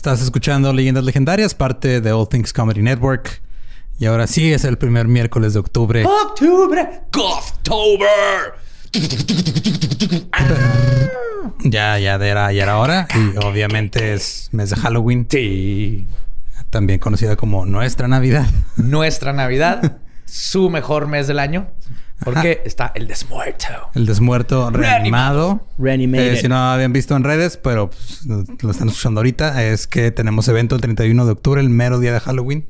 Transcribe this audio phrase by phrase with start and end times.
[0.00, 3.42] Estás escuchando Leyendas Legendarias, parte de All Things Comedy Network.
[3.98, 6.06] Y ahora sí es el primer miércoles de octubre.
[6.06, 7.02] ¡Octubre!
[7.14, 8.54] ¡October!
[11.64, 13.08] Ya, ya era, ya era hora.
[13.14, 15.26] Y obviamente es mes de Halloween.
[15.28, 16.06] Sí.
[16.70, 18.46] También conocida como nuestra Navidad.
[18.76, 19.98] Nuestra Navidad.
[20.24, 21.68] su mejor mes del año.
[22.24, 23.66] Porque está el desmuerto.
[23.94, 25.66] El desmuerto reanimado.
[25.78, 26.34] Reanimated.
[26.34, 30.10] Eh, si no habían visto en redes, pero pues, lo están escuchando ahorita, es que
[30.10, 32.66] tenemos evento el 31 de octubre, el mero día de Halloween.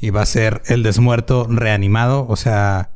[0.00, 2.26] Y va a ser el desmuerto reanimado.
[2.28, 2.90] O sea,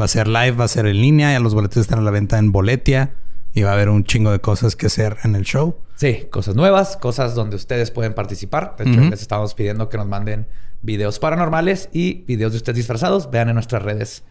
[0.00, 1.32] va a ser live, va a ser en línea.
[1.32, 3.12] Ya los boletos están a la venta en Boletia.
[3.52, 5.76] Y va a haber un chingo de cosas que hacer en el show.
[5.96, 8.74] Sí, cosas nuevas, cosas donde ustedes pueden participar.
[8.76, 10.48] De hecho, les estamos pidiendo que nos manden
[10.82, 13.30] videos paranormales y videos de ustedes disfrazados.
[13.30, 14.24] Vean en nuestras redes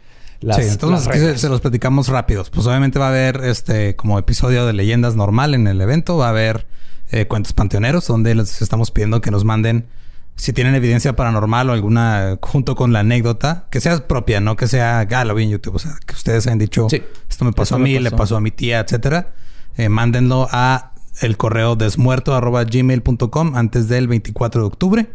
[0.44, 2.50] las, sí, entonces las se, los platicamos rápidos.
[2.50, 6.18] Pues obviamente va a haber este como episodio de leyendas normal en el evento.
[6.18, 6.68] Va a haber
[7.12, 9.88] eh, cuentos panteoneros donde les estamos pidiendo que nos manden
[10.36, 14.68] si tienen evidencia paranormal o alguna junto con la anécdota que sea propia, no que
[14.68, 15.76] sea ah, lo vi en YouTube.
[15.76, 17.04] O sea, que ustedes hayan dicho Sí.
[17.30, 18.36] esto me pasó a mí, le pasó.
[18.36, 19.34] a mi tía, etcétera.
[19.78, 25.12] Eh, mándenlo a el correo desmuerto arroba gmail.com antes del 24 de octubre.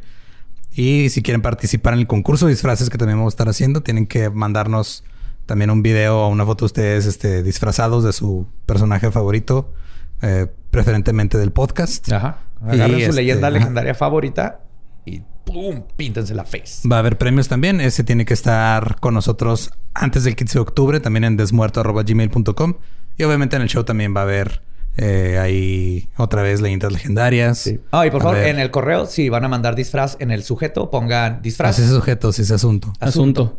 [0.72, 3.82] Y si quieren participar en el concurso de disfraces que también vamos a estar haciendo,
[3.82, 5.02] tienen que mandarnos
[5.48, 9.72] también un video o una foto de ustedes este, disfrazados de su personaje favorito,
[10.20, 12.12] eh, preferentemente del podcast.
[12.12, 12.40] Ajá.
[12.60, 13.56] Agarren Y, su este, leyenda ajá.
[13.58, 14.60] legendaria favorita
[15.06, 15.84] y ¡pum!
[15.96, 16.86] Píntense la face.
[16.86, 17.80] Va a haber premios también.
[17.80, 22.74] Ese tiene que estar con nosotros antes del 15 de octubre, también en desmuerto.gmail.com.
[23.16, 24.62] Y obviamente en el show también va a haber
[24.98, 27.56] eh, ahí otra vez leyendas legendarias.
[27.58, 27.80] Sí.
[27.90, 28.48] Ah, y por A favor, ver.
[28.48, 31.78] en el correo, si van a mandar disfraz en el sujeto, pongan disfraz.
[31.78, 32.92] Ese sujeto, ese asunto.
[33.00, 33.58] Asunto.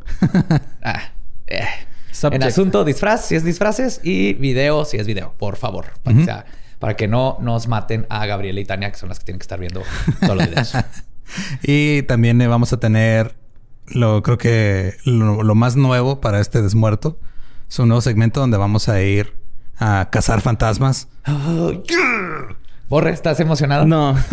[0.83, 1.13] Ah,
[1.49, 1.67] eh.
[2.23, 5.85] En asunto, disfraz, si es disfraces, y video, si es video, por favor.
[6.03, 6.45] Para, que, sea-
[6.79, 9.43] para que no nos maten a Gabriela y Tania, que son las que tienen que
[9.43, 9.83] estar viendo
[10.19, 10.73] todos los videos.
[11.61, 13.35] Y también eh, vamos a tener,
[13.85, 17.19] lo creo que lo, lo más nuevo para este desmuerto
[17.69, 19.35] es un nuevo segmento donde vamos a ir
[19.77, 21.07] a cazar fantasmas.
[21.27, 22.57] Oh, yeah.
[22.89, 23.85] Borre, ¿estás emocionado?
[23.85, 24.17] No.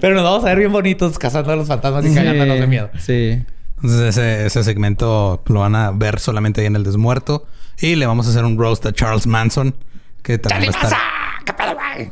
[0.00, 2.90] Pero nos vamos a ver bien bonitos cazando a los fantasmas y cagándonos de miedo.
[2.98, 3.42] Sí.
[3.76, 7.46] Entonces ese, ese segmento lo van a ver solamente ahí en el desmuerto.
[7.78, 9.74] Y le vamos a hacer un roast a Charles Manson,
[10.22, 10.98] que también va a estar...
[11.44, 12.10] ¿Qué pedo, güey?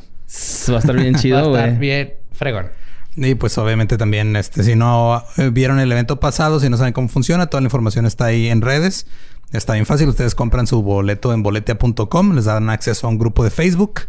[0.71, 2.67] Va a estar bien Va a chido, estar bien fregón.
[3.17, 6.93] Y pues obviamente también, este, si no eh, vieron el evento pasado, si no saben
[6.93, 9.07] cómo funciona, toda la información está ahí en redes.
[9.53, 10.09] Está bien fácil.
[10.09, 14.01] Ustedes compran su boleto en boletia.com, les dan acceso a un grupo de Facebook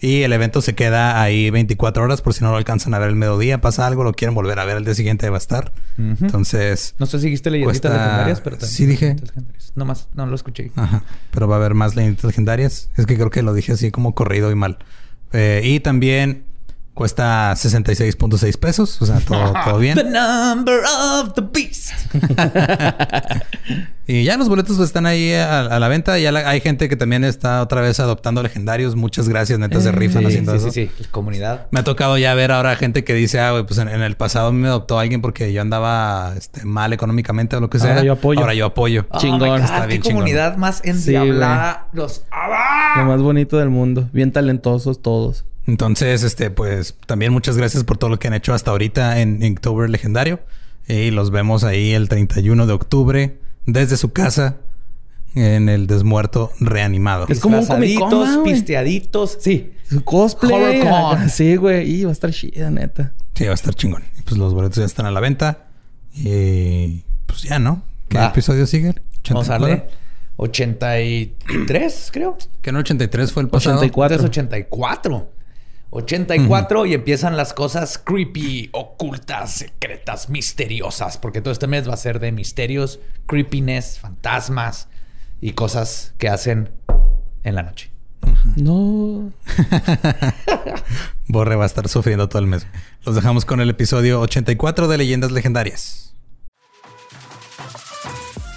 [0.00, 3.08] y el evento se queda ahí 24 horas por si no lo alcanzan a ver
[3.10, 5.72] el mediodía, pasa algo, lo quieren volver a ver el día siguiente va a estar.
[5.98, 9.06] Entonces, No sé si dijiste leyenditas Cuesta- legendarias, pero también Sí, dije.
[9.14, 9.72] leyenditas.
[9.76, 10.70] No más, no lo escuché.
[10.76, 11.04] Ajá.
[11.30, 12.90] Pero va a haber más leyendas legendarias.
[12.96, 14.78] Es que creo que lo dije así como corrido y mal.
[15.32, 16.44] Eh, y también
[17.00, 19.00] cuesta 66.6 pesos.
[19.00, 20.12] O sea, todo, todo The bien.
[20.12, 21.92] number of the beast.
[24.06, 26.18] Y ya los boletos están ahí a, a la venta.
[26.18, 28.96] Ya la- hay gente que también está otra vez adoptando legendarios.
[28.96, 30.70] Muchas gracias, neta, se rifan sí, haciendo sí, eso.
[30.72, 31.04] sí, sí.
[31.12, 31.68] Comunidad.
[31.70, 34.16] Me ha tocado ya ver ahora gente que dice, ah, güey, pues en, en el
[34.16, 37.90] pasado me adoptó alguien porque yo andaba este, mal económicamente o lo que sea.
[37.90, 38.40] Ahora yo apoyo.
[38.40, 39.06] Ahora yo apoyo.
[39.18, 39.42] Chingón.
[39.48, 40.14] Oh my God, Está qué bien chingón.
[40.22, 41.86] comunidad más Sí, endiablada.
[41.92, 42.24] Los...
[42.32, 42.94] ¡Ah!
[42.96, 44.08] Lo más bonito del mundo.
[44.12, 45.44] Bien talentosos todos.
[45.66, 49.42] Entonces, este, pues también muchas gracias por todo lo que han hecho hasta ahorita en
[49.42, 50.40] Inktober Legendario.
[50.88, 54.56] Y los vemos ahí el 31 de octubre desde su casa
[55.34, 57.26] en el desmuerto reanimado.
[57.28, 59.38] Es como un pisteaditos.
[59.40, 59.72] Sí.
[59.88, 60.82] Su cosplay.
[61.28, 61.88] Sí, güey.
[61.88, 63.12] Y va a estar chida, neta.
[63.34, 64.04] Sí, va a estar chingón.
[64.18, 65.68] Y pues los boletos ya están a la venta.
[66.14, 67.84] Y pues ya, ¿no?
[68.08, 68.26] ¿Qué Va.
[68.26, 68.94] episodio sigue?
[69.28, 69.66] Vamos a 84.
[69.66, 69.84] darle
[70.36, 72.36] 83, creo.
[72.62, 73.76] Que no 83 fue el pasado.
[73.78, 74.16] 84.
[74.16, 74.30] Entonces
[75.90, 76.44] 84.
[76.44, 81.18] 84 y empiezan las cosas creepy, ocultas, secretas, misteriosas.
[81.18, 84.88] Porque todo este mes va a ser de misterios, creepiness, fantasmas
[85.40, 86.70] y cosas que hacen
[87.42, 87.90] en la noche.
[88.56, 89.32] No.
[91.28, 92.66] Borre va a estar sufriendo todo el mes.
[93.04, 96.14] Los dejamos con el episodio 84 de Leyendas Legendarias.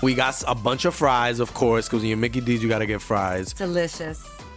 [0.02, 2.80] We got a bunch of fries, of course, because when you're Mickey D's, you got
[2.80, 3.54] to get fries.
[3.54, 4.20] Delicious.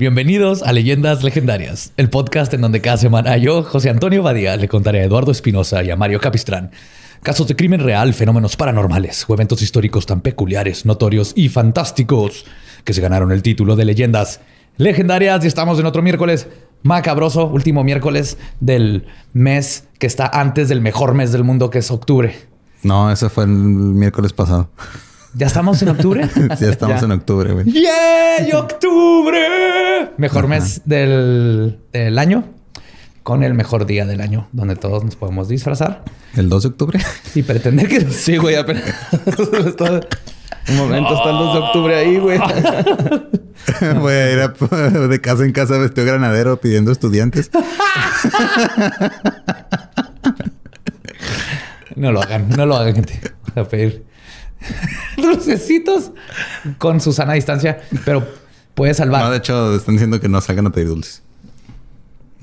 [0.00, 4.66] Bienvenidos a Leyendas Legendarias, el podcast en donde cada semana yo, José Antonio Badía, le
[4.66, 6.70] contaré a Eduardo Espinosa y a Mario Capistrán
[7.22, 12.46] casos de crimen real, fenómenos paranormales o eventos históricos tan peculiares, notorios y fantásticos
[12.82, 14.40] que se ganaron el título de Leyendas
[14.78, 15.44] Legendarias.
[15.44, 16.48] Y estamos en otro miércoles
[16.82, 19.04] macabroso, último miércoles del
[19.34, 22.34] mes que está antes del mejor mes del mundo, que es octubre.
[22.82, 24.70] No, ese fue el miércoles pasado.
[25.34, 26.28] ¿Ya estamos en octubre?
[26.58, 27.04] sí, estamos Ya.
[27.06, 27.66] en octubre, güey.
[27.70, 28.52] ¡Yay!
[28.52, 30.10] ¡Octubre!
[30.16, 32.44] Mejor mes del, del año.
[33.22, 36.02] Con el mejor día del año, donde todos nos podemos disfrazar
[36.34, 36.98] El 2 de octubre.
[37.34, 38.82] y pretender que Sí, güey, apenas.
[40.68, 42.38] Un momento, está el 2 de octubre ahí, güey.
[44.00, 44.48] Voy a ir a-
[45.08, 47.50] de casa en casa vestido granadero pidiendo estudiantes.
[51.96, 53.20] No lo hagan, no lo hagan, gente.
[53.54, 54.04] A pedir
[55.16, 56.12] dulcecitos
[56.78, 58.26] con Susana a distancia, pero
[58.74, 59.22] puede salvar.
[59.24, 61.22] No, de hecho, están diciendo que no salgan a pedir dulces.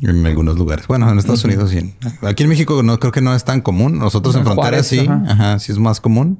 [0.01, 0.85] En algunos lugares.
[0.85, 1.95] Bueno, en Estados Unidos sí.
[2.21, 3.97] Aquí en México no creo que no es tan común.
[3.97, 4.99] Nosotros en En Juárez, sí.
[4.99, 5.23] ajá.
[5.27, 6.39] Ajá, sí es más común.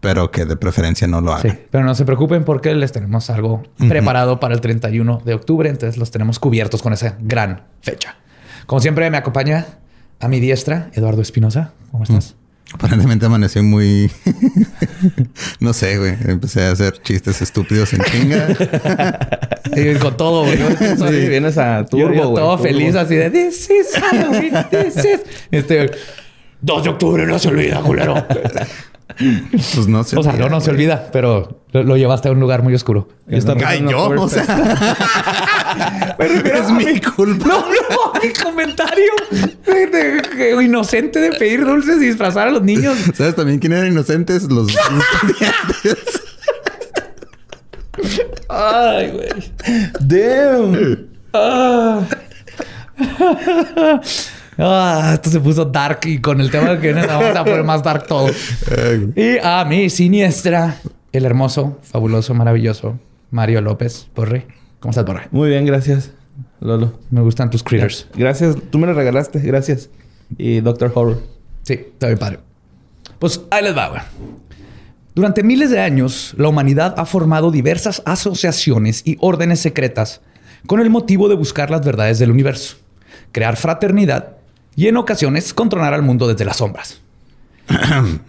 [0.00, 1.60] Pero que de preferencia no lo Sí, hagan.
[1.72, 5.68] pero no se preocupen porque les tenemos algo preparado para el 31 de octubre.
[5.68, 8.14] Entonces los tenemos cubiertos con esa gran fecha.
[8.66, 9.66] Como siempre, me acompaña
[10.20, 11.72] a mi diestra Eduardo Espinosa.
[11.90, 12.36] ¿Cómo estás?
[12.72, 14.10] Aparentemente amanecí muy...
[15.60, 16.14] no sé, güey.
[16.26, 18.48] Empecé a hacer chistes estúpidos en chinga.
[19.76, 20.58] Y con todo, güey.
[20.58, 22.42] Sí, vienes a yo- turbo, yo güey.
[22.44, 22.62] todo turbo.
[22.64, 25.20] feliz así de This is Halloween, this is...
[25.50, 25.90] Este...
[26.62, 28.24] 2 de octubre no se olvida, culero.
[29.18, 30.14] Pues no sé.
[30.18, 33.08] O sea, no, no se olvida, pero lo, lo llevaste a un lugar muy oscuro.
[33.26, 34.42] Y está Ay, yo, o sea...
[36.18, 37.46] es mi culpa.
[37.48, 39.12] No, no, mi comentario
[39.64, 42.94] de- de- de- inocente de pedir dulces y disfrazar a los niños.
[43.14, 44.42] ¿Sabes también quién eran inocentes?
[44.50, 46.22] Los estudiantes.
[48.50, 49.52] Ay, güey.
[50.00, 51.06] Damn.
[51.32, 52.00] Ah.
[54.58, 57.82] Ah, esto se puso dark y con el tema que viene vamos a poner más
[57.82, 58.28] dark todo.
[58.66, 59.12] Güey.
[59.14, 60.78] Y a mi siniestra,
[61.12, 62.98] el hermoso, fabuloso, maravilloso
[63.30, 64.46] Mario López Borre.
[64.80, 65.28] ¿Cómo estás, Borre?
[65.30, 66.12] Muy bien, gracias,
[66.60, 66.98] Lolo.
[67.10, 68.08] Me gustan tus critters.
[68.14, 68.56] Gracias.
[68.70, 69.40] Tú me lo regalaste.
[69.40, 69.90] Gracias.
[70.38, 71.22] Y Doctor Horror.
[71.62, 72.38] Sí, está bien padre.
[73.18, 74.02] Pues ahí les va, güey.
[75.14, 80.20] Durante miles de años, la humanidad ha formado diversas asociaciones y órdenes secretas
[80.66, 82.76] con el motivo de buscar las verdades del universo,
[83.32, 84.35] crear fraternidad
[84.76, 87.00] y en ocasiones controlar al mundo desde las sombras.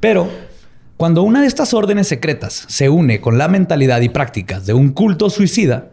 [0.00, 0.30] Pero
[0.96, 4.90] cuando una de estas órdenes secretas se une con la mentalidad y prácticas de un
[4.90, 5.90] culto suicida,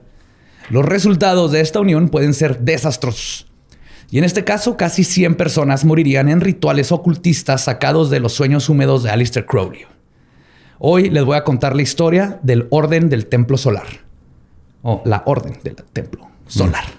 [0.70, 3.48] los resultados de esta unión pueden ser desastrosos.
[4.12, 8.70] Y en este caso, casi 100 personas morirían en rituales ocultistas sacados de los sueños
[8.70, 9.86] húmedos de Aleister Crowley.
[10.80, 13.86] Hoy les voy a contar la historia del Orden del Templo Solar.
[14.82, 16.99] O la Orden del Templo Solar.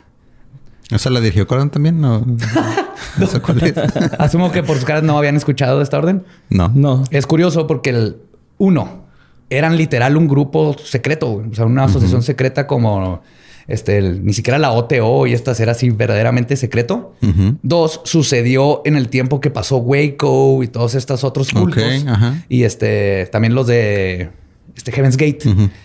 [0.90, 2.00] ¿Esa la dirigió Coran también?
[2.00, 2.20] No.
[3.18, 3.74] no sé cuál es.
[4.18, 6.24] Asumo que por sus caras no habían escuchado de esta orden.
[6.48, 6.70] No.
[6.74, 7.04] No.
[7.10, 8.16] Es curioso porque el
[8.58, 9.04] uno
[9.50, 13.22] eran literal un grupo secreto, o sea, una asociación secreta como
[13.66, 17.14] este, el- ni siquiera la OTO y estas era así verdaderamente secreto.
[17.62, 21.84] Dos, sucedió en el tiempo que pasó Waco y todos estos otros Ok, cultos.
[22.06, 22.44] ajá.
[22.48, 24.30] Y este, también los de
[24.76, 25.40] este Heaven's Gate.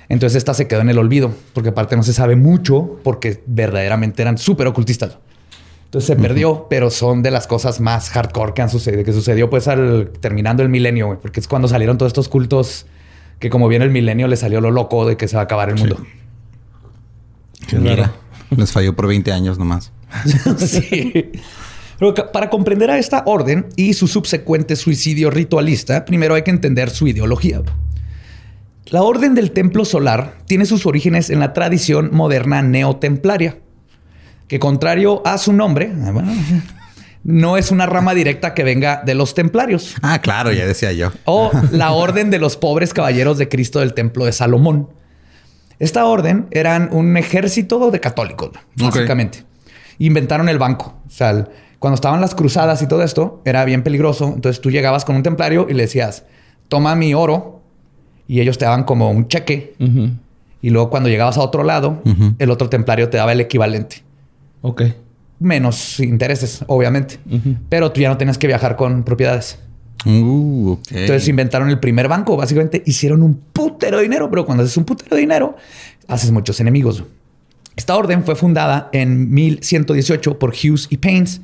[0.10, 4.22] Entonces esta se quedó en el olvido, porque aparte no se sabe mucho, porque verdaderamente
[4.22, 5.18] eran súper ocultistas.
[5.86, 9.50] Entonces se perdió, pero son de las cosas más hardcore que han sucedido, que sucedió
[9.50, 12.86] pues al terminando el milenio, porque es cuando salieron todos estos cultos
[13.40, 15.70] que como viene el milenio le salió lo loco de que se va a acabar
[15.70, 15.98] el mundo.
[17.68, 18.12] Qué raro.
[18.56, 19.92] Les falló por 20 años nomás.
[20.58, 21.32] sí.
[21.98, 26.90] Pero para comprender a esta orden y su subsecuente suicidio ritualista, primero hay que entender
[26.90, 27.62] su ideología.
[28.88, 33.58] La Orden del Templo Solar tiene sus orígenes en la tradición moderna neotemplaria,
[34.48, 36.32] que contrario a su nombre, bueno,
[37.24, 41.12] no es una rama directa que venga de los templarios Ah, claro, ya decía yo.
[41.26, 44.90] o la Orden de los Pobres Caballeros de Cristo del Templo de Salomón.
[45.78, 49.44] Esta orden eran un ejército de católicos, básicamente.
[50.00, 51.02] Inventaron el banco.
[51.06, 51.48] O sea, el-
[51.80, 54.32] cuando estaban las cruzadas y todo esto, era bien peligroso.
[54.34, 56.24] Entonces tú llegabas con un templario y le decías,
[56.70, 57.55] toma mi oro.
[58.28, 59.76] Y ellos te daban como un cheque.
[60.62, 62.02] Y luego cuando llegabas a otro lado,
[62.40, 64.04] el otro templario te daba el equivalente.
[64.62, 64.84] Ok.
[65.40, 67.20] Menos intereses, obviamente.
[67.70, 69.60] Pero tú ya no tenías que viajar con propiedades.
[70.06, 70.78] Uh.
[70.92, 72.38] Entonces inventaron el primer banco.
[72.38, 75.56] Básicamente hicieron un putero de dinero, pero cuando haces un putero de dinero,
[76.08, 77.04] haces muchos enemigos.
[77.76, 81.42] Esta orden fue fundada en 1118 por Hughes y Paines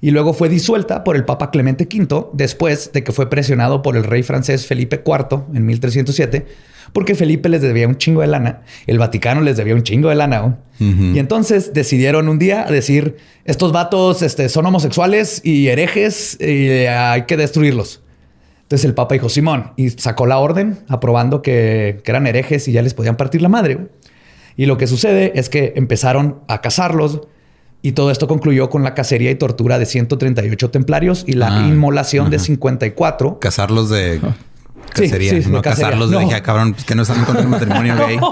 [0.00, 3.96] y luego fue disuelta por el Papa Clemente V después de que fue presionado por
[3.96, 6.46] el rey francés Felipe IV en 1307,
[6.92, 10.14] porque Felipe les debía un chingo de lana, el Vaticano les debía un chingo de
[10.14, 10.58] lana.
[10.80, 17.22] Y entonces decidieron un día decir, estos vatos este, son homosexuales y herejes y hay
[17.22, 18.02] que destruirlos.
[18.62, 22.72] Entonces el Papa dijo, Simón, y sacó la orden aprobando que, que eran herejes y
[22.72, 23.88] ya les podían partir la madre.
[24.56, 27.22] Y lo que sucede es que empezaron a cazarlos
[27.82, 31.68] y todo esto concluyó con la cacería y tortura de 138 templarios y la Ah,
[31.68, 33.38] inmolación de 54.
[33.38, 34.20] Casarlos de
[34.92, 35.86] cacería, sí, sí, no de cacería.
[35.90, 36.20] casarlos de No.
[36.22, 38.18] dije, "Ah, cabrón, pues que no están con el matrimonio gay.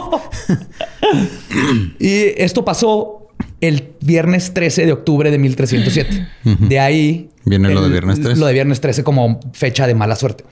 [1.99, 3.29] Y esto pasó
[3.61, 6.27] el viernes 13 de octubre de 1307.
[6.45, 7.31] De ahí...
[7.45, 8.41] Viene lo de viernes 13.
[8.41, 10.45] Lo de viernes 13 como fecha de mala suerte.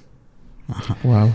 [1.03, 1.33] Wow.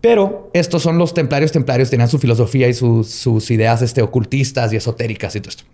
[0.00, 1.52] Pero estos son los templarios.
[1.52, 5.64] Templarios tenían su filosofía y sus, sus ideas este, ocultistas y esotéricas y todo esto.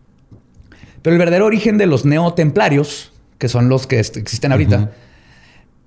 [1.03, 4.91] Pero el verdadero origen de los neotemplarios, que son los que existen ahorita,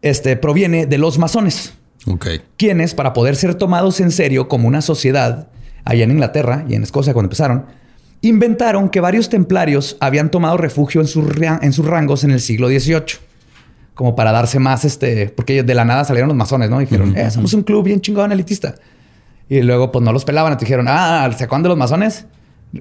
[0.01, 1.73] este, proviene de los masones,
[2.07, 2.27] Ok.
[2.57, 5.47] quienes, para poder ser tomados en serio como una sociedad,
[5.85, 7.65] allá en Inglaterra y en Escocia cuando empezaron,
[8.21, 12.39] inventaron que varios templarios habían tomado refugio en sus, ria- en sus rangos en el
[12.41, 13.19] siglo XVIII.
[13.93, 16.81] Como para darse más, este, porque de la nada salieron los masones, ¿no?
[16.81, 18.73] Y dijeron, eh, somos un club bien chingón elitista.
[19.47, 20.51] Y luego, pues no los pelaban.
[20.53, 22.25] Entonces dijeron, ah, ¿se acuerdan de los masones?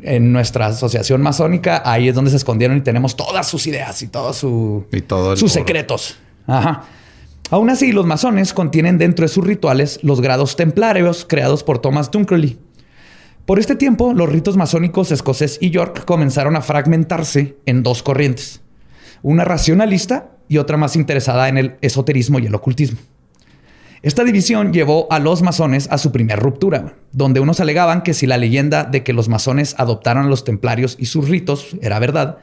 [0.00, 4.08] En nuestra asociación masónica, ahí es donde se escondieron y tenemos todas sus ideas y
[4.08, 5.60] todos su, Y todo el sus oro.
[5.60, 6.16] secretos.
[6.46, 6.84] Ajá.
[7.50, 12.10] Aún así, los masones contienen dentro de sus rituales los grados templarios creados por Thomas
[12.10, 12.58] Dunkerley.
[13.44, 18.62] Por este tiempo, los ritos masónicos escocés y York comenzaron a fragmentarse en dos corrientes.
[19.20, 22.98] Una racionalista y otra más interesada en el esoterismo y el ocultismo.
[24.02, 28.26] Esta división llevó a los masones a su primera ruptura, donde unos alegaban que si
[28.26, 32.38] la leyenda de que los masones adoptaron a los templarios y sus ritos era verdad,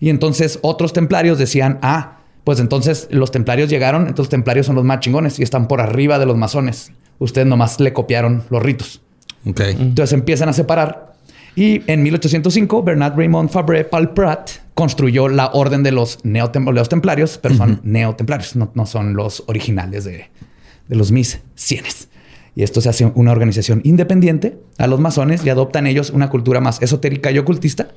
[0.00, 4.76] y entonces otros templarios decían, ah, pues entonces los templarios llegaron, entonces los templarios son
[4.76, 6.90] los más chingones y están por arriba de los masones.
[7.18, 9.00] Ustedes nomás le copiaron los ritos.
[9.46, 9.60] Ok.
[9.60, 11.14] Entonces empiezan a separar.
[11.56, 17.38] Y en 1805, Bernard Raymond Fabre Palprat construyó la orden de los, neotem- los templarios,
[17.40, 20.26] pero son neotemplarios, no, no son los originales de,
[20.88, 22.08] de los mis cienes.
[22.56, 26.60] Y esto se hace una organización independiente a los masones y adoptan ellos una cultura
[26.60, 27.88] más esotérica y ocultista.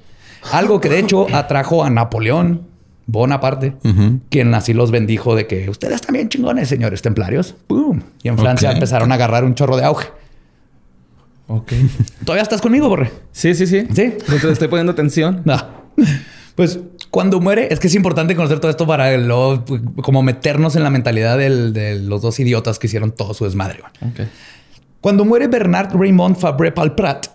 [0.52, 2.62] Algo que de hecho atrajo a Napoleón
[3.10, 3.76] Bonaparte,
[4.30, 7.56] quien así los bendijo de que ustedes también chingones, señores templarios.
[7.68, 8.02] ¡Pum!
[8.22, 10.10] Y en Francia empezaron a agarrar un chorro de auge.
[11.48, 11.72] Ok.
[12.26, 13.12] ¿Todavía estás conmigo, Borre?
[13.32, 13.88] Sí, sí, sí.
[13.94, 14.02] Sí.
[14.02, 15.42] Entonces estoy poniendo atención.
[15.46, 15.56] No.
[16.56, 16.80] Pues
[17.12, 20.84] cuando muere, es que es importante conocer todo esto para luego, pues, como meternos en
[20.84, 23.80] la mentalidad del- de los dos idiotas que hicieron todo su desmadre.
[25.02, 27.28] Cuando muere Bernard Raymond Fabre Palprat,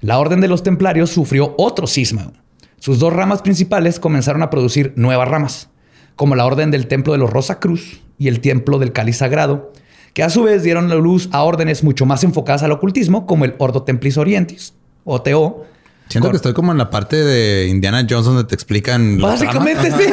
[0.00, 2.32] la Orden de los Templarios sufrió otro cisma.
[2.78, 5.68] Sus dos ramas principales comenzaron a producir nuevas ramas,
[6.16, 9.72] como la Orden del Templo de los Rosa Cruz y el Templo del Cáliz Sagrado,
[10.14, 13.44] que a su vez dieron la luz a órdenes mucho más enfocadas al ocultismo, como
[13.44, 15.64] el Ordo Templis Orientis, OTO.
[16.10, 19.18] Siento que estoy como en la parte de Indiana Jones donde te explican.
[19.18, 20.12] Básicamente sí.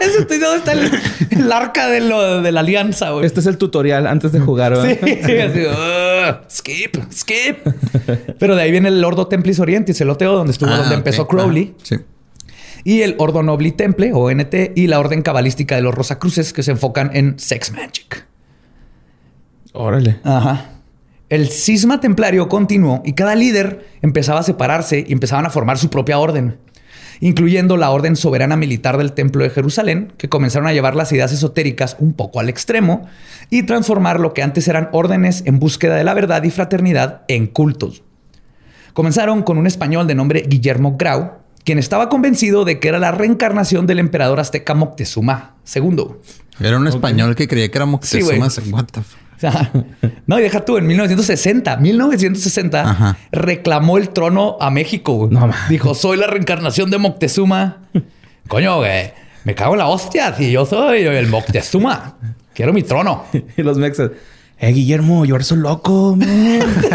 [0.20, 0.90] Estoy- ¿Dónde está el,
[1.30, 3.26] el arca de, lo- de la alianza, güey?
[3.26, 4.96] Este es el tutorial antes de jugar, ¿verdad?
[5.02, 7.58] Sí, así, "Ugh, skip, skip.
[8.38, 11.26] Pero de ahí viene el Ordo Templis Orientis, el OTO, donde estuvo, Ah, donde empezó
[11.26, 11.74] Crowley.
[11.76, 11.96] Ah, sí.
[12.84, 16.62] Y el Ordo Nobli Temple, o NT, y la Orden Cabalística de los Rosacruces, que
[16.62, 18.24] se enfocan en Sex Magic.
[19.72, 20.20] Órale.
[20.22, 20.70] Ajá.
[21.28, 25.90] El cisma templario continuó y cada líder empezaba a separarse y empezaban a formar su
[25.90, 26.58] propia orden,
[27.20, 31.32] incluyendo la Orden Soberana Militar del Templo de Jerusalén, que comenzaron a llevar las ideas
[31.32, 33.08] esotéricas un poco al extremo
[33.50, 37.48] y transformar lo que antes eran órdenes en búsqueda de la verdad y fraternidad en
[37.48, 38.04] cultos.
[38.92, 41.32] Comenzaron con un español de nombre Guillermo Grau,
[41.64, 46.06] quien estaba convencido de que era la reencarnación del emperador azteca Moctezuma II.
[46.60, 48.22] Era un español que creía que era Sí.
[48.22, 48.76] Moctezuma.
[48.76, 49.25] What the fuck?
[49.36, 49.70] O sea,
[50.26, 53.16] no, y deja tú, en 1960, 1960, Ajá.
[53.32, 55.12] reclamó el trono a México.
[55.14, 55.30] güey.
[55.30, 55.50] No.
[55.68, 57.82] Dijo, soy la reencarnación de Moctezuma.
[58.48, 59.12] Coño, güey,
[59.44, 60.34] me cago en la hostia.
[60.34, 62.16] Si yo soy el Moctezuma,
[62.54, 63.24] quiero mi trono.
[63.56, 64.10] Y los mexas.
[64.58, 66.60] Eh, Guillermo, you are so loco, man.
[66.60, 66.88] you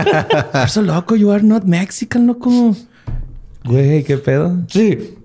[0.54, 1.16] are so loco.
[1.16, 2.76] You are not Mexican, loco.
[3.66, 4.58] Güey, ¿qué pedo?
[4.68, 5.16] Sí.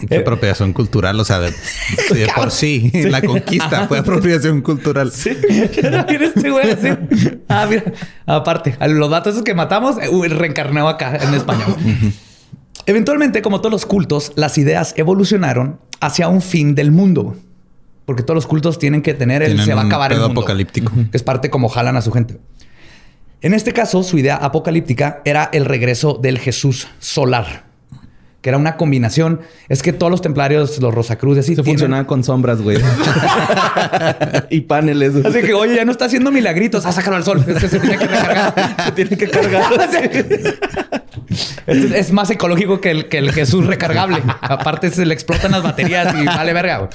[0.08, 1.18] Qué Eh, apropiación cultural.
[1.20, 5.12] O sea, de, de por sí, la conquista fue apropiación cultural.
[6.08, 6.88] Mira este güey así.
[7.48, 7.84] Ah, mira.
[8.26, 11.76] Aparte, a los datos esos que matamos, eh, reencarnó acá en español.
[12.86, 17.36] Eventualmente, como todos los cultos, las ideas evolucionaron hacia un fin del mundo.
[18.04, 20.18] Porque todos los cultos tienen que tener el Tienen se va a un acabar el
[20.18, 20.42] pedo mundo.
[20.42, 20.92] apocalíptico.
[21.10, 22.38] Que es parte como jalan a su gente.
[23.40, 27.64] En este caso, su idea apocalíptica era el regreso del Jesús solar.
[28.44, 29.40] Que era una combinación.
[29.70, 32.76] Es que todos los templarios, los Rosacruces, sí Se tienen- funcionaba con sombras, güey.
[34.50, 35.14] y paneles.
[35.24, 36.84] Así que, oye, ya no está haciendo milagritos.
[36.84, 37.42] Ah, sácalo al sol.
[37.48, 38.76] Es que se tiene que recargar.
[38.84, 39.64] se tiene que cargar.
[41.66, 44.22] Es, es más ecológico que el, que el Jesús recargable.
[44.40, 46.78] Aparte, se le explotan las baterías y vale verga.
[46.78, 46.90] güey.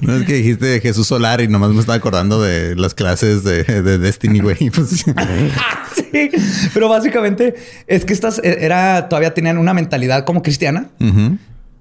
[0.00, 3.64] No es que dijiste Jesús Solar y nomás me estaba acordando de las clases de,
[3.64, 4.56] de Destiny, güey.
[4.74, 5.04] Pues,
[5.94, 6.30] Sí,
[6.72, 7.54] pero básicamente
[7.86, 10.88] es que estas eh, era todavía tenían una mentalidad como cristiana,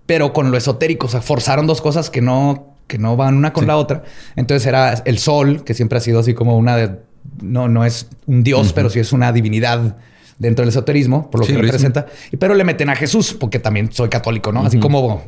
[0.05, 1.07] pero con lo esotérico.
[1.07, 4.03] O sea, forzaron dos cosas que no, que no van una con la otra.
[4.35, 6.99] Entonces era el sol, que siempre ha sido así como una de.
[7.41, 9.97] No, no es un dios, pero sí es una divinidad
[10.39, 12.05] dentro del esoterismo, por lo Sí, que representa.
[12.39, 14.65] Pero le meten a Jesús, porque también soy católico, ¿no?
[14.65, 15.23] Así como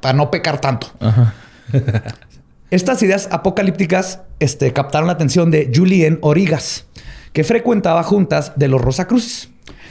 [0.00, 0.88] para no pecar tanto.
[2.70, 6.86] Estas ideas apocalípticas este, captaron la atención de Julien Origas,
[7.34, 9.50] que frecuentaba juntas de los Rosacruces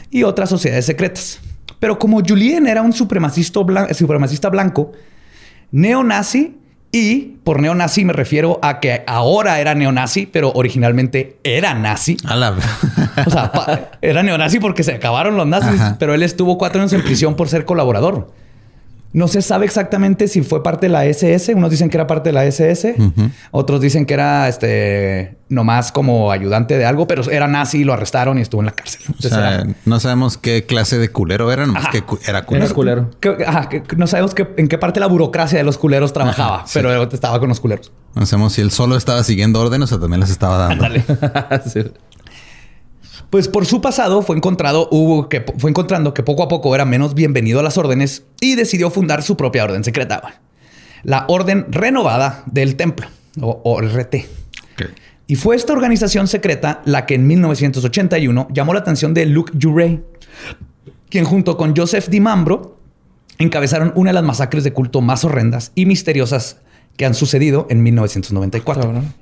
[0.09, 1.39] y otras sociedades secretas.
[1.79, 4.91] Pero como Julien era un supremacista, blan- supremacista blanco,
[5.71, 6.57] neonazi,
[6.93, 12.17] y por neonazi me refiero a que ahora era neonazi, pero originalmente era nazi.
[12.25, 12.55] A la...
[13.25, 15.95] O sea, pa- era neonazi porque se acabaron los nazis, Ajá.
[15.99, 18.31] pero él estuvo cuatro años en prisión por ser colaborador.
[19.13, 21.53] No se sabe exactamente si fue parte de la SS.
[21.53, 22.95] Unos dicen que era parte de la SS.
[23.51, 27.91] Otros dicen que era este nomás como ayudante de algo, pero era nazi y lo
[27.91, 29.01] arrestaron y estuvo en la cárcel.
[29.01, 31.91] O Entonces sea, era- no sabemos qué clase de culero era, nomás Ajá.
[31.91, 32.65] que cu- era culero.
[32.67, 33.09] Era culero.
[33.19, 36.13] que- ajá, que no sabemos qué- en qué parte de la burocracia de los culeros
[36.13, 36.71] trabajaba, Ajá, sí.
[36.75, 37.91] pero estaba con los culeros.
[38.15, 40.85] No sabemos si él solo estaba siguiendo órdenes o también las estaba dando.
[41.65, 41.81] Sí.
[43.31, 46.83] Pues por su pasado fue encontrado, hubo que fue encontrando que poco a poco era
[46.83, 50.41] menos bienvenido a las órdenes y decidió fundar su propia orden secreta,
[51.03, 53.07] la Orden Renovada del Templo
[53.39, 54.15] o ORT.
[54.73, 54.89] Ok.
[55.27, 60.03] Y fue esta organización secreta la que en 1981 llamó la atención de Luke Jurey,
[61.09, 62.77] quien junto con Joseph DiMambro
[63.37, 66.57] encabezaron una de las masacres de culto más horrendas y misteriosas
[66.97, 68.83] que han sucedido en 1994.
[68.83, 69.13] Cabrón.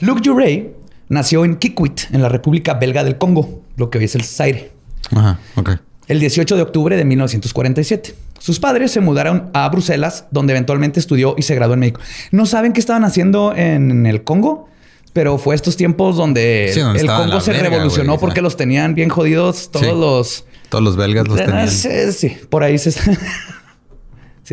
[0.00, 0.79] Luke Jurey
[1.10, 4.72] nació en Kikwit, en la República Belga del Congo, lo que hoy es el Zaire,
[5.14, 5.72] Ajá, ok.
[6.08, 8.14] el 18 de octubre de 1947.
[8.38, 12.00] Sus padres se mudaron a Bruselas, donde eventualmente estudió y se graduó en médico.
[12.30, 14.66] No saben qué estaban haciendo en el Congo,
[15.12, 18.94] pero fue estos tiempos donde, Sí, donde el Congo se verga, revolucionó porque los tenían
[18.94, 19.92] bien jodidos todos Sí.
[19.92, 20.44] los...
[20.70, 21.68] Todos los belgas los tenían.
[21.68, 22.92] Sí, sí, por ahí se...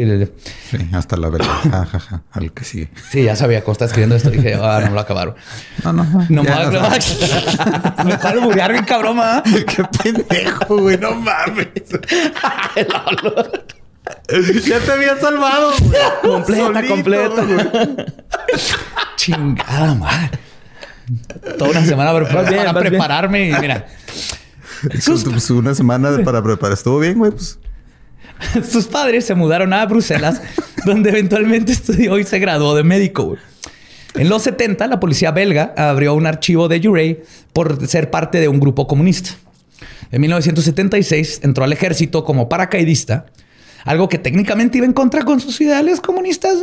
[0.06, 0.32] sí, sí,
[0.70, 0.78] sí.
[0.94, 1.48] Hasta la belga.
[1.72, 2.90] Jajaja, al que sigue.
[3.10, 4.30] Sí, ya sabía cómo estaba escribiendo esto.
[4.30, 5.34] Dije, ah, no lo acabaron.
[5.84, 6.04] No, no.
[6.30, 6.90] No va no a
[8.06, 9.42] Me a alburear bien cabrón, ¿ah?
[9.66, 11.00] Qué pendejo, güey.
[11.00, 11.70] No mames.
[14.66, 16.00] ya te había salvado, güey.
[16.22, 17.44] Completa, Solito, completa.
[17.44, 17.68] güey.
[19.16, 20.40] Chingada madre.
[21.58, 23.88] Toda una semana para, Vas bien, para prepararme y mira.
[25.50, 26.74] Una semana para preparar.
[26.74, 27.32] Estuvo bien, güey.
[27.32, 27.58] Pues.
[28.70, 30.42] sus padres se mudaron a Bruselas,
[30.86, 33.38] donde eventualmente estudió y se graduó de médico.
[34.16, 37.22] En los 70, la policía belga abrió un archivo de Jurey
[37.54, 39.32] por ser parte de un grupo comunista.
[40.12, 43.28] En 1976 entró al ejército como paracaidista,
[43.84, 46.58] algo que técnicamente iba en contra con sus ideales comunistas.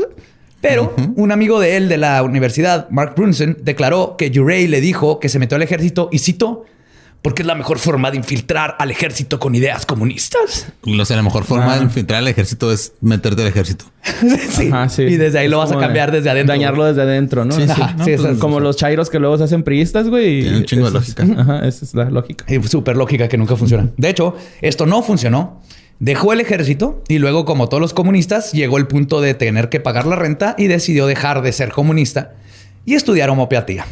[0.61, 5.21] Pero un amigo de él de la universidad, Mark Brunson, declaró que Jurey le dijo
[5.21, 6.65] que se metió al ejército y citó,
[7.25, 10.67] porque es la mejor forma de infiltrar al ejército con ideas comunistas.
[10.83, 13.87] O sea, la mejor forma de infiltrar al ejército es meterte al ejército.
[14.51, 14.69] sí.
[14.71, 15.05] Ajá, sí.
[15.05, 16.53] Y desde ahí lo vas a cambiar de desde adentro.
[16.53, 17.55] Dañarlo desde adentro, ¿no?
[17.55, 17.71] Sí, sí.
[17.71, 20.43] Ajá, No, sí, pues, es como los chairos que luego se hacen priistas, güey.
[20.43, 21.25] Tiene un chingo de es- lógica.
[21.41, 22.45] Ajá, esa es la lógica.
[22.47, 23.89] Y súper lógica que nunca funciona.
[23.97, 25.63] De hecho, esto no funcionó.
[26.01, 29.81] Dejó el ejército y luego, como todos los comunistas, llegó el punto de tener que
[29.81, 32.35] pagar la renta y decidió dejar de ser comunista
[32.85, 33.87] y estudiar homeopatía.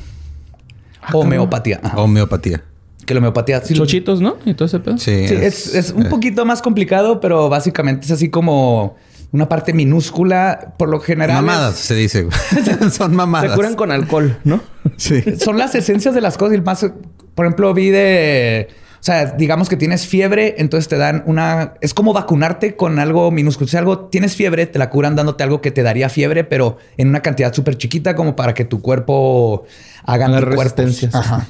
[1.14, 1.80] homeopatía.
[1.82, 1.96] Ajá.
[1.96, 2.62] Homeopatía.
[3.06, 3.60] Que la homeopatía...
[3.62, 4.36] sí- Chochitos, ¿no?
[4.44, 4.96] Y todo ese pedo.
[4.98, 5.26] Sí.
[5.28, 8.96] Sí, es, es un eh, poquito más complicado, pero básicamente es así como
[9.32, 10.74] una parte minúscula.
[10.78, 11.36] Por lo general...
[11.38, 12.28] es- Mamadas, se dice.
[12.92, 13.50] Son mamadas.
[13.50, 14.60] Se curan con alcohol, ¿no?
[14.96, 15.22] Sí.
[15.38, 16.52] son las esencias de las cosas.
[16.52, 16.86] Y el más,
[17.34, 18.68] por ejemplo, vi de.
[19.00, 21.74] O sea, digamos que tienes fiebre, entonces te dan una.
[21.80, 23.66] Es como vacunarte con algo minúsculo.
[23.68, 27.08] Si algo tienes fiebre, te la curan dándote algo que te daría fiebre, pero en
[27.08, 29.64] una cantidad súper chiquita, como para que tu cuerpo
[30.04, 30.64] haga anticuerpos.
[30.64, 31.14] resistencias.
[31.16, 31.48] Ajá.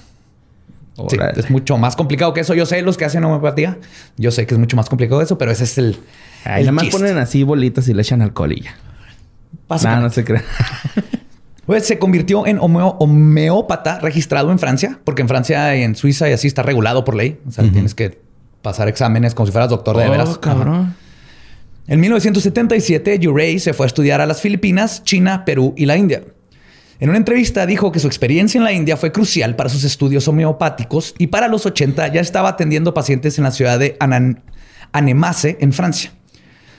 [1.09, 2.55] Sí, es mucho más complicado que eso.
[2.55, 3.79] Yo sé los que hacen homeopatía.
[4.17, 5.99] Yo sé que es mucho más complicado eso, pero ese es el.
[6.45, 8.73] Ahí nada más ponen así bolitas y le echan alcohol y ya.
[8.73, 10.03] No, Básicamente.
[10.09, 10.43] no se crea.
[11.65, 16.29] Pues se convirtió en homeo- homeópata registrado en Francia, porque en Francia y en Suiza
[16.29, 17.39] y así está regulado por ley.
[17.47, 18.21] O sea, tienes que
[18.63, 20.29] pasar exámenes como si fueras doctor de veras.
[20.29, 20.97] Oh, cabrón.
[21.87, 26.25] En 1977, Urey se fue a estudiar a las Filipinas, China, Perú y la India.
[27.03, 30.29] En una entrevista dijo que su experiencia en la India fue crucial para sus estudios
[30.29, 34.41] homeopáticos y para los 80 ya estaba atendiendo pacientes en la ciudad de Anan-
[34.93, 36.13] Annemasse en Francia.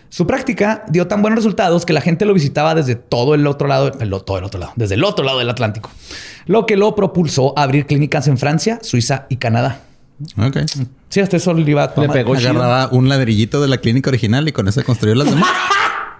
[0.07, 3.67] Su práctica dio tan buenos resultados que la gente lo visitaba desde todo el otro
[3.67, 5.89] lado, el- todo el otro lado, desde el otro lado del Atlántico,
[6.45, 9.81] lo que lo propulsó a abrir clínicas en Francia, Suiza y Canadá.
[10.37, 10.59] Ok.
[11.09, 12.13] Sí, hasta eso le iba a tomar.
[12.13, 12.51] pegó chido.
[12.51, 15.49] Agarraba un ladrillito de la clínica original y con eso construyó las demás.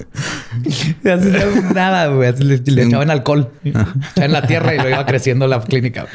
[0.66, 2.28] Así no, Nada, güey.
[2.28, 3.50] Así Le, le echaban alcohol.
[3.64, 6.06] Echaban la tierra y lo iba creciendo la clínica.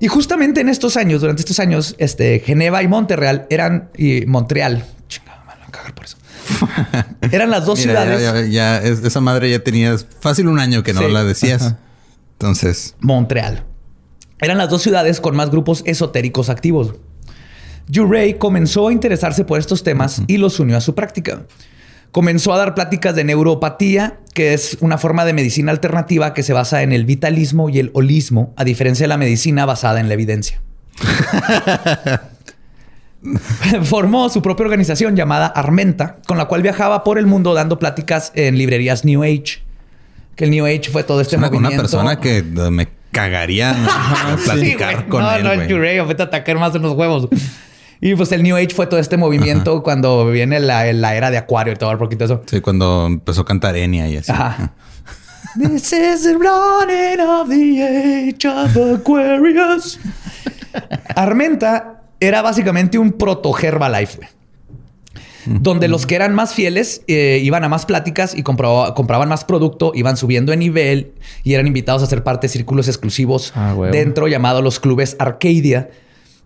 [0.00, 3.90] Y justamente en estos años, durante estos años, este, Geneva y Montreal eran...
[3.96, 4.84] Y Montreal.
[5.08, 6.16] Chingada, me van a cagar por eso.
[7.32, 8.22] Eran las dos Mira, ciudades...
[8.22, 11.10] ya, ya- ya es- esa madre ya tenías fácil un año que no Sí.
[11.12, 11.74] la decías.
[12.32, 13.64] Entonces, Montreal.
[14.40, 16.94] Eran las dos ciudades con más grupos esotéricos activos.
[17.92, 21.42] Ray comenzó a interesarse por estos temas y los unió a su práctica.
[22.12, 26.52] Comenzó a dar pláticas de neuropatía, que es una forma de medicina alternativa que se
[26.52, 30.14] basa en el vitalismo y el holismo, a diferencia de la medicina basada en la
[30.14, 30.60] evidencia.
[33.82, 38.30] Formó su propia organización llamada Armenta, con la cual viajaba por el mundo dando pláticas
[38.34, 39.62] en librerías New Age.
[40.36, 41.82] Que el New Age fue todo este es una, una movimiento.
[41.82, 43.74] persona que me cagaría
[44.44, 47.28] platicar Sí, con no, él, no, Ray, vete a atacar más en los huevos.
[48.00, 51.36] Y pues el New Age fue todo este movimiento cuando viene la, la era de
[51.38, 52.42] Acuario y todo el poquito eso.
[52.46, 54.30] Sí, cuando empezó a cantar Enya y así.
[54.32, 54.72] Ajá.
[55.58, 59.98] This is the running of the age of Aquarius.
[61.16, 64.28] Armenta era básicamente un proto Herbalife, güey.
[65.46, 69.44] Donde los que eran más fieles eh, iban a más pláticas y compraba- compraban más
[69.46, 73.74] producto, iban subiendo de nivel y eran invitados a ser parte de círculos exclusivos Ah,
[73.90, 75.88] dentro llamados los clubes Arcadia.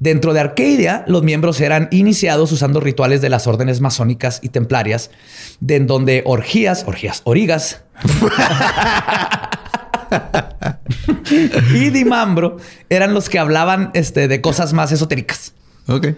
[0.02, 5.12] Dentro de Arcadia, los miembros eran iniciados usando rituales de las órdenes masónicas y templarias,
[5.60, 7.84] de en donde orgías, orgías, origas
[11.72, 12.56] y Dimambro
[12.90, 15.54] eran los que hablaban este, de cosas más esotéricas.
[15.86, 16.08] Ok.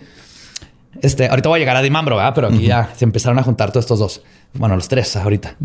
[1.02, 2.32] Este, ahorita voy a llegar a Dimambro, ¿verdad?
[2.34, 4.22] Pero aquí ya se empezaron a juntar todos estos dos.
[4.54, 5.56] Bueno, los tres ahorita.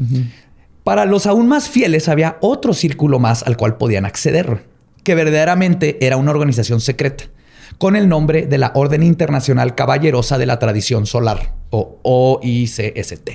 [0.84, 4.66] Para los aún más fieles había otro círculo más al cual podían acceder,
[5.06, 7.30] que verdaderamente era una organización secreta,
[7.78, 13.30] con el nombre de la Orden Internacional Caballerosa de la Tradición Solar, o OICST.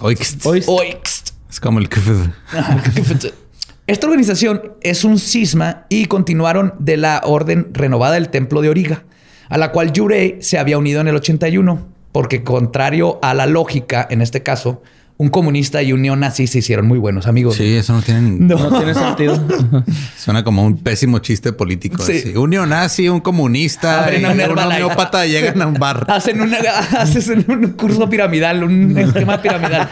[0.00, 0.38] Oix.
[0.66, 1.30] OICST.
[1.48, 1.88] Es como el.
[3.86, 9.04] Esta organización es un cisma y continuaron de la orden renovada del Templo de Origa,
[9.48, 14.06] a la cual Yurei se había unido en el 81, porque contrario a la lógica,
[14.10, 14.82] en este caso,
[15.18, 17.56] un comunista y un neonazi se hicieron muy buenos amigos.
[17.56, 18.48] Sí, eso no tiene ningún...
[18.48, 18.58] No.
[18.58, 19.42] No tiene sentido.
[20.16, 22.02] Suena como un pésimo chiste político.
[22.02, 22.18] Sí.
[22.18, 22.36] así.
[22.36, 26.04] Un neonazi, un comunista Abren y un homeópata llegan a un bar.
[26.08, 26.58] Hacen, una,
[26.98, 29.88] hacen un curso piramidal, un esquema piramidal.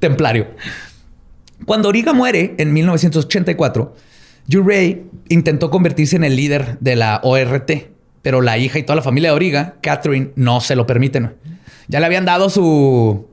[0.00, 0.48] Templario.
[1.64, 3.94] Cuando Origa muere en 1984,
[4.48, 7.70] Yurei intentó convertirse en el líder de la ORT,
[8.22, 11.34] pero la hija y toda la familia de Origa, Catherine, no se lo permiten.
[11.86, 13.28] Ya le habían dado su,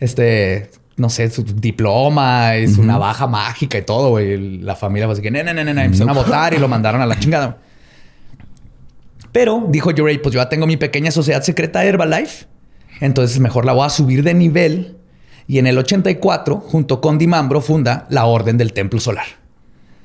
[0.00, 4.58] este, no sé, su diploma y su navaja mágica y todo, güey.
[4.58, 6.68] La familia fue así que, no, no, no, no, no", empezaron a votar y lo
[6.68, 7.58] mandaron a la chingada.
[9.32, 12.46] Pero dijo Yurei, pues yo ya tengo mi pequeña sociedad secreta Herbalife.
[13.00, 14.96] Entonces mejor la voy a subir de nivel.
[15.46, 19.26] Y en el 84, junto con Dimambro, funda la Orden del Templo Solar.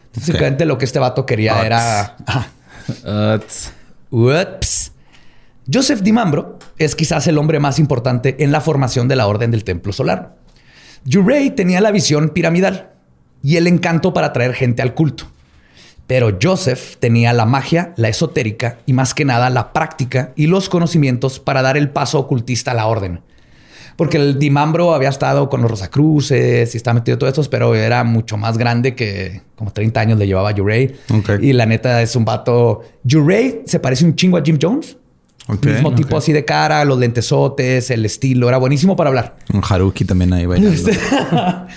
[0.08, 0.34] Entonces, Ok.
[0.36, 1.66] básicamente lo que este vato quería Ups.
[1.66, 2.16] era...
[3.06, 3.72] Ah, tss.
[4.10, 4.89] Ups.
[5.72, 9.64] Joseph Dimambro es quizás el hombre más importante en la formación de la Orden del
[9.64, 10.36] Templo Solar.
[11.06, 12.92] Yurei tenía la visión piramidal
[13.44, 15.26] y el encanto para atraer gente al culto.
[16.08, 20.70] Pero Joseph tenía la magia, la esotérica y más que nada la práctica y los
[20.70, 23.22] conocimientos para dar el paso ocultista a la orden.
[23.96, 27.76] Porque el Dimambro había estado con los Rosacruces y estaba metido en todo esto, pero
[27.76, 30.52] era mucho más grande que como 30 años le llevaba.
[30.52, 31.30] Ok.
[31.42, 32.82] Y la neta es un vato.
[33.04, 34.98] Yurei se parece un chingo a Jim Jones.
[35.52, 38.48] Ok, Mismo tipo así de cara, los lentesotes, el estilo.
[38.50, 39.38] Era buenísimo para hablar.
[39.52, 40.80] Un Haruki también ahí bailando.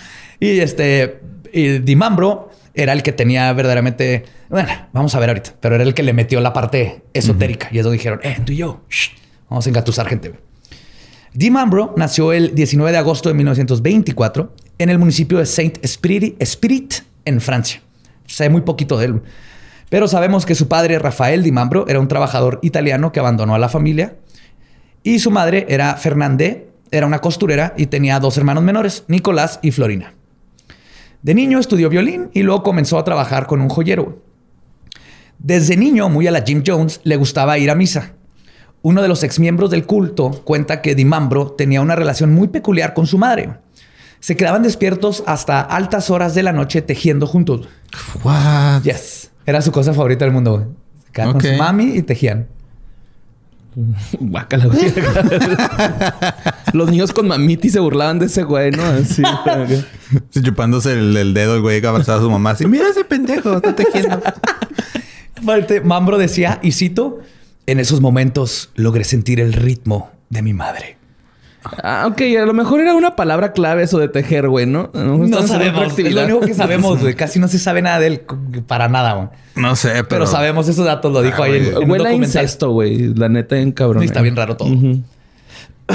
[0.40, 1.20] y este,
[1.54, 5.94] y Dimambro era el que tenía verdaderamente, bueno, vamos a ver ahorita, pero era el
[5.94, 7.68] que le metió la parte esotérica.
[7.72, 9.12] Y eso dijeron, eh, tú y yo, shh,
[9.48, 10.28] vamos a engatusar gente.
[10.28, 10.40] güey".
[11.32, 16.94] Dimambro nació el 19 de agosto de 1924 en el municipio de Saint Spirit, Spirit
[17.24, 17.80] en Francia.
[18.26, 19.22] Sé muy poquito de él.
[19.92, 23.68] Pero sabemos que su padre, Rafael Dimambro, era un trabajador italiano que abandonó a la
[23.68, 24.16] familia
[25.02, 29.70] y su madre era Fernandé, era una costurera y tenía dos hermanos menores, Nicolás y
[29.70, 30.14] Florina.
[31.20, 34.22] De niño estudió violín y luego comenzó a trabajar con un joyero.
[35.38, 38.14] Desde niño, muy a la Jim Jones, le gustaba ir a misa.
[38.80, 43.06] Uno de los exmiembros del culto cuenta que Dimambro tenía una relación muy peculiar con
[43.06, 43.58] su madre.
[44.20, 47.68] Se quedaban despiertos hasta altas horas de la noche tejiendo juntos.
[48.24, 48.84] What?
[48.84, 49.31] Yes.
[49.46, 50.52] Era su cosa favorita del mundo.
[50.56, 50.66] güey.
[51.06, 52.46] Se quedaban con su mami y tejían.
[54.20, 54.80] Guácala, güey.
[56.72, 58.82] Los niños con mamitis se burlaban de ese güey, ¿no?
[58.84, 59.22] Así.
[60.28, 62.50] Sí, chupándose el, el dedo el güey que abrazaba a su mamá.
[62.50, 64.20] Así, mira ese pendejo, está tejiendo.
[65.42, 67.20] Aparte, Mambro decía, y cito,
[67.66, 70.98] en esos momentos logré sentir el ritmo de mi madre.
[71.82, 72.20] Ah, ok.
[72.40, 74.90] A lo mejor era una palabra clave eso de tejer, güey, ¿no?
[74.94, 75.98] No sabemos.
[75.98, 77.14] Es lo único que sabemos, güey.
[77.16, 78.22] Casi no se sabe nada de él
[78.66, 79.28] para nada, güey.
[79.54, 80.06] No sé, pero...
[80.08, 81.74] Pero, sabemos esos datos, lo dijo Ah, ahí en, güey.
[81.98, 82.14] documental.
[82.14, 83.14] incesto, güey.
[83.14, 84.02] La neta, en cabrón.
[84.02, 84.70] Sí, está bien raro todo.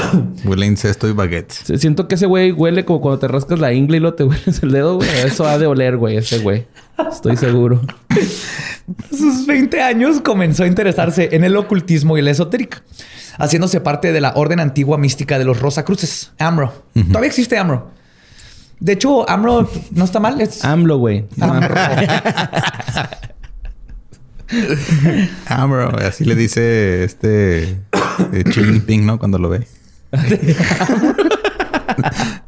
[0.45, 1.63] Huele a incesto y baguettes.
[1.79, 4.61] Siento que ese güey huele como cuando te rascas la ingle y lo te hueles
[4.63, 5.09] el dedo, güey.
[5.25, 6.67] Eso ha de oler, güey, ese güey.
[7.11, 7.81] Estoy seguro.
[8.09, 12.83] A sus 20 años comenzó a interesarse en el ocultismo y la esotérica,
[13.37, 16.73] haciéndose parte de la orden antigua mística de los Rosacruces, AMRO.
[16.93, 17.91] Todavía existe AMRO.
[18.79, 20.39] De hecho, AMRO no está mal.
[20.39, 20.63] Es...
[20.63, 21.25] AMLO, güey.
[25.47, 25.89] Ah, bro.
[26.07, 27.63] Así le dice este...
[27.63, 29.19] eh, Jinping, ¿no?
[29.19, 29.67] Cuando lo ve.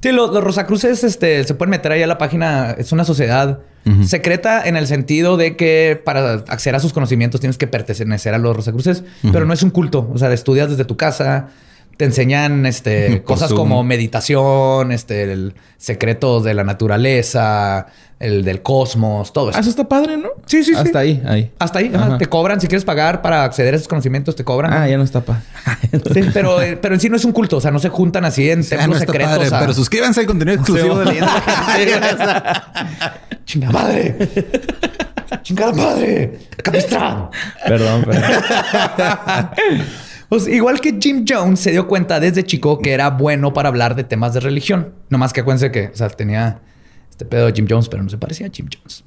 [0.00, 2.70] Sí, los, los Rosacruces este, se pueden meter ahí a la página.
[2.78, 3.60] Es una sociedad
[4.04, 8.38] secreta en el sentido de que para acceder a sus conocimientos tienes que pertenecer a
[8.38, 10.08] los Rosacruces, pero no es un culto.
[10.12, 11.48] O sea, estudias desde tu casa.
[11.98, 13.58] Te enseñan este, cosas Zoom.
[13.58, 17.86] como meditación, este, el secretos de la naturaleza,
[18.20, 19.60] el del cosmos, todo Ah, eso.
[19.60, 20.28] eso está padre, ¿no?
[20.46, 20.76] Sí, sí, sí.
[20.76, 21.50] Hasta ahí, ahí.
[21.58, 21.90] Hasta ahí.
[21.94, 22.06] ajá.
[22.06, 22.18] Ajá.
[22.18, 22.60] Te cobran.
[22.60, 24.72] Si quieres pagar para acceder a esos conocimientos, te cobran.
[24.72, 25.42] Ah, ya no está padre.
[26.14, 27.56] Sí, pero, eh, pero en sí no es un culto.
[27.58, 29.36] O sea, no se juntan así en Ah, templos no secretos.
[29.36, 32.64] padre, a- pero suscríbanse al contenido exclusivo de Leyenda.
[33.44, 34.16] ¡Chinga madre!
[35.42, 36.38] ¡Chingada madre!
[36.62, 37.28] ¡Capistrán!
[37.66, 38.22] Perdón, perdón.
[40.28, 43.94] Pues, igual que Jim Jones se dio cuenta desde chico que era bueno para hablar
[43.94, 44.94] de temas de religión.
[45.08, 46.60] No más que acuérdense que tenía
[47.10, 49.04] este pedo de Jim Jones, pero no se parecía a Jim Jones.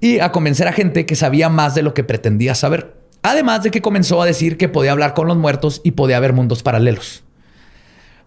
[0.00, 2.96] Y a convencer a gente que sabía más de lo que pretendía saber.
[3.22, 6.32] Además de que comenzó a decir que podía hablar con los muertos y podía haber
[6.32, 7.24] mundos paralelos.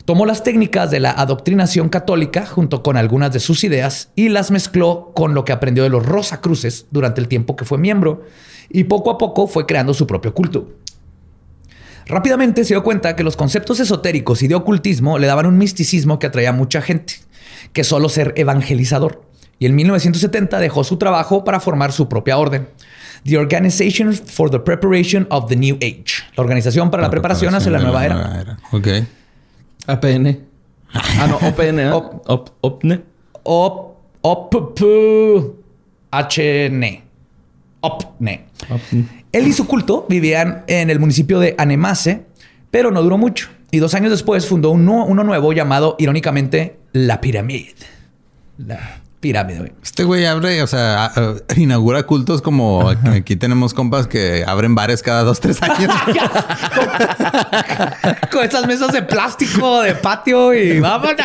[0.05, 4.51] Tomó las técnicas de la adoctrinación católica junto con algunas de sus ideas y las
[4.51, 8.23] mezcló con lo que aprendió de los Rosacruces durante el tiempo que fue miembro
[8.69, 10.69] y poco a poco fue creando su propio culto.
[12.07, 16.19] Rápidamente se dio cuenta que los conceptos esotéricos y de ocultismo le daban un misticismo
[16.19, 17.15] que atraía a mucha gente,
[17.73, 19.23] que solo ser evangelizador.
[19.59, 22.67] Y en 1970 dejó su trabajo para formar su propia orden,
[23.23, 27.71] The Organization for the Preparation of the New Age, la organización para la, preparación hacia
[27.71, 28.57] la nueva era.
[28.71, 28.87] Ok.
[29.85, 30.39] APN.
[30.93, 31.79] Ah, no, OPN.
[31.79, 31.91] ¿eh?
[31.91, 33.01] Op- Op- OPNE.
[33.43, 35.55] Op, op, pu-
[36.11, 37.03] HN.
[37.81, 38.45] OPNE.
[38.69, 39.20] OPNE.
[39.31, 42.25] Él y su culto vivían en el municipio de Anemase,
[42.69, 43.49] pero no duró mucho.
[43.71, 47.73] Y dos años después fundó uno, uno nuevo llamado, irónicamente, La Pirámide.
[48.57, 49.71] La Pirámide, güey.
[49.81, 51.13] Este güey abre, o sea,
[51.55, 55.93] inaugura cultos como aquí, aquí tenemos compas que abren bares cada dos, tres años.
[58.31, 61.15] Con esas mesas de plástico de patio y vámonos.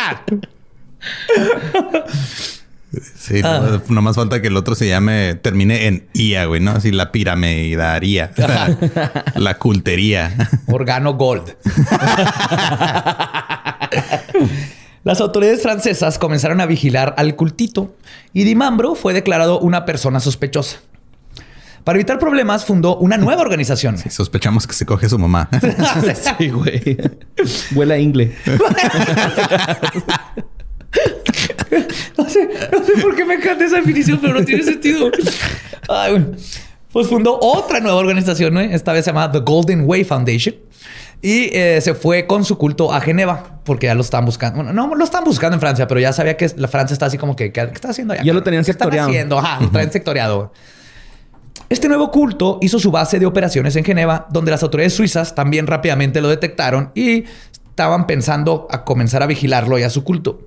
[3.19, 3.79] Sí, Ah.
[3.89, 6.71] no, más falta que el otro se llame, termine en IA, güey, ¿no?
[6.71, 10.33] Así la piramidaría, la, la cultería.
[10.67, 11.55] Organo Gold.
[15.03, 17.95] Las autoridades francesas comenzaron a vigilar al cultito
[18.33, 20.79] y Dimambro fue declarado una persona sospechosa.
[21.83, 23.97] Para evitar problemas, fundó una nueva organización.
[23.97, 25.47] Sí, sospechamos que se coge a su mamá.
[26.37, 26.97] Sí, güey.
[28.01, 28.35] Ingle.
[32.17, 35.11] No sé, no sé por qué me encanta esa definición, pero no tiene sentido.
[35.87, 36.25] Ay.
[36.91, 38.59] Pues fundó otra nueva organización, ¿no?
[38.59, 40.55] esta vez se llama The Golden Way Foundation.
[41.21, 44.63] Y eh, se fue con su culto a Geneva, porque ya lo estaban buscando.
[44.63, 47.17] Bueno, no lo estaban buscando en Francia, pero ya sabía que la Francia está así
[47.17, 48.23] como que, ¿qué, está haciendo allá?
[48.23, 49.09] Ya lo tenían ¿Qué están sectoriado.
[49.09, 49.39] haciendo?
[49.39, 50.53] Ajá, lo traen sectoriado.
[51.69, 55.67] Este nuevo culto hizo su base de operaciones en Geneva, donde las autoridades suizas también
[55.67, 57.25] rápidamente lo detectaron y
[57.77, 60.46] estaban pensando a comenzar a vigilarlo y a su culto.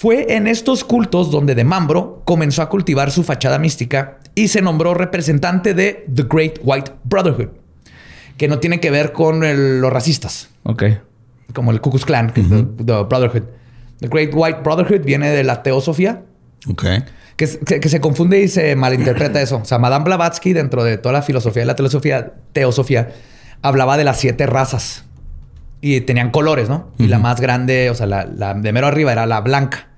[0.00, 4.62] Fue en estos cultos donde de Mambro comenzó a cultivar su fachada mística y se
[4.62, 7.48] nombró representante de The Great White Brotherhood,
[8.38, 10.84] que no tiene que ver con el- los racistas, Ok.
[11.52, 13.42] como el Ku Klux Klan, que the, the Brotherhood.
[13.98, 16.22] The Great White Brotherhood viene de la teosofía,
[16.66, 16.82] ok.
[17.36, 19.58] que, es- que- que se confunde y se malinterpreta eso.
[19.58, 23.10] O sea, Madame Blavatsky, dentro de toda la filosofía de la teosofía, teosofía
[23.60, 25.04] hablaba de las siete razas
[25.82, 26.88] y tenían colores, ¿no?
[26.96, 29.88] Y la más grande, o sea, la, la de mero arriba era la blanca,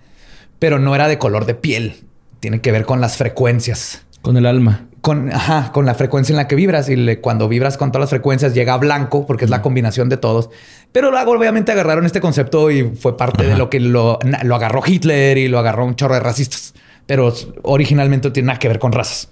[0.63, 1.97] pero no era de color de piel.
[2.39, 4.05] Tiene que ver con las frecuencias.
[4.21, 4.87] Con el alma.
[5.01, 6.89] Con, ajá, con la frecuencia en la que vibras.
[6.89, 10.09] Y le- cuando vibras con todas las frecuencias llega a blanco, porque es la combinación
[10.09, 10.51] de todos.
[10.93, 14.21] Pero luego, obviamente, agarraron este concepto y fue parte de lo que lo,
[14.55, 16.75] agarró Hitler y lo agarró un chorro de racistas.
[17.07, 19.31] Pero originalmente no tiene nada que ver con razas.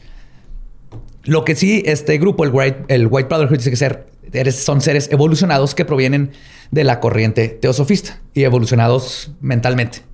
[1.23, 4.81] Lo que sí, este grupo, el White, el White Brotherhood, dice que ser, eres- son
[4.81, 6.33] seres evolucionados que provienen
[6.73, 10.10] de la corriente teosofista y evolucionados mentalmente.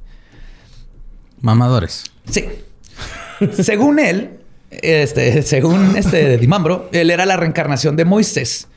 [1.46, 2.04] Mamadores.
[2.28, 2.44] Sí.
[3.62, 4.30] según él,
[4.70, 8.68] este, según este Dimambro, él era la reencarnación de Moisés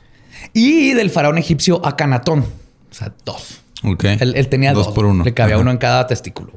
[0.52, 2.40] y del faraón egipcio Akanatón.
[2.40, 3.60] O sea, dos.
[3.82, 4.04] Ok.
[4.20, 4.86] Él, él tenía dos.
[4.86, 5.24] Dos por uno.
[5.24, 5.62] Le cabía Ajá.
[5.62, 6.52] uno en cada testículo.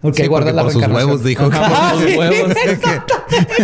[0.00, 1.10] Porque Sí, ahí guarda porque la por sus reencarnación.
[1.10, 1.44] huevos dijo.
[1.52, 2.56] Ajá, Por sus sí, huevos.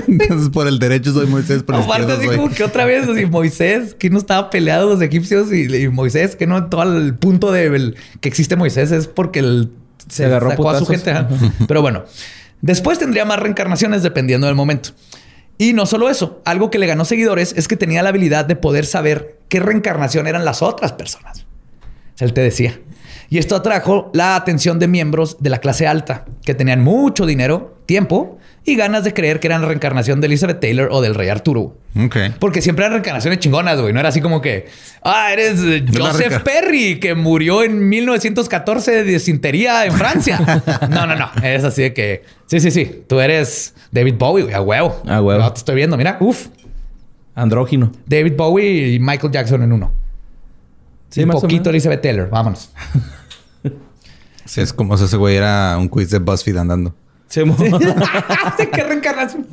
[0.08, 2.36] Entonces, por el derecho soy Moisés, por el Aparte, así soy...
[2.36, 6.36] como que otra vez, así, Moisés, que no estaba peleado los egipcios y, y Moisés,
[6.36, 9.70] que no todo el punto de el- que existe Moisés es porque él
[10.08, 11.10] se, Se agarró sacó a su gente.
[11.10, 11.28] ajá.
[11.66, 12.04] Pero bueno,
[12.60, 14.90] después tendría más reencarnaciones dependiendo del momento.
[15.58, 18.56] Y no solo eso, algo que le ganó seguidores es que tenía la habilidad de
[18.56, 21.46] poder saber qué reencarnación eran las otras personas.
[22.14, 22.78] O sea, él te decía.
[23.28, 27.76] Y esto atrajo la atención de miembros de la clase alta, que tenían mucho dinero,
[27.86, 31.28] tiempo y ganas de creer que eran la reencarnación de Elizabeth Taylor o del rey
[31.28, 31.76] Arturo.
[31.96, 32.16] Ok.
[32.40, 33.92] Porque siempre eran reencarnaciones chingonas, güey.
[33.92, 34.66] No era así como que,
[35.02, 35.60] ah, eres
[35.96, 40.38] Joseph Perry, que murió en 1914 de disentería en Francia.
[40.90, 41.30] no, no, no.
[41.42, 43.04] Eres así de que, sí, sí, sí.
[43.08, 45.02] Tú eres David Bowie, güey, a huevo.
[45.06, 45.40] A huevo.
[45.40, 46.48] No, te estoy viendo, mira, uf.
[47.36, 47.92] Andrógino.
[48.06, 49.92] David Bowie y Michael Jackson en uno.
[51.16, 51.70] Sí, un más poquito.
[51.70, 52.28] Elizabeth Taylor.
[52.30, 52.70] Vámonos.
[54.44, 56.94] Sí, es como si ese güey era un quiz de BuzzFeed andando.
[57.28, 59.44] Se ¿Qué reencarnación?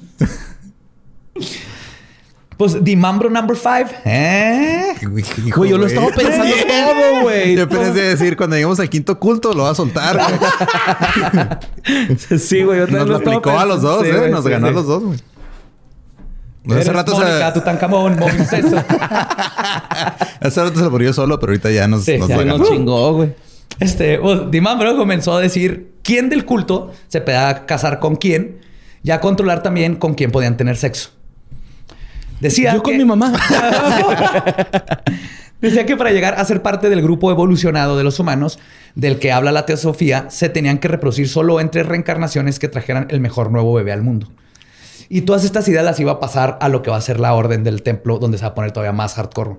[2.58, 3.88] Pues Dimambro number five.
[4.06, 4.93] ¿Eh?
[5.43, 7.56] Hijo, Güey, yo lo estaba pensando todo, güey.
[7.56, 10.15] Yo a decir, cuando lleguemos al quinto culto, lo va a soltar.
[10.15, 10.28] güey.
[12.39, 12.82] Sí, güey.
[12.82, 14.17] Yo Nos lo aplicó a los dos, Sí, ¿eh?
[14.17, 15.17] güey, Nos sí, ganó a los dos, güey.
[16.69, 18.65] Hace rato, Mónica, se, Tutankamón, Moisés.
[20.39, 23.13] hace rato se lo murió solo, pero ahorita ya nos, Sí, nos ya nos chingó,
[23.13, 23.34] güey.
[23.80, 28.60] Este, pues, Dimambro comenzó a decir quién del culto se podía casar con quién
[29.04, 31.10] y a controlar también con quién podían tener sexo.
[32.39, 33.34] Decía Yo con mi mamá.
[35.62, 38.60] Decía que para llegar a ser parte del grupo evolucionado de los humanos
[38.95, 43.21] del que habla la teosofía, se tenían que reproducir solo entre reencarnaciones que trajeran el
[43.21, 44.28] mejor nuevo bebé al mundo.
[45.09, 47.33] Y todas estas ideas las iba a pasar a lo que va a ser la
[47.33, 49.57] orden del templo, donde se va a poner todavía más hardcore.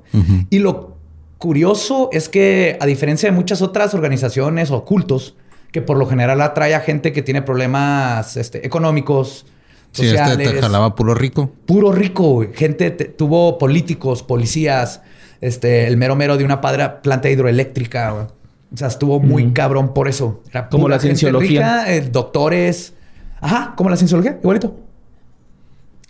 [0.50, 0.96] Y lo
[1.38, 5.36] curioso es que, a diferencia de muchas otras organizaciones o cultos,
[5.72, 9.46] que por lo general atrae a gente que tiene problemas este, económicos,
[9.92, 11.50] Sí, este sociales, te jalaba puro rico.
[11.66, 12.44] puro rico.
[12.52, 15.02] Gente te- tuvo políticos, policías,
[15.40, 18.24] este, el mero mero de una padra planta hidroeléctrica, güey.
[18.72, 20.42] O sea, estuvo muy cabrón por eso.
[20.50, 21.82] Era Como la cienciología.
[21.84, 22.94] rica, eh, doctores.
[23.40, 24.74] Ajá, como la cienciología, igualito.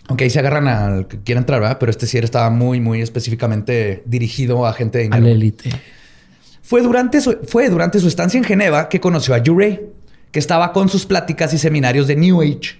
[0.07, 1.77] Aunque ahí se agarran al que quiera entrar, ¿verdad?
[1.79, 5.25] Pero este sí estaba muy, muy específicamente dirigido a gente de A dinero.
[5.25, 5.69] la élite.
[6.61, 9.81] Fue durante, su, fue durante su estancia en Geneva que conoció a Jurey,
[10.31, 12.79] que estaba con sus pláticas y seminarios de New Age.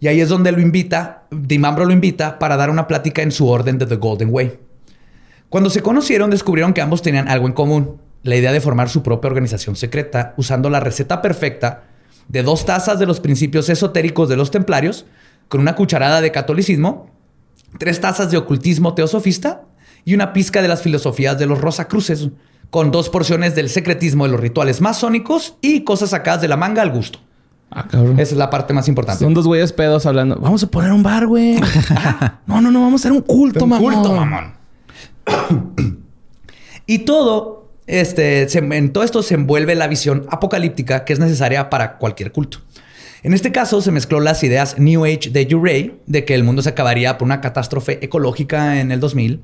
[0.00, 3.48] Y ahí es donde lo invita, Dimambro lo invita para dar una plática en su
[3.48, 4.58] orden de The Golden Way.
[5.50, 9.02] Cuando se conocieron, descubrieron que ambos tenían algo en común: la idea de formar su
[9.02, 11.84] propia organización secreta, usando la receta perfecta
[12.28, 15.04] de dos tazas de los principios esotéricos de los templarios,
[15.50, 17.10] con una cucharada de catolicismo,
[17.78, 19.64] tres tazas de ocultismo teosofista
[20.06, 22.28] y una pizca de las filosofías de los Rosacruces,
[22.70, 26.80] con dos porciones del secretismo de los rituales masónicos y cosas sacadas de la manga
[26.80, 27.18] al gusto.
[27.72, 28.18] Ah, cabrón.
[28.18, 29.22] Esa es la parte más importante.
[29.22, 30.36] Son dos güeyes pedos hablando.
[30.40, 31.56] Vamos a poner un bar, güey.
[32.46, 32.80] no, no, no.
[32.80, 33.92] Vamos a hacer un culto, Un mamón.
[33.94, 34.52] culto, mamón.
[36.86, 41.70] y todo, este, se- en todo esto se envuelve la visión apocalíptica que es necesaria
[41.70, 42.58] para cualquier culto.
[43.22, 46.62] En este caso se mezcló las ideas New Age de Urey, de que el mundo
[46.62, 49.42] se acabaría por una catástrofe ecológica en el 2000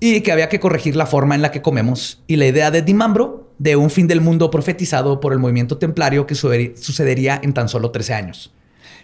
[0.00, 2.82] y que había que corregir la forma en la que comemos, y la idea de
[2.82, 7.52] Dimambro de un fin del mundo profetizado por el movimiento templario que suceder- sucedería en
[7.54, 8.52] tan solo 13 años.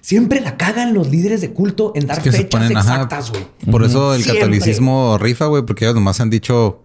[0.00, 3.30] Siempre la cagan los líderes de culto en dar Es que se fechas ponen, exactas,
[3.30, 3.46] güey.
[3.70, 4.40] Por eso el Siempre.
[4.40, 6.82] catolicismo rifa, güey, porque ellos nomás han dicho,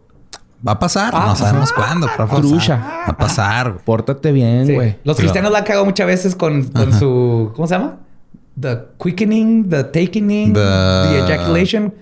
[0.68, 2.42] va a pasar, Ah, no sabemos cuándo, pero va a pasar.
[2.50, 2.76] Trucha.
[2.78, 3.86] Va a pasar, güey.
[3.86, 4.74] Pórtate bien, Sí.
[4.74, 4.98] güey.
[5.04, 7.52] Los cristianos la han cagado muchas veces con, con su.
[7.56, 7.98] ¿Cómo se llama?
[8.60, 11.94] The quickening, the taking, the, The- ejaculation.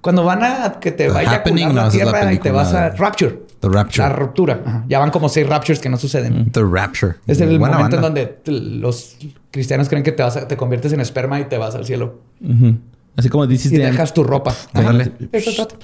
[0.00, 2.38] Cuando van a que te The vaya a no, la esa es la tierra y
[2.38, 2.90] te vas a.
[2.90, 3.40] Rapture.
[3.60, 4.08] The Rapture.
[4.08, 4.60] La ruptura.
[4.66, 4.84] Ajá.
[4.88, 6.50] Ya van como seis raptures que no suceden.
[6.50, 7.14] The Rapture.
[7.28, 8.20] Es el Buena momento en banda.
[8.20, 9.16] donde t- los
[9.52, 12.18] cristianos creen que te, vas a- te conviertes en esperma y te vas al cielo.
[13.16, 14.50] Así como dices Y dejas tu ropa.
[14.50, 14.88] Ajá.
[14.88, 15.12] Ándale.
[15.30, 15.76] Eso trata.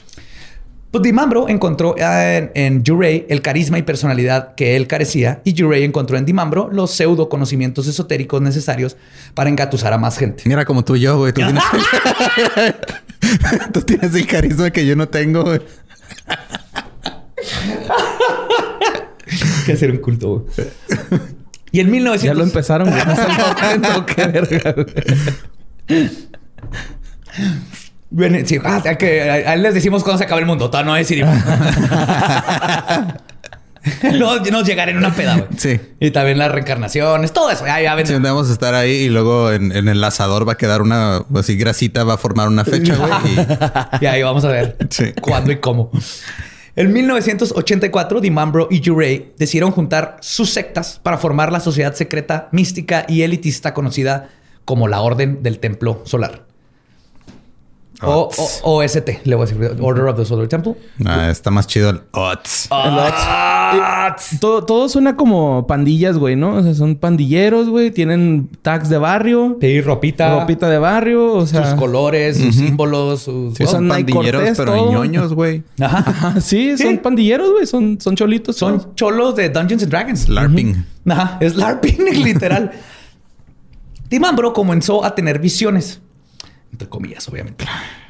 [0.99, 5.57] Pues Dimambro encontró eh, en, en Jurey el carisma y personalidad que él carecía y
[5.57, 8.97] Jurey encontró en Dimambro los pseudo conocimientos esotéricos necesarios
[9.35, 10.43] para engatusar a más gente.
[10.47, 11.33] Mira como tú y yo, güey.
[11.33, 11.63] Tú tienes...
[13.73, 15.61] tú tienes el carisma que yo no tengo, güey.
[19.65, 20.47] que hacer un culto.
[20.57, 20.67] güey.
[21.71, 22.25] Y en 1900...
[22.25, 23.07] Ya lo empezaron, güey.
[23.07, 24.75] No se lo qué verga,
[28.47, 30.71] sí, ah, que, a, a él les decimos cuando se acaba el mundo.
[30.71, 31.37] Todavía no decidimos.
[34.19, 35.49] no, nos llegará en una peda, güey.
[35.57, 35.81] Sí.
[36.01, 37.65] Y también las reencarnaciones, todo eso.
[37.67, 38.07] Ya, ya.
[38.07, 41.25] Sí, vamos a estar ahí y luego en, en el asador va a quedar una
[41.37, 43.11] así grasita, va a formar una fecha, güey.
[43.35, 43.47] y-
[44.05, 45.13] Y ahí vamos a ver Sí.
[45.21, 45.91] cuándo y cómo.
[46.77, 53.05] En 1984, Dimambro y Jurey decidieron juntar sus sectas para formar la sociedad secreta, mística
[53.09, 54.29] y elitista conocida
[54.65, 56.45] como la Orden del Templo Solar.
[58.01, 58.31] O,
[58.63, 60.75] o- OST, le voy a decir, Order of the Solar Temple.
[61.05, 62.69] Ah, está más chido el OTS.
[62.71, 66.55] Ah, Todo, todo suena como pandillas, güey, ¿no?
[66.57, 67.91] O sea, son pandilleros, güey.
[67.91, 71.71] Tienen tags de barrio, Sí, ropita, ropita de barrio, o sea...
[71.71, 73.57] sus colores, sus símbolos, sus...
[73.57, 74.93] Sí, son pandilleros, Cortés, pero todo.
[74.93, 75.65] ñoños, güey.
[75.81, 75.99] Ajá.
[76.07, 76.85] Ajá, sí, Sí.
[76.85, 77.67] son pandilleros, güey.
[77.67, 78.57] Son, son cholitos.
[78.57, 80.29] Son cholos de Dungeons and Dragons.
[80.29, 80.85] LARPing.
[81.09, 82.71] Ajá, es LARPing, literal.
[84.09, 86.01] Timambro comenzó a tener visiones,
[86.73, 87.65] entre comillas, obviamente.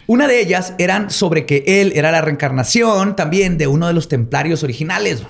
[0.07, 4.09] Una de ellas eran sobre que él era la reencarnación también de uno de los
[4.09, 5.23] templarios originales.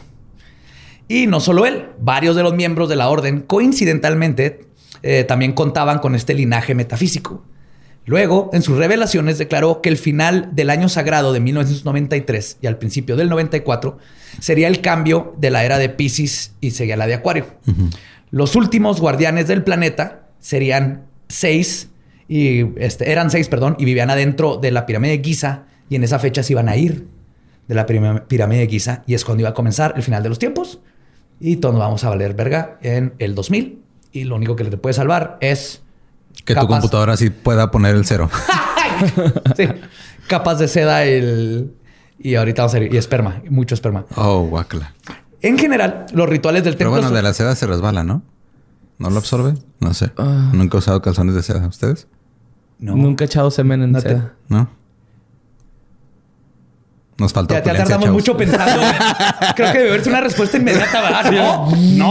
[1.09, 4.69] Y no solo él, varios de los miembros de la orden, coincidentalmente,
[5.03, 7.43] eh, también contaban con este linaje metafísico.
[8.05, 12.79] Luego, en sus revelaciones, declaró que el final del año sagrado de 1993 y al
[12.79, 13.99] principio del 94
[14.41, 17.47] sería el cambio de la era de Pisces y sería la de Acuario.
[18.31, 21.89] Los últimos guardianes del planeta serían seis,
[22.29, 26.05] y este, eran seis, perdón, y vivían adentro de la pirámide de Giza y en
[26.05, 27.07] esa fecha se iban a ir
[27.67, 30.39] de la pirámide de Giza y es cuando iba a comenzar el final de los
[30.39, 30.81] tiempos
[31.41, 33.81] y todos nos vamos a valer verga en el 2000
[34.13, 35.83] y lo único que te puede salvar es
[36.45, 36.67] Que tu Capaz.
[36.81, 38.31] computadora sí pueda poner el cero.
[39.57, 39.67] sí,
[40.29, 41.73] capas de seda el,
[42.19, 44.05] y ahorita vamos a ir y esperma, mucho esperma.
[44.17, 44.95] Oh, guacala.
[45.41, 48.23] En general, los rituales del Pero templo bueno, son- de la seda se resbala, ¿no?
[48.99, 49.55] ¿No lo absorbe?
[49.79, 50.11] No sé.
[50.17, 50.51] Ah.
[50.53, 51.65] Nunca he usado calzones de seda.
[51.69, 52.09] ¿Ustedes?
[52.79, 52.95] No.
[52.97, 54.35] Nunca he echado semen en No te- seda.
[54.49, 54.69] ¿No?
[57.19, 58.11] Nos falta Ya, tardamos chavos.
[58.11, 58.81] mucho pensando.
[59.57, 61.33] Creo que debe haberse una respuesta inmediata, ¿verdad?
[61.33, 61.69] No,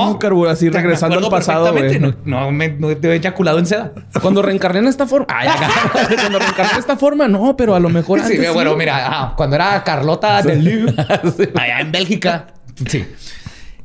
[0.09, 0.19] no.
[0.19, 1.97] Carbura, así regresando al pasado, güey.
[1.97, 3.93] No, no me no te he eyaculado en seda.
[4.21, 5.27] Cuando reencarné en esta forma...
[5.29, 5.47] Ay.
[6.19, 7.55] Cuando reencarné en esta forma, no.
[7.55, 8.77] Pero a lo mejor Sí, antes bueno, sí.
[8.79, 10.93] mira, ajá, cuando era Carlota de Lille,
[11.55, 12.47] allá en Bélgica.
[12.85, 13.05] Sí.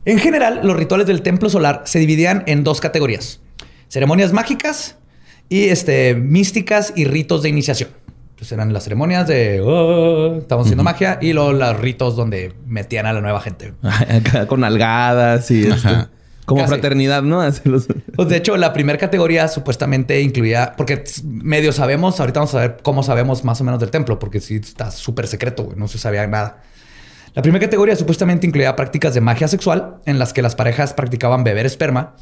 [0.05, 3.41] En general, los rituales del templo solar se dividían en dos categorías:
[3.87, 4.97] ceremonias mágicas
[5.49, 7.91] y este, místicas y ritos de iniciación.
[8.31, 13.07] Entonces eran las ceremonias de "Oh, estamos haciendo magia y luego los ritos donde metían
[13.07, 13.75] a la nueva gente.
[14.49, 15.67] Con algadas y...
[15.67, 15.89] este,
[16.45, 16.73] como Casi.
[16.73, 17.41] fraternidad, ¿no?
[17.41, 17.87] Así los...
[18.17, 22.79] Pues de hecho, la primera categoría supuestamente incluía, porque medio sabemos, ahorita vamos a ver
[22.83, 25.99] cómo sabemos más o menos del templo, porque sí está súper secreto, güey, no se
[25.99, 26.63] sabía nada.
[27.35, 31.45] La primera categoría supuestamente incluía prácticas de magia sexual, en las que las parejas practicaban
[31.45, 32.17] beber esperma.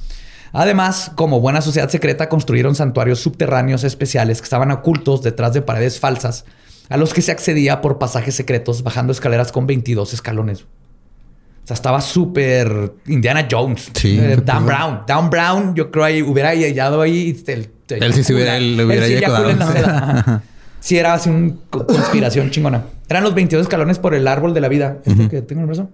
[0.52, 6.00] Además, como buena sociedad secreta, construyeron santuarios subterráneos especiales que estaban ocultos detrás de paredes
[6.00, 6.44] falsas,
[6.88, 10.62] a los que se accedía por pasajes secretos bajando escaleras con 22 escalones.
[10.62, 13.90] O sea, estaba súper Indiana Jones.
[13.94, 14.18] Sí.
[14.20, 15.00] Eh, Dan Brown.
[15.06, 17.40] Dan Brown, yo creo ahí hubiera hallado ahí.
[17.46, 19.14] el- el- Él sí se hubiera- él hubiera sí.
[19.24, 20.42] Ajá.
[20.80, 22.84] Sí, era así una conspiración chingona.
[23.06, 24.96] Eran los 22 escalones por el árbol de la vida.
[25.04, 25.90] ¿Este que tengo en el brazo?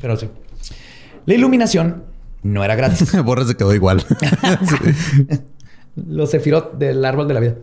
[0.00, 0.28] Pero sí.
[1.26, 2.02] La iluminación
[2.42, 3.22] no era gratis.
[3.24, 4.04] Borras se quedó igual.
[5.96, 7.54] Los Sefirot del árbol de la vida.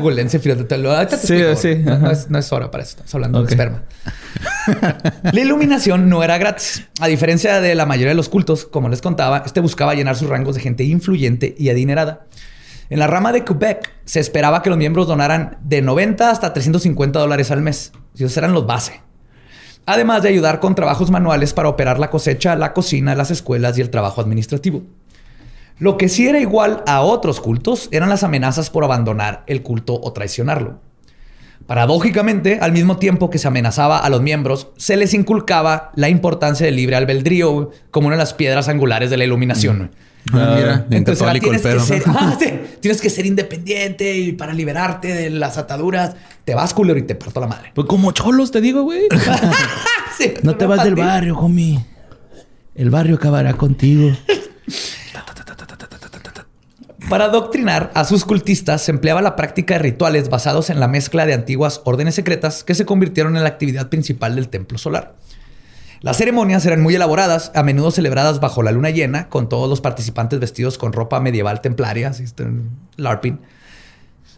[0.00, 0.66] Google en Sefirot.
[0.66, 1.82] Te lo- ahorita te Sí, explico.
[1.84, 2.90] sí, No, es, no es hora para eso.
[2.92, 3.82] Estamos hablando de esperma.
[5.32, 6.86] La iluminación no era gratis.
[7.00, 10.28] A diferencia de la mayoría de los cultos, como les contaba, este buscaba llenar sus
[10.28, 12.26] rangos de gente influyente y adinerada.
[12.88, 17.18] En la rama de Quebec se esperaba que los miembros donaran de 90 hasta 350
[17.18, 17.92] dólares al mes.
[18.14, 19.02] Esos eran los base.
[19.86, 23.80] Además de ayudar con trabajos manuales para operar la cosecha, la cocina, las escuelas y
[23.80, 24.82] el trabajo administrativo.
[25.78, 30.00] Lo que sí era igual a otros cultos eran las amenazas por abandonar el culto
[30.02, 30.80] o traicionarlo.
[31.66, 36.64] Paradójicamente, al mismo tiempo que se amenazaba a los miembros, se les inculcaba la importancia
[36.64, 39.78] del libre albedrío como una de las piedras angulares de la iluminación.
[39.78, 39.90] güey.
[40.32, 42.46] Ah, mira, Entonces tienes, que ser, ah, sí,
[42.80, 47.14] tienes que ser independiente y para liberarte de las ataduras, te vas culero y te
[47.14, 47.70] parto la madre.
[47.74, 49.08] Pues como cholos, te digo, güey.
[50.18, 51.84] Sí, No te vas del barrio, homie.
[52.74, 54.16] El barrio acabará contigo.
[57.08, 61.24] Para adoctrinar a sus cultistas se empleaba la práctica de rituales basados en la mezcla
[61.24, 65.14] de antiguas órdenes secretas que se convirtieron en la actividad principal del templo solar.
[66.00, 69.80] Las ceremonias eran muy elaboradas, a menudo celebradas bajo la luna llena, con todos los
[69.80, 72.44] participantes vestidos con ropa medieval templaria, así está,
[72.96, 73.38] LARPing.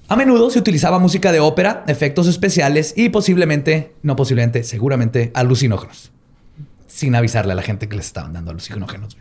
[0.08, 6.12] A menudo se utilizaba música de ópera, efectos especiales y posiblemente, no posiblemente, seguramente alucinógenos.
[6.86, 9.16] Sin avisarle a la gente que les estaban dando alucinógenos.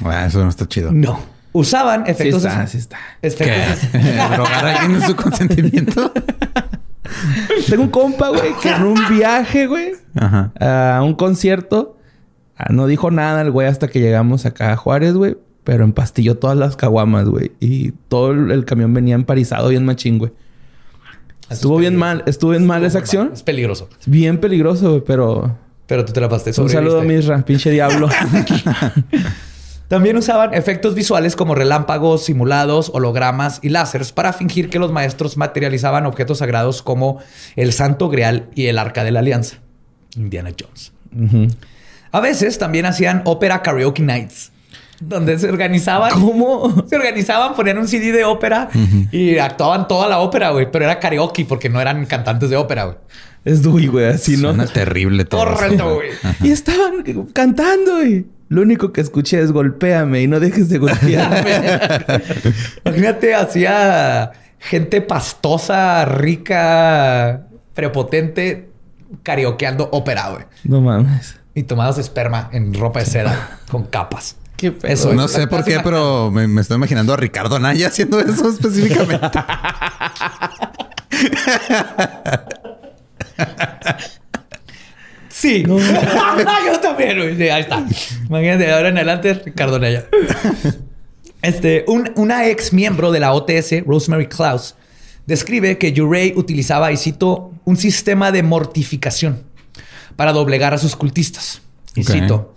[0.00, 0.14] güey.
[0.16, 0.90] Ah, eso no está chido.
[0.92, 1.20] No.
[1.52, 2.44] Usaban Sí efectos...
[2.44, 2.98] está, sí está.
[3.22, 6.12] efectos- ¿Drogar a alguien en su consentimiento?
[7.68, 9.92] Tengo un compa, güey, que en un viaje, güey,
[10.60, 11.96] a un concierto,
[12.56, 16.36] ah, no dijo nada el güey hasta que llegamos acá a Juárez, güey, pero empastilló
[16.38, 20.32] todas las caguamas, güey, y todo el, el camión venía emparizado bien machín, güey.
[21.50, 23.30] Estuvo bien mal, estuvo bien mal esa acción.
[23.32, 23.88] Es peligroso.
[24.06, 26.58] Bien peligroso, güey, pero Pero tú te la pasaste.
[26.60, 27.04] un saludo a.
[27.04, 28.08] Misra, pinche diablo.
[29.92, 35.36] También usaban efectos visuales como relámpagos, simulados, hologramas y láseres para fingir que los maestros
[35.36, 37.18] materializaban objetos sagrados como
[37.56, 39.58] el Santo Grial y el Arca de la Alianza.
[40.16, 40.94] Indiana Jones.
[42.10, 44.50] A veces también hacían ópera karaoke nights,
[44.98, 46.10] donde se organizaban.
[46.12, 46.86] ¿Cómo?
[46.88, 48.70] Se organizaban, ponían un CD de ópera
[49.10, 50.70] y actuaban toda la ópera, güey.
[50.72, 52.96] Pero era karaoke porque no eran cantantes de ópera, güey.
[53.44, 54.50] Es Dewey, güey, así, ¿no?
[54.50, 55.44] Suena terrible todo.
[55.44, 56.10] Correcto, güey.
[56.42, 58.26] Y estaban cantando, güey.
[58.48, 61.50] Lo único que escuché es golpéame y no dejes de golpearme.
[62.84, 68.68] Imagínate, hacía gente pastosa, rica, prepotente,
[69.22, 70.44] karaokeando ópera, güey.
[70.64, 71.36] no mames.
[71.54, 74.36] Y tomados esperma en ropa de seda con capas.
[74.56, 74.92] Qué pedo.
[74.92, 75.32] Eso No es.
[75.32, 79.38] sé por qué, pero me, me estoy imaginando a Ricardo Anaya haciendo eso específicamente.
[85.28, 85.64] Sí.
[85.66, 87.36] Yo también, güey.
[87.36, 87.84] Sí, ahí está.
[88.28, 90.06] Imagínate, de ahora en adelante, Ricardo Naya.
[91.42, 94.76] Este, un- una ex miembro de la OTS, Rosemary Klaus,
[95.26, 99.42] describe que Urey utilizaba, y cito, un sistema de mortificación
[100.16, 101.62] para doblegar a sus cultistas.
[101.94, 102.54] Y cito,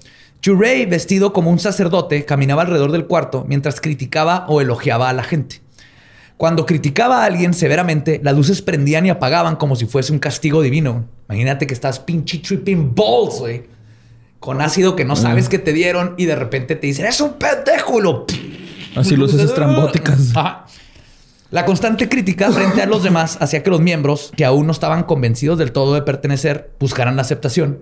[0.47, 5.23] Urey, vestido como un sacerdote, caminaba alrededor del cuarto mientras criticaba o elogiaba a la
[5.23, 5.61] gente.
[6.37, 10.61] Cuando criticaba a alguien severamente, las luces prendían y apagaban como si fuese un castigo
[10.61, 11.05] divino.
[11.29, 13.63] Imagínate que estás pinche tripping balls, güey.
[14.39, 17.33] Con ácido que no sabes que te dieron y de repente te dicen, es un
[17.33, 17.99] pendejo.
[17.99, 18.25] y lo-
[18.95, 20.35] Así luces estrambóticas.
[20.35, 20.65] Ajá.
[21.51, 25.03] La constante crítica frente a los demás hacía que los miembros, que aún no estaban
[25.03, 27.79] convencidos del todo de pertenecer, buscaran la aceptación,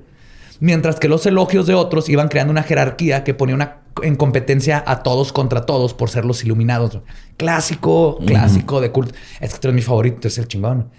[0.59, 4.83] mientras que los elogios de otros iban creando una jerarquía que ponía una en competencia
[4.87, 6.97] a todos contra todos por ser los iluminados.
[7.37, 9.13] Clásico, clásico de culto.
[9.39, 10.89] Es que tú eres mi favorito, tú eres el chingón.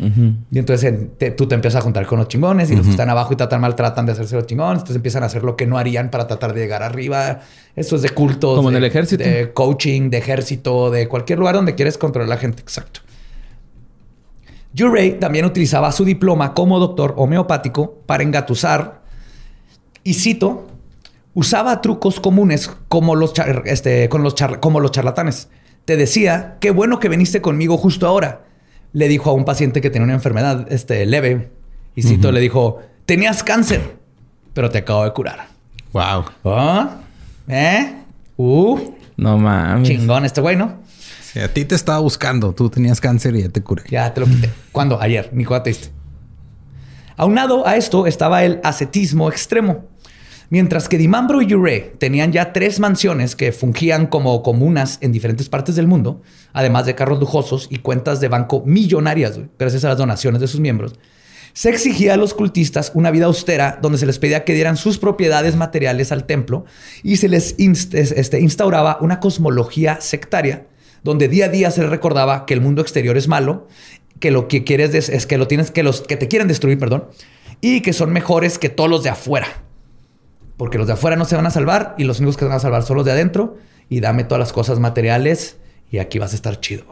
[0.52, 3.11] Y entonces te- tú te empiezas a juntar con los chingones y los que están
[3.11, 4.74] abajo y tratan mal tratan de hacerse los chingones.
[4.78, 7.40] Entonces empiezan a hacer lo que no harían para tratar de llegar arriba.
[7.74, 8.55] Eso es de culto.
[8.55, 9.24] Como en el ejército.
[9.24, 12.62] De coaching, de ejército, de cualquier lugar donde quieres controlar a la gente.
[12.62, 13.00] Exacto.
[14.80, 19.02] Urey también utilizaba su diploma como doctor homeopático para engatusar,
[20.05, 20.68] y cito,
[21.34, 25.48] usaba trucos comunes como los, char- este, con los char- como los charlatanes.
[25.84, 28.44] Te decía, qué bueno que viniste conmigo justo ahora.
[28.92, 31.50] Le dijo a un paciente que tenía una enfermedad este, leve.
[31.96, 33.96] Y cito, le dijo, tenías cáncer,
[34.52, 35.48] pero te acabo de curar.
[35.92, 36.24] wow.
[36.44, 36.96] ¿Ah?
[37.48, 37.94] ¿Eh?
[38.36, 38.78] Uh,
[39.16, 39.88] No mames.
[39.88, 40.82] chingón este güey, ¿no?
[41.22, 42.52] Sí, a ti te estaba buscando.
[42.52, 43.82] Tú tenías cáncer y ya te curé.
[43.90, 44.50] Ya te lo quité.
[44.72, 45.00] ¿Cuándo?
[45.00, 45.30] Ayer.
[45.32, 45.90] Ni cuándo te diste.
[47.16, 49.84] Aunado a esto estaba el ascetismo extremo.
[50.55, 55.48] Mientras que Dimambro y Ure tenían ya tres mansiones que fungían como comunas en diferentes
[55.48, 59.98] partes del mundo, además de carros lujosos y cuentas de banco millonarias, gracias a las
[59.98, 60.94] donaciones de sus miembros,
[61.55, 64.98] se exigía a los cultistas una vida austera donde se les pedía que dieran sus
[64.98, 66.66] propiedades materiales al templo
[67.02, 70.68] y se les este, instauraba una cosmología sectaria
[71.02, 73.66] donde día a día se les recordaba que el mundo exterior es malo,
[74.20, 77.07] que lo que quieres es que lo tienes que los que te quieren destruir, perdón,
[77.61, 79.64] y que son mejores que todos los de afuera.
[80.57, 82.57] Porque los de afuera no se van a salvar y los únicos que se van
[82.57, 83.57] a salvar son los de adentro
[83.88, 85.57] y dame todas las cosas materiales
[85.90, 86.84] y aquí vas a estar chido.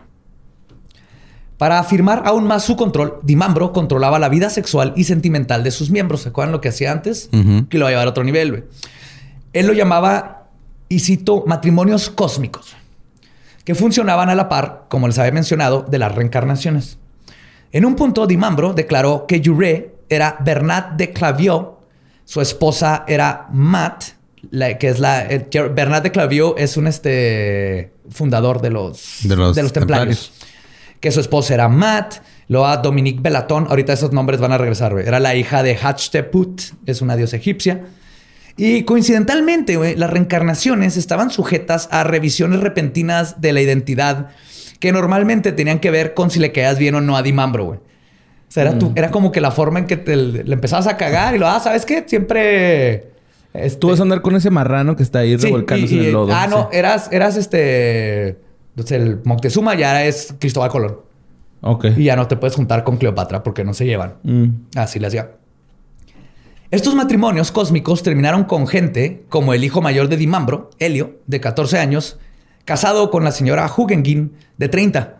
[1.58, 5.90] Para afirmar aún más su control, Dimambro controlaba la vida sexual y sentimental de sus
[5.90, 6.22] miembros.
[6.22, 7.30] ¿Se acuerdan lo que hacía antes?
[7.68, 8.64] Que lo va a llevar a otro nivel, güey.
[9.52, 10.48] Él lo llamaba,
[10.88, 12.74] y cito, matrimonios cósmicos,
[13.64, 16.98] que funcionaban a la par, como les había mencionado, de las reencarnaciones.
[17.70, 21.68] En un punto, Dimambro declaró que Juré era Bernat de Claviaux,
[22.24, 24.04] su esposa era Matt,
[24.50, 25.24] la- que es la...
[25.30, 29.72] eh, Bernat de Claviaux es un este, fundador de los, De los templarios.
[29.72, 30.32] templarios.
[31.00, 32.16] Que su esposa era Matt,
[32.48, 35.06] luego a Dominique Belatón, ahorita esos nombres van a regresar, güey.
[35.06, 37.86] Era la hija de Hatshepsut, es una diosa egipcia.
[38.56, 44.28] Y coincidentalmente, güey, las reencarnaciones estaban sujetas a revisiones repentinas de la identidad
[44.78, 47.80] que normalmente tenían que ver con si le quedas bien o no a Dimambro, güey.
[48.52, 51.34] Sea, era, tu- era como que la forma en que te, le empezabas a cagar
[51.34, 52.04] y lo, ah, ¿sabes qué?
[52.06, 53.10] Siempre...
[53.54, 56.04] este, Tú vas a andar con ese marrano que está ahí sí, revolcándose y- en
[56.06, 56.32] el lodo.
[56.34, 56.76] Ah, no, Sí.
[56.76, 58.38] eras, eras este...
[58.74, 60.98] pues, el Moctezuma ya es Cristóbal Colón.
[61.62, 61.86] Ok.
[61.96, 64.14] Y ya no te puedes juntar con Cleopatra porque no se llevan.
[64.22, 64.46] Mm.
[64.76, 65.30] Así le hacía.
[66.70, 71.78] Estos matrimonios cósmicos terminaron con gente como el hijo mayor de Dimambro, Helio, de 14
[71.78, 72.18] años,
[72.64, 75.18] casado con la señora Hugengin, de 30,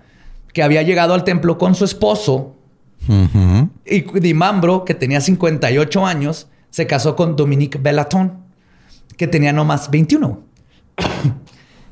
[0.53, 2.57] que había llegado al templo con su esposo.
[3.85, 8.45] Y Dimambro, que tenía 58 años, se casó con Dominique Bellaton,
[9.17, 10.41] que tenía no más 21.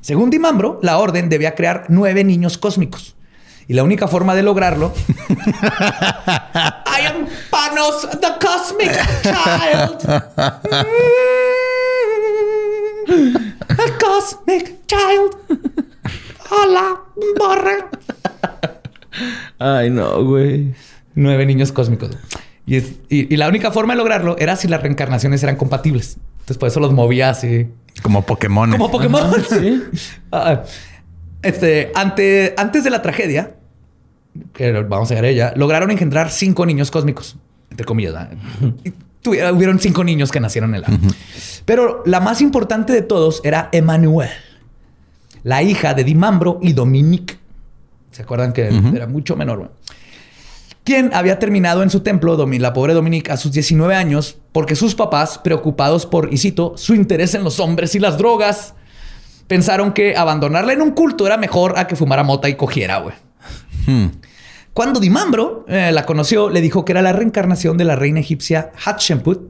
[0.01, 3.17] Según Dimambro, la orden debía crear nueve niños cósmicos.
[3.69, 4.93] Y la única forma de lograrlo.
[5.29, 8.91] I am Panos, the cosmic
[9.23, 10.01] child.
[13.69, 15.37] the cosmic child.
[16.51, 17.01] Hola,
[17.39, 17.91] morra.
[19.59, 20.75] Ay, no, güey.
[21.15, 22.11] Nueve niños cósmicos.
[22.67, 26.19] Y, es- y- y la única forma de lograrlo era si las reencarnaciones eran compatibles.
[26.41, 27.69] Entonces, por eso los movía así.
[28.03, 28.71] Como Pokémon.
[28.71, 29.33] Como Pokémon.
[29.49, 29.83] sí.
[30.33, 30.63] Ah,
[31.43, 33.57] este, ante, antes de la tragedia,
[34.53, 37.37] que vamos a llegar a ella, lograron engendrar cinco niños cósmicos,
[37.71, 38.29] entre comillas.
[38.85, 38.93] Y
[39.23, 40.89] tuviera- hubieron cinco niños que nacieron en la.
[41.65, 44.29] Pero la más importante de todos era Emmanuel,
[45.43, 47.39] la hija de Dimambro y Dominique.
[48.13, 49.59] ¿Se acuerdan que era mucho menor?
[49.59, 49.71] güey?
[50.91, 54.97] Quien había terminado en su templo, la pobre Dominique, a sus 19 años, porque sus
[54.97, 58.75] papás, preocupados por, y cito, su interés en los hombres y las drogas,
[59.47, 63.15] pensaron que abandonarla en un culto era mejor a que fumara mota y cogiera, güey.
[63.87, 64.07] Hmm.
[64.73, 68.73] Cuando Dimambro eh, la conoció, le dijo que era la reencarnación de la reina egipcia
[68.85, 69.49] Hatshepsut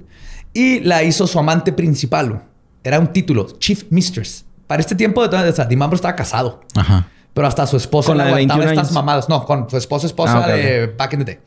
[0.53, 2.43] y la hizo su amante principal.
[2.85, 4.45] Era un título, Chief Mistress.
[4.67, 7.09] Para este tiempo, de o sea, Dimambro estaba casado, Ajá.
[7.35, 8.95] Pero hasta su esposa ¿Con le la de aguantaba 21 estas años?
[9.05, 9.29] mamadas.
[9.29, 11.39] No, con su esposa, esposa Ah, de back in the day.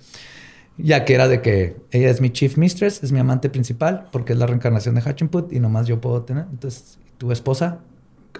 [0.77, 4.33] Ya que era de que ella es mi Chief Mistress, es mi amante principal, porque
[4.33, 6.45] es la reencarnación de Hatshepsut y nomás yo puedo tener.
[6.51, 7.79] Entonces, tu esposa,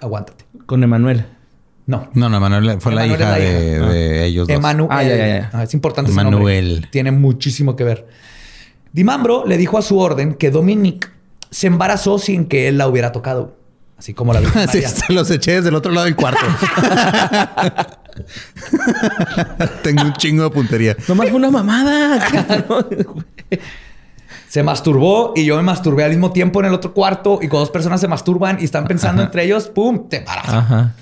[0.02, 0.46] aguántate.
[0.66, 1.26] Con Emanuel.
[1.86, 4.56] No, No, no, Manuel fue la Emanuel hija, de, de ellos dos.
[4.58, 4.88] Emanuel.
[4.90, 5.50] Ah, ya, ya, ya.
[5.54, 6.72] Ah, es importante ese Emanuel.
[6.72, 6.90] nombre.
[6.92, 8.08] Tiene muchísimo que ver.
[8.94, 11.08] Dimambro le dijo a su orden que Dominique
[11.52, 13.58] se embarazó sin que él la hubiera tocado.
[14.04, 14.90] Así como la Virgen Sí, María.
[14.90, 16.42] se los eché desde el otro lado del cuarto.
[19.82, 20.98] Tengo un chingo de puntería.
[21.08, 22.20] Nomás fue una mamada.
[24.50, 27.60] Se masturbó y yo me masturbé al mismo tiempo en el otro cuarto y cuando
[27.60, 30.10] dos personas se masturban y están pensando entre ellos, ¡pum!
[30.10, 30.54] Te embarazas.
[30.54, 30.96] Ajá.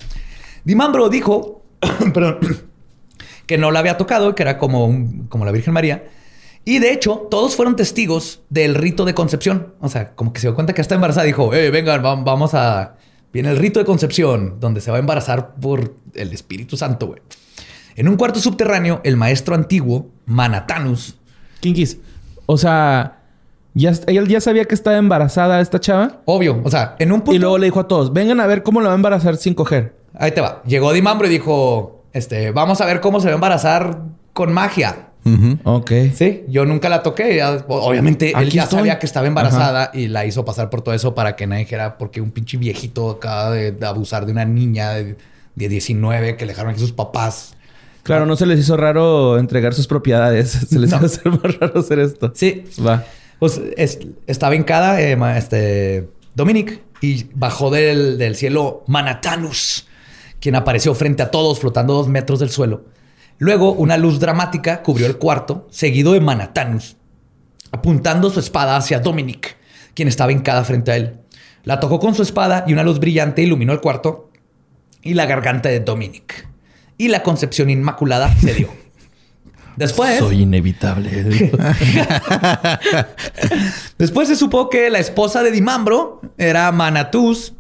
[0.64, 1.64] Dimambro dijo
[2.14, 2.38] perdón,
[3.47, 6.04] que no la había tocado, que era como, un- como la Virgen María.
[6.64, 9.74] Y de hecho, todos fueron testigos del rito de concepción.
[9.82, 11.26] O sea, como que se dio cuenta que está embarazada.
[11.26, 12.95] Dijo, eh, vengan, vam- vamos a...
[13.34, 17.22] Viene el rito de concepción, donde se va a embarazar por el Espíritu Santo, güey.
[17.95, 21.16] En un cuarto subterráneo, el maestro antiguo, Manatanus,
[21.62, 21.97] Kinkis.
[22.45, 23.20] O sea,
[23.74, 26.22] ya, ella ya sabía que estaba embarazada esta chava.
[26.26, 27.34] obvio, o sea, en un punto...
[27.34, 29.53] Y luego le dijo a todos, vengan a ver cómo la va a embarazar sin
[29.53, 29.95] coger.
[30.14, 30.62] Ahí te va.
[30.66, 34.01] Llegó Dimambro y dijo, este, vamos a ver cómo se va a embarazar
[34.34, 35.07] con magia.
[35.24, 35.60] Ujú.
[35.64, 35.92] Ok.
[36.16, 37.36] Sí, yo nunca la toqué.
[37.36, 38.80] Ya- Obviamente, él Aquí ya estoy.
[38.80, 41.98] sabía que estaba embarazada y la hizo pasar por todo eso para que nadie dijera
[41.98, 45.16] porque un pinche viejito acaba de, de abusar de una niña de,
[45.56, 47.54] de 19 que le dejaron aquí sus papás.
[48.04, 50.50] Claro, no se les hizo raro entregar sus propiedades.
[50.70, 50.98] Se les No.
[50.98, 52.32] hacer más raro hacer esto.
[52.34, 53.04] Sí, Va.
[53.38, 59.88] pues es- estaba hincada eh, este, Dominic y bajó del, del cielo Manatanus,
[60.40, 62.86] quien apareció frente a todos flotando dos metros del suelo.
[63.42, 66.96] Luego, una luz dramática cubrió el cuarto, seguido de Manatanus,
[67.72, 69.58] apuntando su espada hacia Dominic,
[69.96, 71.22] quien estaba hincada frente a él.
[71.64, 74.30] La tocó con su espada y una luz brillante iluminó el cuarto
[75.02, 76.48] y la garganta de Dominic.
[77.00, 78.70] Y la concepción inmaculada se dio.
[79.76, 81.10] Después, inevitable.
[83.98, 87.56] Después se supo que la esposa de Dimambro era Manatus,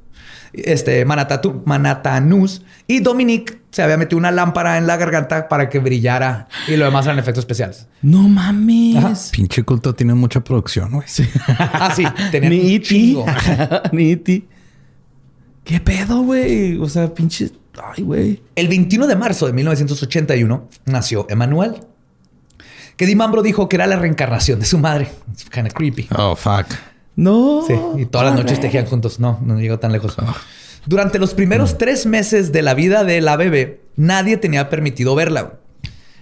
[0.53, 5.79] este, Manatatu- Manatanus, y Dominic se había metido una lámpara en la garganta para que
[5.79, 7.87] brillara y lo demás eran efectos especiales.
[8.01, 9.29] no mames.
[9.31, 11.07] Pinche culto tiene mucha producción, güey.
[11.47, 12.85] Ah, sí, tenía Ni E.T.
[12.85, 13.25] chingo.
[13.93, 14.43] Ni E.T.
[15.63, 16.77] ¿Qué pedo, güey?
[16.79, 17.51] O sea, pinche...
[17.81, 18.41] Ay, güey.
[18.55, 21.75] El 21 de marzo de 1981 nació Emanuel,
[22.97, 25.09] que Dimambro dijo que era la reencarnación de su madre.
[25.31, 26.07] It's kind of creepy.
[26.17, 26.65] Oh, fuck.
[27.15, 27.63] No.
[27.67, 29.19] Sí, y todas las noches tejían juntos.
[29.19, 30.15] No, no llegó tan lejos.
[30.85, 35.59] Durante los primeros tres meses de la vida de la bebé, nadie tenía permitido verla.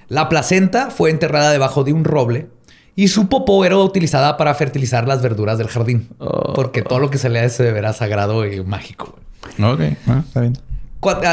[0.08, 2.50] La placenta fue enterrada debajo de un roble
[2.96, 6.10] y su popó era utilizada para fertilizar las verduras del jardín.
[6.18, 6.54] Oh.
[6.54, 9.18] Porque todo lo que se le bebé era sagrado y mágico.
[9.62, 10.58] Ok, ah, está bien.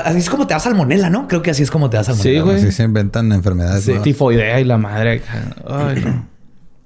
[0.05, 1.27] Así es como te da salmonela, ¿no?
[1.27, 2.39] Creo que así es como te da salmonela.
[2.39, 2.57] Sí, güey.
[2.59, 3.83] Así se inventan enfermedades.
[3.83, 5.23] Sí, tifoidea y la madre.
[5.67, 6.36] Ay, no.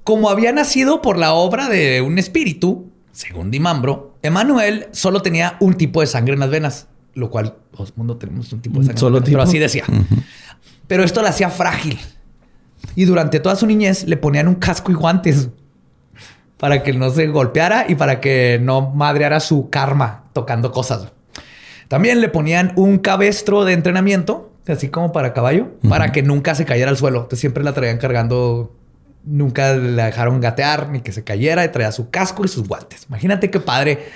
[0.05, 5.75] Como había nacido por la obra de un espíritu, según Dimambro, Emanuel solo tenía un
[5.75, 8.87] tipo de sangre en las venas, lo cual todo el mundo tenemos un tipo de
[8.87, 9.01] sangre.
[9.01, 9.67] Solo en las venas, Pero tipo.
[9.71, 9.85] así decía.
[10.87, 11.99] Pero esto la hacía frágil.
[12.97, 15.51] Y durante toda su niñez le ponían un casco y guantes
[16.59, 21.13] para que no se golpeara y para que no madreara su karma tocando cosas.
[21.89, 26.65] También le ponían un cabestro de entrenamiento, así como para caballo, para que nunca se
[26.65, 27.19] cayera al suelo.
[27.19, 28.77] Entonces siempre la traían cargando,
[29.25, 33.07] nunca la dejaron gatear ni que se cayera y traía su casco y sus guantes.
[33.09, 34.09] Imagínate qué padre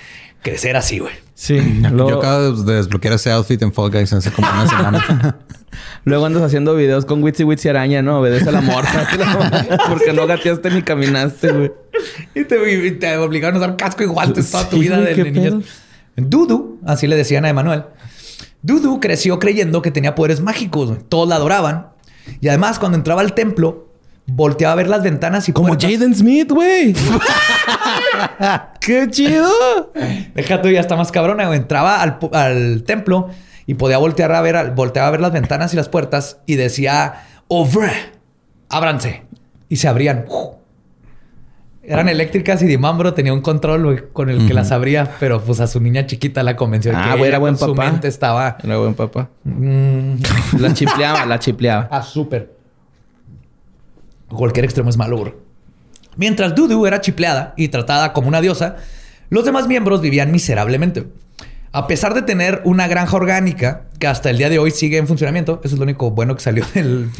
[0.42, 1.14] crecer así, güey.
[1.34, 1.58] Sí.
[1.82, 5.38] Yo Luego, acabo de desbloquear ese outfit en Fall Guys hace como una semana.
[6.04, 8.20] luego andas haciendo videos con Witsy Witsy Araña, ¿no?
[8.20, 9.08] Obedece a la morsa.
[9.88, 11.72] Porque no gateaste ni caminaste, güey.
[12.34, 15.14] Y te, y te obligaron a usar casco y guantes toda tu Sí, vida de,
[15.14, 15.64] de niños.
[16.16, 17.84] Dudu, así le decían a Emanuel.
[18.62, 20.92] Dudu creció creyendo que tenía poderes mágicos.
[21.08, 21.88] Todos la adoraban.
[22.40, 23.88] Y además, cuando entraba al templo,
[24.26, 25.74] volteaba a ver las ventanas y Como.
[25.74, 26.94] Jaden Smith, güey.
[28.80, 29.50] ¡Qué chido!
[30.34, 31.46] Deja tú, ya está más cabrona.
[31.46, 31.58] güey.
[31.58, 33.28] Entraba al, al templo
[33.66, 37.22] y podía voltear a ver, volteaba a ver las ventanas y las puertas y decía,
[37.48, 37.92] ¡Ovre!
[38.68, 39.22] ¡Ábranse!
[39.68, 40.26] Y se abrían.
[41.82, 45.66] Eran eléctricas y Dimambro tenía un control con el que las abría, pero pues a
[45.66, 47.90] su niña chiquita la convenció de Ah, que era buen con su papá.
[47.90, 49.28] mente estaba Era buen papá.
[49.44, 50.14] mm,
[50.60, 51.88] La chipleaba, la chipleaba.
[51.90, 52.53] Ah, súper.
[54.34, 55.40] Cualquier extremo es malo, bro.
[56.16, 58.76] Mientras Dudu era chipleada y tratada como una diosa,
[59.30, 61.06] los demás miembros vivían miserablemente.
[61.72, 65.08] A pesar de tener una granja orgánica que hasta el día de hoy sigue en
[65.08, 67.10] funcionamiento, eso es lo único bueno que salió del.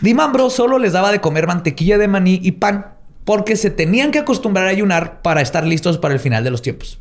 [0.00, 2.94] Dimambro solo les daba de comer mantequilla de maní y pan
[3.24, 6.62] porque se tenían que acostumbrar a ayunar para estar listos para el final de los
[6.62, 7.00] tiempos.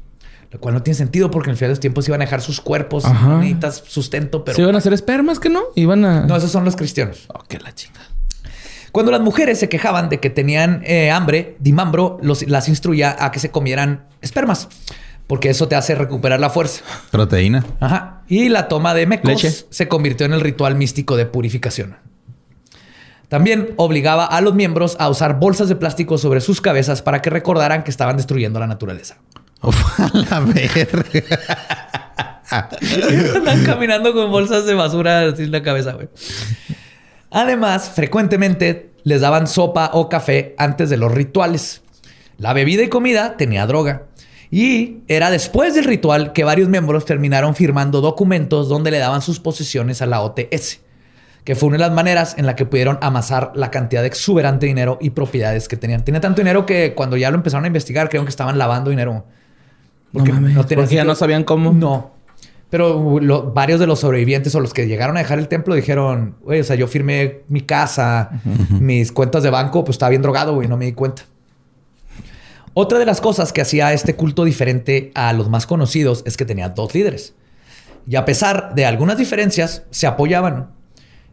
[0.51, 2.41] Lo cual no tiene sentido porque en el final de los tiempos iban a dejar
[2.41, 5.62] sus cuerpos, necesitas sustento, pero ¿Se iban a hacer espermas que no?
[5.76, 6.26] Iban a...
[6.26, 7.26] no, esos son los cristianos.
[7.34, 7.74] Oh, la.
[8.96, 13.30] Cuando las mujeres se quejaban de que tenían eh, hambre, Dimambro los- las instruía a
[13.30, 14.70] que se comieran espermas,
[15.28, 16.82] porque eso te hace recuperar la fuerza.
[17.12, 17.66] Proteína.
[17.82, 18.22] Ajá.
[18.30, 19.66] Y la toma de mecos Leche.
[19.70, 21.98] se convirtió en el ritual místico de purificación.
[23.28, 27.30] También obligaba a los miembros a usar bolsas de plástico sobre sus cabezas para que
[27.30, 29.18] recordaran que estaban destruyendo la naturaleza.
[29.62, 31.39] a la verga.
[33.36, 36.08] Andan caminando con bolsas de basura así en la cabeza, güey.
[37.36, 41.82] Además, frecuentemente les daban sopa o café antes de los rituales.
[42.38, 44.04] La bebida y comida tenía droga.
[44.50, 49.42] Y era después del ritual que varios miembros terminaron firmando documentos donde le daban sus
[49.42, 50.80] posesiones a la OTS,
[51.44, 54.66] que fue una de las maneras en la que pudieron amasar la cantidad de exuberante
[54.66, 56.06] dinero y propiedades que tenían.
[56.06, 59.26] Tenía tanto dinero que cuando ya lo empezaron a investigar, creo que estaban lavando dinero.
[60.14, 60.66] No mames.
[60.68, 61.74] tenía porque ya no sabían cómo.
[61.74, 62.14] No.
[62.76, 66.36] Pero lo- varios de los sobrevivientes o los que llegaron a dejar el templo dijeron,
[66.42, 68.32] güey, o sea, yo firmé mi casa,
[68.70, 71.22] mis cuentas de banco, pues estaba bien drogado, güey, no me di cuenta.
[72.74, 76.44] Otra de las cosas que hacía este culto diferente a los más conocidos es que
[76.44, 77.34] tenía dos líderes.
[78.10, 80.68] Y a pesar de algunas diferencias, se apoyaban.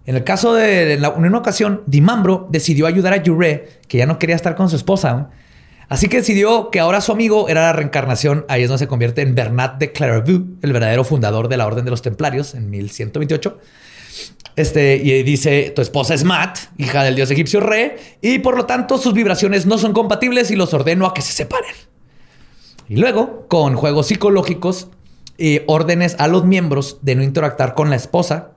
[0.07, 3.99] En el caso de en la- en una ocasión, Dimambro decidió ayudar a Yure, que
[3.99, 5.31] ya no quería estar con su esposa.
[5.93, 8.47] Así que decidió que ahora su amigo era la reencarnación.
[8.49, 11.85] Ahí es donde se convierte en Bernat de Clairvaux, el verdadero fundador de la Orden
[11.85, 13.59] de los Templarios en 1128.
[14.57, 18.65] Este, y dice, tu esposa es Mat, hija del dios egipcio Re, y por lo
[18.65, 21.75] tanto sus vibraciones no son compatibles y los ordeno a que se separen.
[22.89, 24.89] Y luego, con juegos psicológicos
[25.37, 28.52] y órdenes a los miembros de no interactuar con la esposa,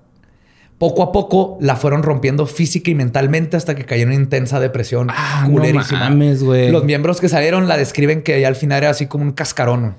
[0.78, 4.60] poco a poco la fueron rompiendo física y mentalmente hasta que cayó en una intensa
[4.60, 6.00] depresión Ah, no culerísima.
[6.10, 6.42] mames.
[6.42, 9.96] Los miembros que salieron la describen que ya al final era así como un cascarón.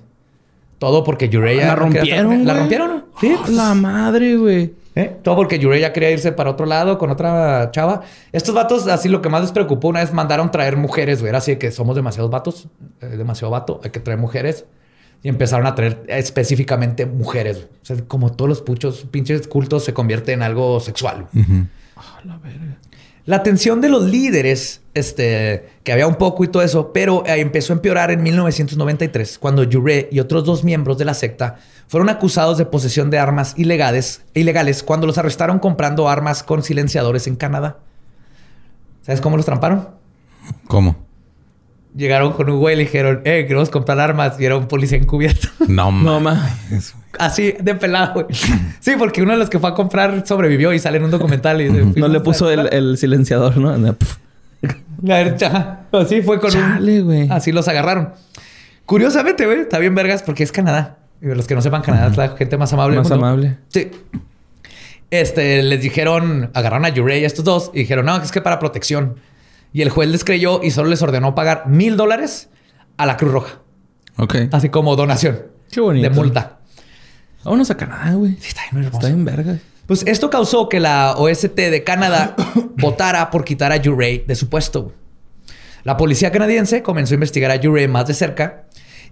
[0.79, 1.67] Todo porque Yureya...
[1.69, 2.45] La rompieron.
[2.45, 3.05] La rompieron.
[3.21, 3.35] Sí.
[3.35, 4.75] Oh, la madre, güey.
[4.95, 5.15] ¿Eh?
[5.23, 8.01] Todo porque Yurei ya quería irse para otro lado con otra chava.
[8.33, 11.29] Estos vatos, así lo que más les preocupó una vez mandaron traer mujeres, güey.
[11.29, 12.69] Era así de que somos demasiados vatos,
[13.03, 14.65] eh, demasiado vato, hay que traer mujeres.
[15.23, 17.67] Y empezaron a traer específicamente mujeres.
[17.83, 21.27] O sea, como todos los puchos, pinches cultos se convierte en algo sexual.
[21.33, 21.45] güey.
[23.27, 27.41] La atención de los líderes, este, que había un poco y todo eso, pero eh,
[27.41, 31.57] empezó a empeorar en 1993, cuando Yure y otros dos miembros de la secta
[31.89, 37.27] fueron acusados de posesión de armas ilegales, ilegales cuando los arrestaron comprando armas con silenciadores
[37.27, 37.79] en Canadá.
[39.03, 39.89] ¿Sabes cómo los tramparon?
[40.69, 41.06] ¿Cómo?
[41.97, 44.39] Llegaron con un güey y le dijeron, eh, queremos comprar armas.
[44.39, 45.49] Y era un policía encubierto.
[45.69, 46.95] No, No mames.
[47.19, 48.27] Así de pelado, güey.
[48.81, 51.61] Sí, porque uno de los que fue a comprar sobrevivió y sale en un documental.
[51.63, 53.77] Y dice, No le puso el, el silenciador, ¿no?
[53.79, 54.19] No, pf.
[55.05, 55.81] A ver, ajá.
[55.93, 57.33] Así fue con Chale, un...
[57.33, 58.11] Así los agarraron.
[58.85, 60.99] Curiosamente, güey, está bien vergas porque es Canadá.
[61.23, 62.95] Y los que no sepan, Canadá es la gente más amable.
[62.97, 63.27] del Más mundo.
[63.27, 63.57] amable.
[63.69, 63.91] Sí.
[65.11, 68.59] Este, les dijeron, agarraron a Yurei a estos dos y dijeron, no, es que para
[68.59, 69.17] protección.
[69.77, 72.49] Y el juez les creyó y solo les ordenó pagar mil dólares
[72.97, 73.61] a la Cruz Roja.
[74.17, 74.35] Ok.
[74.51, 75.49] Así como donación.
[75.71, 76.09] Qué bonito.
[76.09, 76.61] De multa.
[77.45, 78.39] Vámonos a Canadá, güey.
[78.41, 79.07] Sí, está bien hermoso.
[79.07, 79.59] Está bien verga.
[79.85, 82.35] Pues esto causó que la OST de Canadá
[82.79, 84.95] votara por quitar a Yurei de su puesto.
[85.85, 88.65] La policía canadiense comenzó a investigar a Yurei más de cerca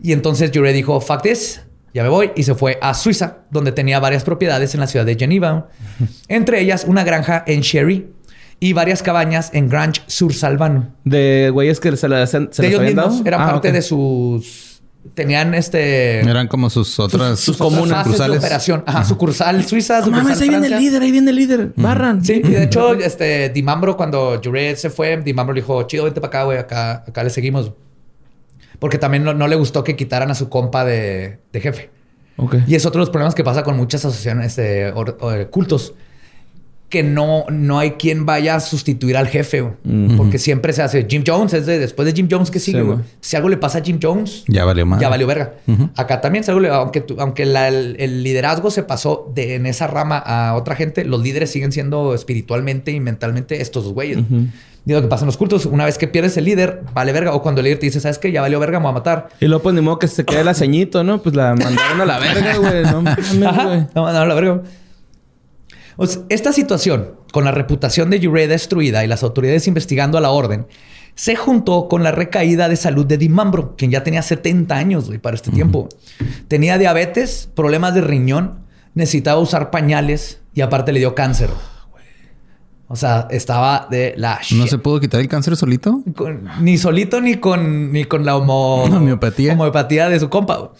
[0.02, 1.60] y entonces Yurei dijo, fuck this,
[1.92, 2.32] ya me voy.
[2.36, 5.68] Y se fue a Suiza, donde tenía varias propiedades en la ciudad de Geneva.
[6.28, 8.13] Entre ellas una granja en Sherry
[8.60, 10.94] y varias cabañas en Grange sur Salvano.
[11.04, 13.26] De güeyes que se las se de las ellos habían mismos, dado.
[13.26, 14.70] eran Ah, parte de sus...
[15.12, 16.20] Tenían este...
[16.20, 18.38] Eran como sus otras sus comunas fases de sucursales.
[18.38, 18.84] operación.
[18.86, 21.72] Ajá, sucursal Suiza, No sucursal mames, ahí viene el líder, ahí viene el líder.
[21.76, 22.24] Barran.
[22.24, 26.22] Sí, y de hecho, este, Dimambro, cuando Juret se fue, Dimambro le dijo, chido, vente
[26.22, 27.72] para acá, güey, acá, acá le seguimos.
[28.78, 31.90] Porque también no, no le gustó que quitaran a su compa de, de jefe.
[32.36, 32.56] Ok.
[32.66, 35.92] Y es otro de los problemas que pasa con muchas asociaciones de or- or- cultos.
[36.94, 40.16] Que no, no hay quien vaya a sustituir al jefe, güey.
[40.16, 41.06] Porque siempre se hace.
[41.10, 42.96] Jim Jones es de después de Jim Jones que sigue, Sí, güey.
[42.98, 43.08] güey.
[43.20, 45.00] Si algo le pasa a Jim Jones, Ya valió más.
[45.00, 45.54] ya valió verga.
[45.96, 49.66] Acá también, si algo le- aunque, aunque la- el, el liderazgo se pasó de, en
[49.66, 54.18] esa rama a otra gente, los líderes siguen siendo espiritualmente y mentalmente estos güeyes.
[54.86, 57.32] Y lo que pasa en los cultos, una vez que pierdes el líder, vale verga.
[57.34, 58.30] O cuando el líder te dice, ¿sabes qué?
[58.30, 59.28] Ya valió verga, me voy a matar.
[59.40, 61.22] Y luego, pues, ni modo que se quede la ceñito, ¿no?
[61.22, 62.82] Pues la mandaron a la verga, güey.
[62.84, 63.64] No mames, Ajá.
[63.64, 63.80] güey.
[63.94, 64.62] No, no, la verga.
[65.96, 70.20] O sea, esta situación, con la reputación de Jure destruida y las autoridades investigando a
[70.20, 70.66] la orden,
[71.14, 75.18] se juntó con la recaída de salud de Dimambro, quien ya tenía 70 años güey,
[75.18, 75.88] para este tiempo.
[76.48, 78.58] Tenía diabetes, problemas de riñón,
[78.94, 81.50] necesitaba usar pañales y aparte le dio cáncer.
[82.86, 86.02] O sea, estaba de la ¿No se pudo quitar el cáncer solito?
[86.16, 89.54] Con- ni solito ni con, ni con la homo- Homeopatía.
[89.54, 90.70] homeopatía de su compa.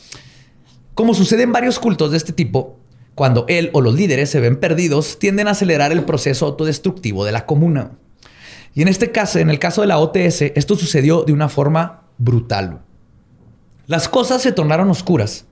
[0.95, 2.79] Como sucede en varios cultos de este tipo,
[3.15, 7.33] cuando él o los líderes se ven perdidos, tienden a acelerar el proceso autodestructivo de
[7.33, 7.93] la comuna.
[8.75, 12.03] Y en este caso, en el caso de la OTS, esto sucedió de una forma
[12.19, 12.81] brutal.
[13.87, 15.47] Las cosas se tornaron oscuras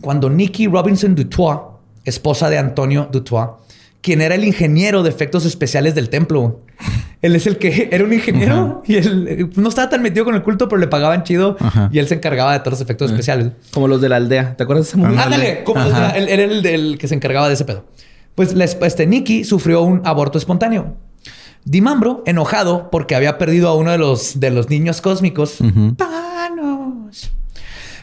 [0.00, 1.58] cuando Nikki Robinson Dutois,
[2.04, 3.48] esposa de Antonio Dutois,
[4.00, 6.60] quien era el ingeniero de efectos especiales del templo.
[7.24, 10.42] Él es el que era un ingeniero y él no estaba tan metido con el
[10.42, 11.88] culto, pero le pagaban chido Ajá.
[11.90, 13.52] y él se encargaba de todos los efectos especiales.
[13.72, 14.54] Como los de la aldea.
[14.56, 15.18] ¿Te acuerdas de esa movie?
[15.18, 16.10] Ándale, como Ajá.
[16.10, 17.86] él, él era el del que se encargaba de ese pedo.
[18.34, 20.96] Pues este Nicky sufrió un aborto espontáneo.
[21.64, 25.60] Dimambro, enojado porque había perdido a uno de los, de los niños cósmicos,
[25.96, 27.32] panos,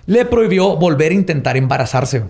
[0.07, 2.23] le prohibió volver a intentar embarazarse.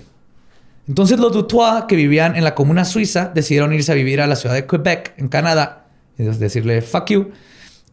[0.90, 4.36] Entonces los Dutois, que vivían en la comuna suiza, decidieron irse a vivir a la
[4.36, 5.81] ciudad de Quebec, en Canadá,
[6.18, 7.32] y decirle fuck you.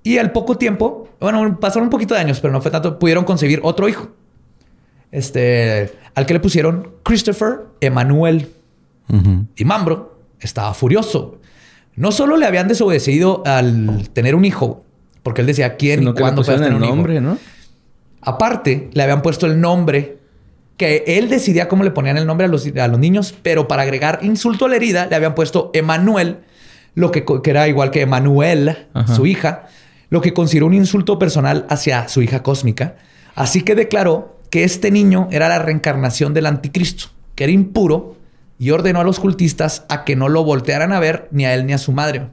[0.03, 3.25] Y al poco tiempo, bueno, pasaron un poquito de años, pero no fue tanto, pudieron
[3.25, 4.09] concebir otro hijo.
[5.11, 8.49] Este, al que le pusieron Christopher Emanuel.
[9.57, 11.41] Y Mambro estaba furioso.
[11.97, 14.85] No solo le habían desobedecido al tener un hijo,
[15.23, 16.95] porque él decía quién Sino y cuándo puedes tener el un hijo.
[16.95, 17.39] nombre, ¿no?
[18.21, 20.19] Aparte, le habían puesto el nombre
[20.77, 23.83] que él decidía cómo le ponían el nombre a los, a los niños, pero para
[23.83, 26.39] agregar insulto a la herida, le habían puesto Emanuel,
[26.99, 29.67] lo que, que era igual que Emanuel, su hija,
[30.11, 32.97] lo que consideró un insulto personal hacia su hija cósmica.
[33.37, 38.17] Así que declaró que este niño era la reencarnación del anticristo, que era impuro,
[38.59, 41.67] y ordenó a los cultistas a que no lo voltearan a ver ni a él
[41.67, 42.27] ni a su madre.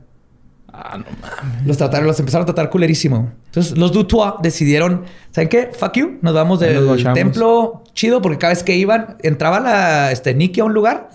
[0.74, 1.68] Ah, no mames.
[1.68, 3.32] Los trataron, los empezaron a tratar culerísimo.
[3.46, 5.70] Entonces, los Dutois decidieron, ¿saben qué?
[5.78, 6.18] Fuck you.
[6.24, 10.64] Nos vamos del templo chido porque cada vez que iban, entraba la este, Nikki a
[10.64, 11.12] un lugar,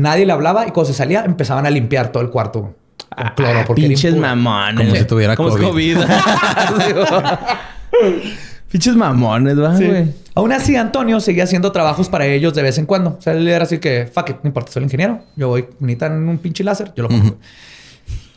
[0.00, 2.74] nadie le hablaba y cuando se salía empezaban a limpiar todo el cuarto con
[3.34, 3.34] cloro.
[3.36, 4.20] Porque era Ah, Pinches impuro.
[4.36, 4.76] mamones.
[4.86, 5.98] Como si tuviera Como COVID.
[8.70, 9.84] Pinches mamones, ¿va, Sí.
[9.86, 10.14] güey?
[10.34, 13.16] Aún así, Antonio seguía haciendo trabajos para ellos de vez en cuando.
[13.18, 15.20] O sea, él era así que, fuck it, no importa, soy el ingeniero.
[15.34, 17.36] Yo voy, me necesitan un pinche láser, yo lo pongo.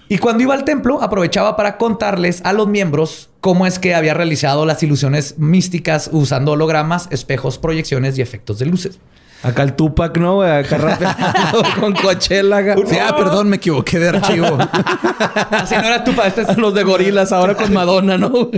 [0.10, 4.14] Y cuando iba al templo, aprovechaba para contarles a los miembros cómo es que había
[4.16, 9.00] realizado las ilusiones místicas usando hologramas, espejos, proyecciones y efectos de luces.
[9.44, 10.50] Acá el Tupac, ¿no, güey?
[10.50, 12.76] Acá rapeando con Coachella.
[12.88, 14.58] Sí, ah, perdón, me equivoqué de archivo.
[15.52, 18.28] Así no era tú para este Los de gorilas ahora con Madonna, ¿no?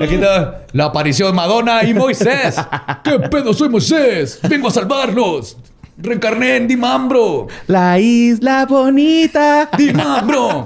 [0.00, 2.56] Aquí está la aparición de Madonna y Moisés.
[3.02, 3.52] ¿Qué pedo?
[3.52, 4.38] Soy Moisés.
[4.48, 5.56] Vengo a salvarnos.
[6.00, 7.48] Reencarné en Dimambro.
[7.66, 9.68] La isla bonita.
[9.76, 10.64] Dimambro.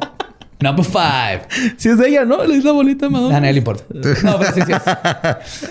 [0.60, 1.42] Number five.
[1.78, 2.44] Si es de ella, ¿no?
[2.44, 3.40] La isla bonita, A Madonna.
[3.40, 3.84] nadie le importa.
[4.22, 5.62] No, pero sí, sí es.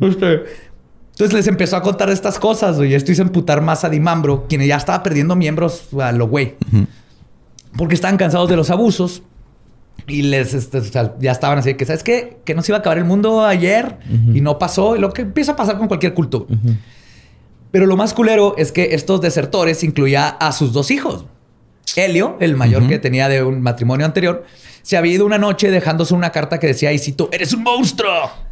[0.00, 0.69] Este,
[1.20, 2.92] Entonces les empezó a contar estas cosas, güey.
[2.92, 6.54] Y esto hizo emputar más a Dimambro, quien ya estaba perdiendo miembros a lo güey.
[7.76, 9.22] Porque estaban cansados de los abusos.
[10.06, 12.38] Y les este, o sea, ya estaban así que, ¿sabes qué?
[12.46, 13.98] Que no se iba a acabar el mundo ayer
[14.32, 14.96] y no pasó.
[14.96, 16.46] Y lo que empieza a pasar con cualquier culto.
[17.70, 21.26] Pero lo más culero es que estos desertores incluía a sus dos hijos.
[21.96, 24.46] Helio, el mayor que tenía de un matrimonio anterior,
[24.80, 28.49] se había ido una noche dejándose una carta que decía, y cito, eres un monstruo.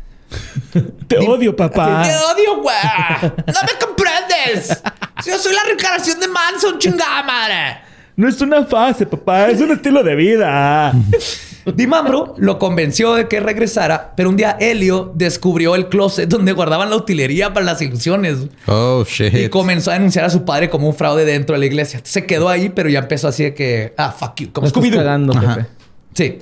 [1.06, 2.02] Te odio, papá.
[2.06, 2.76] Te odio, güey.
[3.22, 4.82] No me comprendes.
[5.24, 7.88] Yo soy la reencarnación de Manson, chingada madre.
[8.16, 10.92] No es una fase, papá, es un estilo de vida.
[11.74, 16.90] Dimambro lo convenció de que regresara, pero un día Helio descubrió el closet donde guardaban
[16.90, 18.38] la utilería para las ilusiones.
[18.66, 19.34] Oh, shit.
[19.34, 22.00] Y comenzó a denunciar a su padre como un fraude dentro de la iglesia.
[22.02, 25.40] Se quedó ahí, pero ya empezó así de que, ah, fuck you, como Scooby-Doo.
[25.40, 25.66] jefe.
[26.14, 26.38] Sí.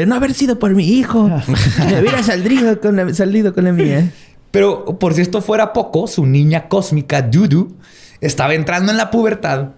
[0.00, 1.28] De no haber sido por mi hijo.
[1.90, 4.10] Me hubiera salido con la, salido con la mía.
[4.50, 7.76] Pero por si esto fuera poco, su niña cósmica, Dudu,
[8.22, 9.72] estaba entrando en la pubertad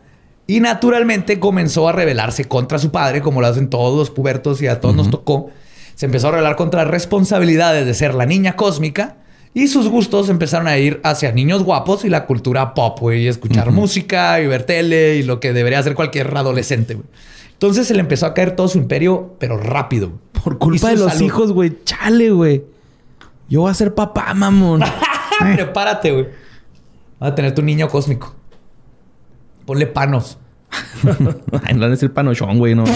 [0.47, 4.69] y naturalmente comenzó a rebelarse contra su padre, como lo hacen todos los pubertos y
[4.69, 5.51] a todos nos tocó.
[5.97, 9.17] Se empezó a rebelar contra las responsabilidades de ser la niña cósmica
[9.55, 13.27] y sus gustos empezaron a ir hacia niños guapos y la cultura pop, güey, y
[13.27, 17.09] escuchar música y ver tele y lo que debería hacer cualquier adolescente, güey.
[17.63, 20.09] Entonces se le empezó a caer todo su imperio, pero rápido.
[20.09, 20.19] güey.
[20.43, 21.27] Por culpa de los salud.
[21.27, 21.79] hijos, güey.
[21.85, 22.65] Chale, güey.
[23.49, 24.83] Yo voy a ser papá, mamón.
[25.55, 26.27] Prepárate, güey.
[27.21, 28.35] Vas a tener tu niño cósmico.
[29.65, 30.39] Ponle panos.
[31.05, 32.75] Ay, no van a decir panochón, güey.
[32.75, 32.83] No.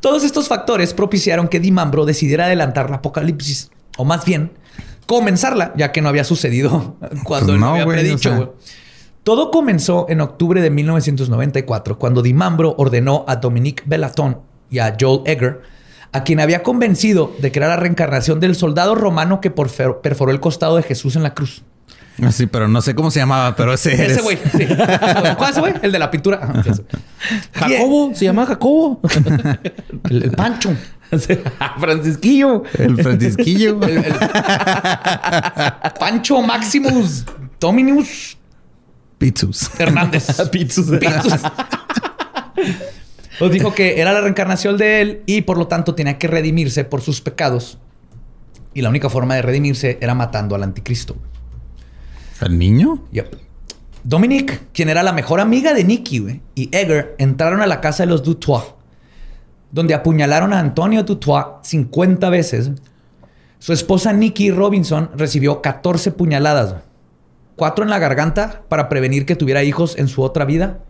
[0.00, 3.72] Todos estos factores propiciaron que Dimambro decidiera adelantar la apocalipsis.
[3.96, 4.52] O más bien,
[5.06, 8.32] comenzarla, ya que no había sucedido cuando Pues él lo no, había güey, predicho.
[8.32, 8.48] o sea.
[9.24, 14.38] Todo comenzó en octubre de 1994, cuando Dimambro ordenó a Dominique Bellaton
[14.70, 15.62] y a Joel Egger,
[16.12, 20.40] a quien había convencido de que era la reencarnación del soldado romano que perforó el
[20.40, 21.62] costado de Jesús en la cruz.
[22.22, 24.12] Ah, Sí, pero no sé cómo se llamaba, pero ese eres.
[24.18, 24.66] Ese güey, sí.
[24.66, 25.72] ¿Cuál es ese güey?
[25.82, 26.40] El de la pintura.
[26.42, 26.84] Ajá, ese.
[27.54, 29.00] Jacobo, se llama Jacobo.
[30.10, 30.74] El, el Pancho.
[31.80, 32.64] Francisquillo.
[32.78, 33.80] El Francisquillo.
[33.82, 34.14] El- el-
[35.98, 37.24] Pancho Maximus
[37.60, 38.36] Dominus
[39.22, 39.70] Pizzus.
[39.78, 40.26] Hernández.
[40.50, 40.98] Pizzus.
[40.98, 41.40] Pizzus.
[43.40, 46.82] Nos dijo que era la reencarnación de él y por lo tanto tenía que redimirse
[46.82, 47.78] por sus pecados.
[48.74, 51.14] Y la única forma de redimirse era matando al anticristo.
[52.40, 53.04] ¿El niño?
[53.12, 53.36] Yep.
[54.02, 58.08] Dominique, quien era la mejor amiga de Nicky y Egger, entraron a la casa de
[58.08, 58.64] los Dutois,
[59.70, 62.72] donde apuñalaron a Antonio Dutois 50 veces.
[63.60, 66.82] Su esposa Nicky Robinson recibió 14 puñaladas.
[67.56, 70.80] Cuatro en la garganta para prevenir que tuviera hijos en su otra vida,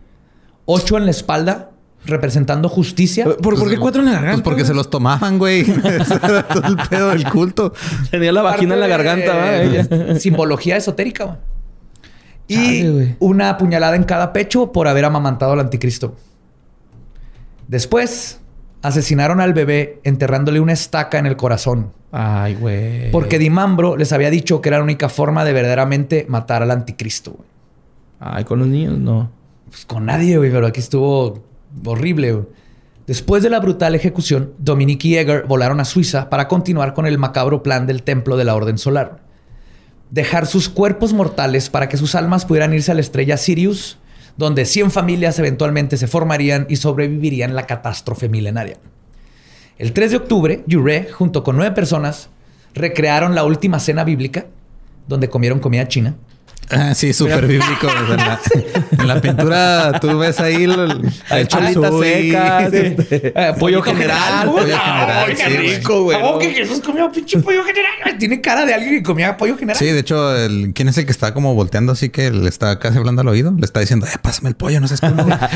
[0.65, 1.69] ocho en la espalda
[2.05, 3.23] representando justicia.
[3.23, 4.35] ¿Por, por qué cuatro en la garganta?
[4.35, 5.63] Pues porque se los tomaban, güey.
[6.53, 7.73] Todo el pedo del culto.
[8.11, 10.15] Tenía la vagina en la garganta, de- Ella.
[10.19, 11.37] Simbología esotérica, güey.
[12.45, 13.15] Y güey.
[13.19, 16.15] una puñalada en cada pecho por haber amamantado al anticristo.
[17.69, 18.39] Después,
[18.83, 21.91] asesinaron al bebé enterrándole una estaca en el corazón.
[22.11, 23.09] Ay, güey.
[23.11, 27.31] Porque Dimambro les había dicho que era la única forma de verdaderamente matar al anticristo.
[27.31, 27.47] güey.
[28.19, 29.31] Ay, con los niños no.
[29.69, 31.43] Pues con nadie, güey, pero aquí estuvo
[31.85, 32.33] horrible.
[32.33, 32.45] güey.
[33.07, 37.17] Después de la brutal ejecución, Dominique y Egger volaron a Suiza para continuar con el
[37.17, 39.23] macabro plan del templo de la Orden Solar.
[40.11, 43.97] Dejar sus cuerpos mortales para que sus almas pudieran irse a la estrella Sirius,
[44.37, 48.77] donde 100 familias eventualmente se formarían y sobrevivirían la catástrofe milenaria.
[49.77, 52.29] El 3 de octubre, Yuré, junto con nueve personas,
[52.73, 54.45] recrearon la última cena bíblica,
[55.07, 56.15] donde comieron comida china.
[56.69, 57.87] Ah, sí, súper bíblico.
[57.87, 58.39] O sea, en, la,
[58.99, 61.11] en la pintura tú ves ahí el,
[61.49, 62.31] suey.
[62.31, 64.49] secas, este, Eh, pollo general.
[64.49, 66.19] pollo Ah, general, sí, rico, güey.
[66.19, 68.17] ¿Cómo que Jesús comió pinche pollo general?
[68.17, 69.77] Tiene cara de alguien que comía pollo general.
[69.77, 72.79] Sí, de hecho, el, ¿quién es el que está como volteando así que le está
[72.79, 73.53] casi hablando al oído?
[73.57, 75.35] Le está diciendo, eh, pásame el pollo, no seas güey.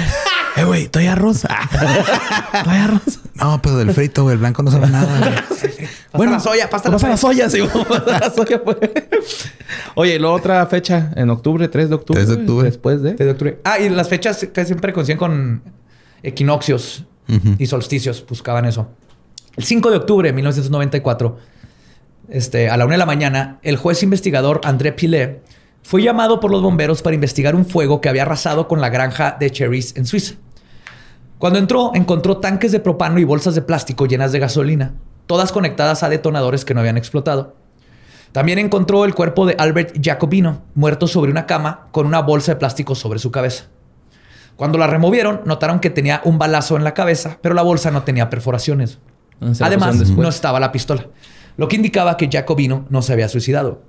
[0.58, 1.44] Eh, güey, estoy arroz.
[2.54, 3.20] Estoy arroz.
[3.36, 5.20] No, pero del frito, güey, el blanco no sabe nada.
[5.20, 5.88] güey.
[6.12, 7.48] Pasta la soya, pasta la Pasa la soya.
[7.48, 7.80] soya, sí.
[8.08, 8.78] la soya, pues.
[9.94, 12.24] Oye, y luego otra fecha en octubre, 3 de octubre.
[12.24, 12.66] 3 de octubre.
[12.66, 13.14] Después de.
[13.14, 13.60] 3 de octubre.
[13.64, 15.62] Ah, y las fechas que siempre coinciden con
[16.24, 17.56] equinoccios Ujú.
[17.58, 18.26] y solsticios.
[18.28, 18.88] Buscaban eso.
[19.56, 21.38] El 5 de octubre de 1994,
[22.30, 25.42] este, a la una de la mañana, el juez investigador André Pilet
[25.84, 29.38] fue llamado por los bomberos para investigar un fuego que había arrasado con la granja
[29.40, 30.36] de Cheris en Suiza.
[31.40, 34.96] Cuando entró, encontró tanques de propano y bolsas de plástico llenas de gasolina,
[35.28, 37.56] todas conectadas a detonadores que no habían explotado.
[38.38, 42.58] También encontró el cuerpo de Albert Jacobino, muerto sobre una cama con una bolsa de
[42.58, 43.64] plástico sobre su cabeza.
[44.56, 48.04] Cuando la removieron, notaron que tenía un balazo en la cabeza, pero la bolsa no
[48.04, 49.00] tenía perforaciones.
[49.42, 51.08] Ah, Además, no estaba la pistola,
[51.58, 53.82] lo que indicaba que Jacobino no se había suicidado.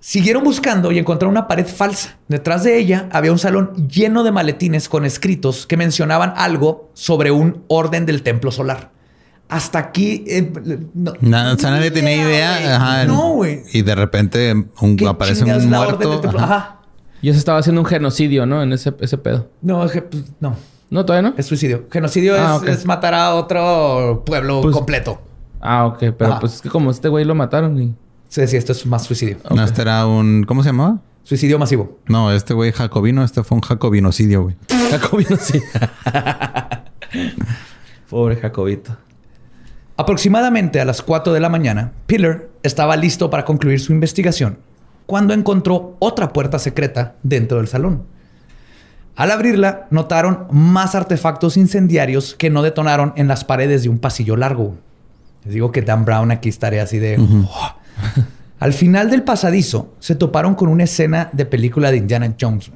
[0.00, 2.18] Siguieron buscando y encontraron una pared falsa.
[2.28, 7.30] Detrás de ella había un salón lleno de maletines con escritos que mencionaban algo sobre
[7.30, 8.97] un orden del templo solar.
[9.48, 10.24] Hasta aquí...
[10.26, 10.52] eh,
[10.94, 12.76] no, Nada, o sea, nadie tenía idea.
[12.76, 13.62] Ajá, No, güey.
[13.72, 16.20] Y de repente un- ¿Qué aparece un muerto.
[16.28, 16.44] Ajá.
[16.44, 16.74] Ajá.
[17.22, 18.62] Y se estaba haciendo un genocidio, ¿no?
[18.62, 19.48] En ese, ese pedo.
[19.62, 20.54] No, es que, pues, no.
[20.90, 21.34] No, todavía no.
[21.36, 21.86] Es suicidio.
[21.90, 25.20] Genocidio Ah, es, es matar a otro pueblo Pues- completo.
[25.60, 25.98] Ah, ok.
[26.16, 26.40] Pero Ajá.
[26.40, 27.94] pues es que como este güey lo mataron y...
[28.28, 29.38] Sí, sí, esto es más suicidio.
[29.50, 30.44] No, este era un.
[30.44, 31.00] ¿Cómo se llamaba?
[31.24, 31.98] Suicidio masivo.
[32.06, 34.56] No, este güey jacobino, este fue un jacobinocidio, güey.
[34.90, 35.60] Jacobino, sí.
[38.10, 38.96] Pobre Jacobito.
[39.98, 44.58] Aproximadamente a las 4 de la mañana, Pillar estaba listo para concluir su investigación
[45.06, 48.04] cuando encontró otra puerta secreta dentro del salón.
[49.16, 54.36] Al abrirla, notaron más artefactos incendiarios que no detonaron en las paredes de un pasillo
[54.36, 54.76] largo.
[55.44, 57.16] Les digo que Dan Brown aquí estaría así de...
[57.18, 57.74] "Oh".
[58.60, 62.70] Al final del pasadizo, se toparon con una escena de película de Indiana Jones.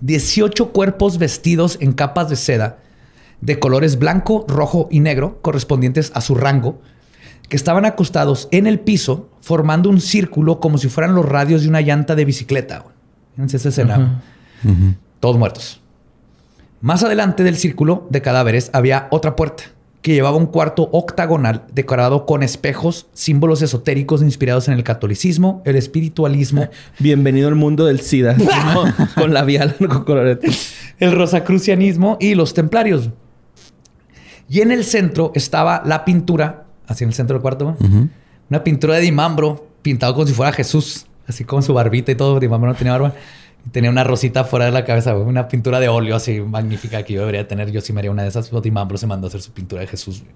[0.00, 2.78] 18 cuerpos vestidos en capas de seda
[3.42, 6.80] de colores blanco, rojo y negro, correspondientes a su rango,
[7.48, 11.68] que estaban acostados en el piso, formando un círculo como si fueran los radios de
[11.68, 12.86] una llanta de bicicleta.
[13.32, 14.22] Fíjense esa escena.
[15.20, 15.80] Todos muertos.
[16.80, 19.64] Más adelante del círculo de cadáveres había otra puerta
[20.02, 25.76] que llevaba un cuarto octagonal decorado con espejos, símbolos esotéricos inspirados en el catolicismo, el
[25.76, 26.68] espiritualismo,
[26.98, 28.34] Bienvenido al mundo del SIDA.
[28.74, 30.48] con, con labial, con colorete.
[30.98, 33.10] el rosacrucianismo y los templarios.
[34.52, 37.74] Y en el centro estaba la pintura, así en el centro del cuarto,
[38.50, 42.38] una pintura de Dimambro pintado como si fuera Jesús, así con su barbita y todo.
[42.38, 43.14] Dimambro no tenía barba.
[43.70, 47.14] Tenía una rosita fuera de la cabeza, güey, una pintura de óleo así magnífica que
[47.14, 47.70] yo debería tener.
[47.70, 48.50] Yo sí me haría una de esas.
[48.50, 50.20] pero Dimambro se mandó a hacer su pintura de Jesús.
[50.20, 50.34] güey.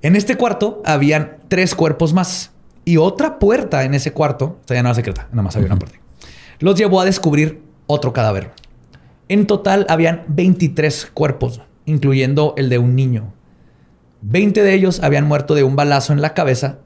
[0.00, 2.52] En este cuarto habían tres cuerpos más
[2.86, 4.60] y otra puerta en ese cuarto.
[4.64, 5.98] O sea, ya no era secreta, nada más había una puerta.
[6.58, 8.50] Los llevó a descubrir otro cadáver.
[9.28, 13.32] En total habían 23 cuerpos, incluyendo el de un niño.
[14.22, 16.78] 20 de ellos habían muerto de un balazo en la cabeza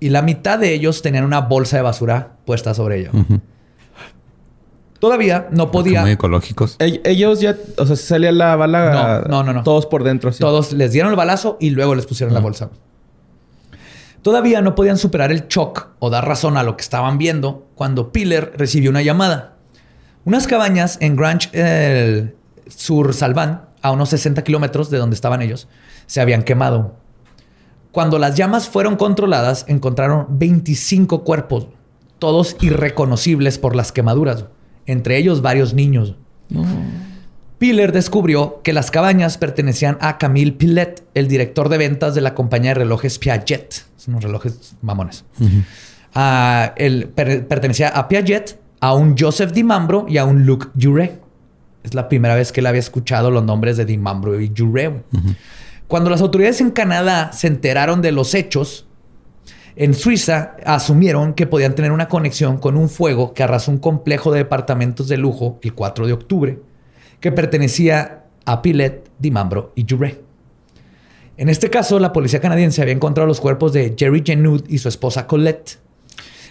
[0.00, 3.14] y la mitad de ellos tenían una bolsa de basura puesta sobre ellos.
[4.98, 6.02] Todavía no podía.
[6.02, 6.76] Muy ecológicos.
[6.78, 9.22] Ell- Ellos ya, o sea, salía la bala.
[9.26, 9.62] No, no, no, no.
[9.62, 10.40] Todos por dentro, sí.
[10.40, 12.70] Todos les dieron el balazo y luego les pusieron la bolsa.
[14.20, 18.12] Todavía no podían superar el shock o dar razón a lo que estaban viendo cuando
[18.12, 19.54] Piller recibió una llamada.
[20.26, 22.34] Unas cabañas en Grange el
[22.68, 25.68] Sur Salván, a unos 60 kilómetros de donde estaban ellos,
[26.06, 26.96] se habían quemado.
[27.92, 31.66] Cuando las llamas fueron controladas, encontraron 25 cuerpos,
[32.18, 34.44] todos irreconocibles por las quemaduras,
[34.86, 36.14] entre ellos varios niños.
[37.58, 42.34] Piller descubrió que las cabañas pertenecían a Camille Pillet, el director de ventas de la
[42.34, 43.84] compañía de relojes Piaget.
[43.96, 45.24] Son unos relojes mamones.
[46.14, 51.18] Ah, él per- pertenecía a Piaget, a un Joseph Dimambro y a un Luc Jure.
[51.82, 55.02] Es la primera vez que él había escuchado los nombres de Dimambro y Jure.
[55.88, 58.86] Cuando las autoridades en Canadá se enteraron de los hechos,
[59.76, 64.30] en Suiza asumieron que podían tener una conexión con un fuego que arrasó un complejo
[64.30, 66.60] de departamentos de lujo el 4 de octubre,
[67.18, 70.20] que pertenecía a Pilet, Dimambro y Jure.
[71.36, 74.88] En este caso, la policía canadiense había encontrado los cuerpos de Jerry Genud y su
[74.88, 75.78] esposa Colette.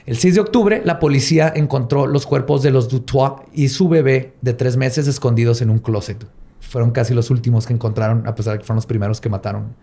[0.10, 4.34] El 6 de octubre, la policía encontró los cuerpos de los Dutois y su bebé
[4.42, 6.26] de tres meses escondidos en un closet.
[6.62, 9.76] Fueron casi los últimos que encontraron, a pesar de que fueron los primeros que mataron.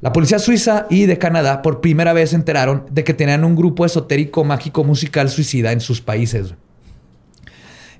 [0.00, 3.54] La policía suiza y de Canadá por primera vez se enteraron de que tenían un
[3.54, 6.54] grupo esotérico mágico musical suicida en sus países.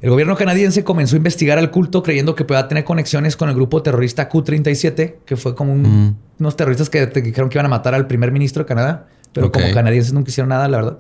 [0.00, 3.54] El gobierno canadiense comenzó a investigar al culto creyendo que podía tener conexiones con el
[3.54, 7.94] grupo terrorista Q-37, que fue como un- unos terroristas que dijeron que iban a matar
[7.94, 10.98] al primer ministro de Canadá, pero como canadienses nunca hicieron nada, la verdad.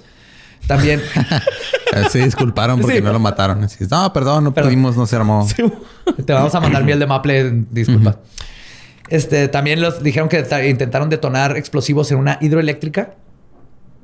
[0.66, 1.00] También
[1.92, 3.02] Eh, Se disculparon porque Sí.
[3.02, 3.64] no lo mataron.
[3.64, 4.68] Así, no, perdón, no Perdón.
[4.70, 5.44] pudimos, no se armó.
[6.26, 8.20] te vamos a mandar miel de maple, disculpa.
[9.08, 13.14] Este, también los dijeron que ta- intentaron detonar explosivos en una hidroeléctrica.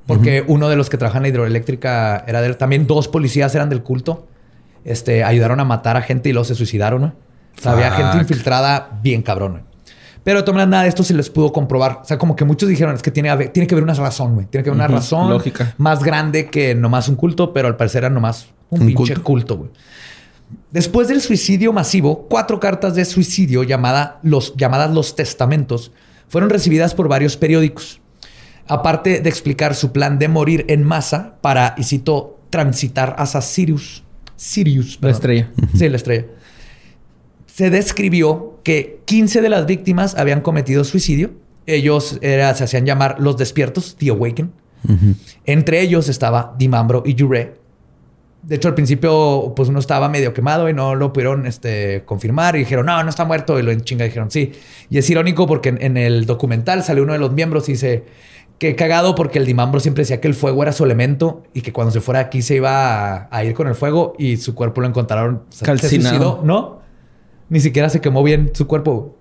[0.06, 2.54] Porque uno de los que trabajan en la hidroeléctrica era de.
[2.54, 4.26] También dos policías eran del culto.
[4.84, 7.02] Este, ayudaron a matar a gente y luego se suicidaron.
[7.02, 7.14] ¿no?
[7.58, 9.54] O sea, había gente infiltrada bien cabrón.
[9.54, 9.60] ¿no?
[10.26, 12.00] Pero de todas maneras, nada de esto se les pudo comprobar.
[12.02, 14.46] O sea, como que muchos dijeron, es que tiene, tiene que haber una razón, güey.
[14.46, 15.72] Tiene que haber una razón lógica.
[15.78, 19.22] más grande que nomás un culto, pero al parecer era nomás un, Un pinche culto.
[19.22, 19.70] culto, güey.
[20.72, 25.92] Después del suicidio masivo, cuatro cartas de suicidio llamada los, llamadas los testamentos
[26.26, 28.00] fueron recibidas por varios periódicos.
[28.66, 34.02] Aparte de explicar su plan de morir en masa para, y cito, transitar hacia Sirius.
[34.34, 34.94] Sirius.
[34.96, 35.14] La perdón.
[35.14, 35.50] estrella.
[35.76, 36.24] Sí, la estrella.
[37.56, 41.30] Se describió que 15 de las víctimas habían cometido suicidio.
[41.64, 44.52] Ellos era- se hacían llamar los despiertos, The Awaken.
[45.46, 47.54] Entre ellos estaba Dimambro y Jure.
[48.42, 52.56] De hecho, al principio, pues uno estaba medio quemado y no lo pudieron este, confirmar.
[52.56, 53.58] Y dijeron, no, no está muerto.
[53.58, 54.52] Y lo en chinga dijeron, sí.
[54.90, 58.04] Y es irónico porque en, en el documental sale uno de los miembros y dice
[58.58, 61.72] que cagado porque el Dimambro siempre decía que el fuego era su elemento y que
[61.72, 64.82] cuando se fuera aquí se iba a, a ir con el fuego y su cuerpo
[64.82, 66.10] lo encontraron se Calcinado.
[66.10, 66.40] suicidó.
[66.44, 66.85] No,
[67.48, 69.16] ni siquiera se quemó bien su cuerpo.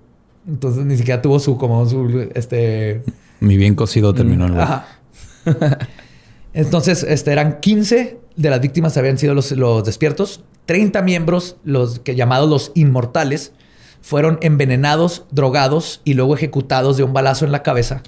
[0.47, 3.03] Entonces ni siquiera tuvo su, como su, este,
[3.39, 4.59] Mi bien cocido terminó el.
[4.59, 4.87] Ajá.
[6.53, 10.43] Entonces, este, eran 15 de las víctimas habían sido los, los despiertos.
[10.65, 13.51] 30 miembros, los que llamados los inmortales,
[14.01, 18.03] fueron envenenados, drogados y luego ejecutados de un balazo en la cabeza.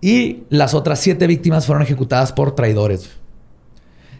[0.00, 3.10] Y las otras siete víctimas fueron ejecutadas por traidores.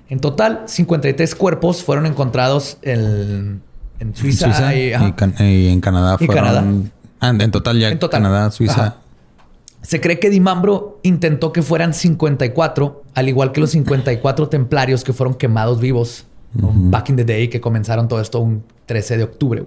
[0.09, 3.63] En total, 53 cuerpos fueron encontrados en,
[4.01, 5.17] en Suiza, En Suiza y, y, ajá.
[5.17, 6.45] Can- y en Canadá Y fueron...
[7.21, 7.45] Canadá.
[7.45, 8.23] En total ya En total.
[8.23, 8.73] Canadá, Suiza.
[8.87, 8.97] Ajá.
[9.83, 15.13] Se cree que Dimambro intentó que fueran 54, al igual que los 54 templarios que
[15.13, 19.67] fueron quemados vivos back in the day, que comenzaron todo esto un 13 de octubre.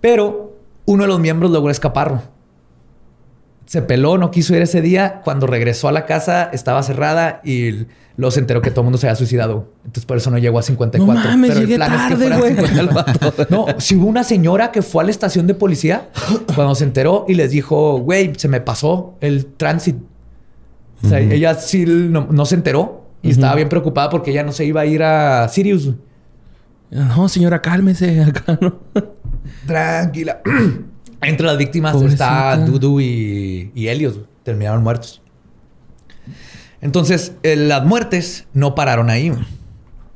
[0.00, 2.30] Pero uno de los miembros logró escapar.
[3.66, 5.20] Se peló, no quiso ir ese día.
[5.24, 7.86] Cuando regresó a la casa, estaba cerrada y
[8.16, 9.72] luego se enteró que todo el mundo se había suicidado.
[9.84, 11.14] Entonces, por eso no llegó a 54.
[11.14, 12.54] No mames, Pero el llegué es que tarde, fueran güey.
[12.54, 13.46] 50 el vato.
[13.50, 16.08] No, si hubo una señora que fue a la estación de policía
[16.54, 20.04] cuando se enteró y les dijo, güey, se me pasó el tránsito.
[21.04, 24.52] O sea, ella sí no, no se enteró y estaba bien preocupada porque ella no
[24.52, 25.92] se iba a ir a Sirius.
[26.90, 28.80] No, señora, cálmese acá, ¿no?
[29.66, 30.42] Tranquila.
[31.22, 32.54] Entre las víctimas Pobrecita.
[32.54, 34.20] está Dudu y, y Helios.
[34.42, 35.22] Terminaron muertos.
[36.80, 39.32] Entonces, eh, las muertes no pararon ahí.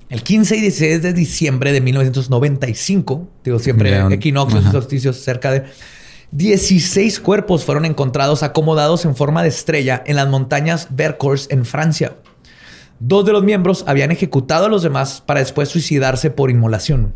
[0.08, 5.64] El 15 y 16 de diciembre de 1995, digo siempre equinoccios y solsticios cerca de
[6.30, 12.14] 16 cuerpos fueron encontrados acomodados en forma de estrella en las montañas Vercors en Francia.
[13.00, 17.14] Dos de los miembros habían ejecutado a los demás para después suicidarse por inmolación.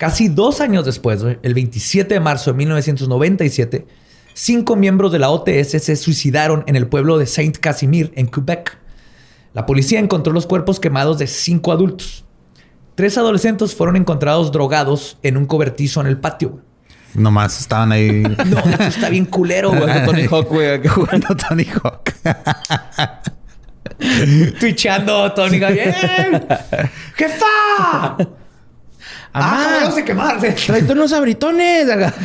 [0.00, 3.86] Casi dos años después, el 27 de marzo de 1997,
[4.32, 8.78] cinco miembros de la OTS se suicidaron en el pueblo de Saint Casimir, en Quebec.
[9.52, 12.24] La policía encontró los cuerpos quemados de cinco adultos.
[12.94, 16.62] Tres adolescentes fueron encontrados drogados en un cobertizo en el patio.
[17.12, 20.06] Nomás estaban ahí No, esto está bien culero, güey.
[20.06, 20.88] Tony Hawk, güey.
[20.88, 22.14] jugando Tony Hawk.
[24.58, 26.46] Twitchando, Tony Gabriel.
[27.16, 28.16] ¡Jefa!
[29.32, 30.52] ¡Ah, vamos a quemarse!
[30.52, 31.90] Tráete unos abritones.
[31.90, 32.14] acá.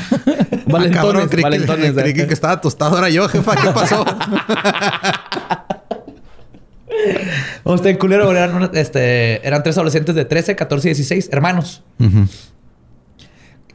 [0.67, 1.93] Ah, valentones, cabrón, creí, valentones.
[1.93, 3.55] que, creí que, estaba tostado era yo, jefa.
[3.55, 4.03] ¿Qué pasó?
[7.83, 8.31] Bien culero.
[8.31, 11.83] Eran, una- este, eran tres adolescentes de 13, 14 y 16, hermanos.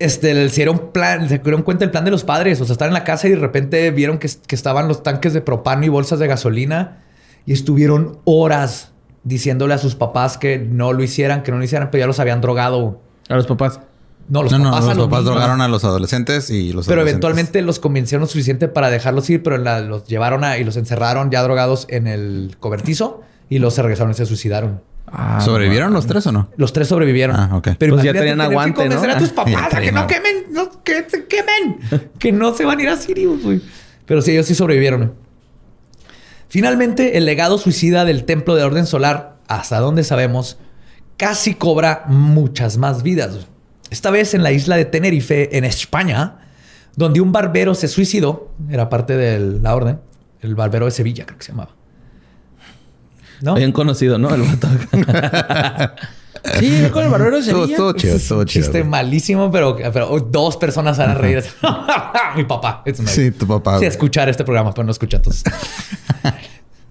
[0.00, 2.60] Este, se dieron plan, se dieron cuenta del plan de los padres.
[2.60, 5.32] O sea, estaban en la casa y de repente vieron que, que estaban los tanques
[5.32, 7.04] de propano y bolsas de gasolina.
[7.46, 8.90] Y estuvieron horas
[9.22, 12.18] diciéndole a sus papás que no lo hicieran, que no lo hicieran, pero ya los
[12.18, 13.00] habían drogado.
[13.30, 13.80] A los papás.
[14.28, 15.34] No, los no, no, papás los a los papás niños.
[15.34, 19.28] drogaron a los adolescentes y los Pero adolescentes- eventualmente los convencieron lo suficiente para dejarlos
[19.30, 23.58] ir, pero la- los llevaron a, y los encerraron ya drogados en el cobertizo y
[23.58, 24.82] los se regresaron y se suicidaron.
[25.12, 26.48] Ah, ¿Sobrevivieron no los tres o no?
[26.56, 27.34] Los tres sobrevivieron.
[27.34, 27.70] Ah, ok.
[27.78, 28.90] Pero Pues ya tenían tener que aguante, ¿no?
[28.96, 30.14] convencer a tus papás a que no aguante.
[30.14, 31.80] quemen, no, que se quemen,
[32.20, 33.60] que no se van a ir a Sirius, güey.
[34.06, 35.14] Pero sí, ellos sí sobrevivieron.
[36.48, 40.58] Finalmente, el legado suicida del templo de orden solar, hasta donde sabemos,
[41.20, 43.46] casi cobra muchas más vidas.
[43.90, 46.38] Esta vez en la isla de Tenerife, en España,
[46.96, 50.00] donde un barbero se suicidó, era parte de la orden,
[50.40, 51.72] el barbero de Sevilla, creo que se llamaba.
[53.42, 53.54] ¿No?
[53.54, 54.34] Bien conocido, ¿no?
[54.34, 54.44] El
[56.58, 57.66] sí, con el barbero de Sevilla.
[57.66, 58.44] estuvo chido, un chido.
[58.46, 61.44] chiste malísimo, pero, pero dos personas van a reír.
[62.34, 62.82] Mi papá.
[63.04, 65.44] Sí, tu papá, Sí, escuchar este programa, pero no escucha entonces.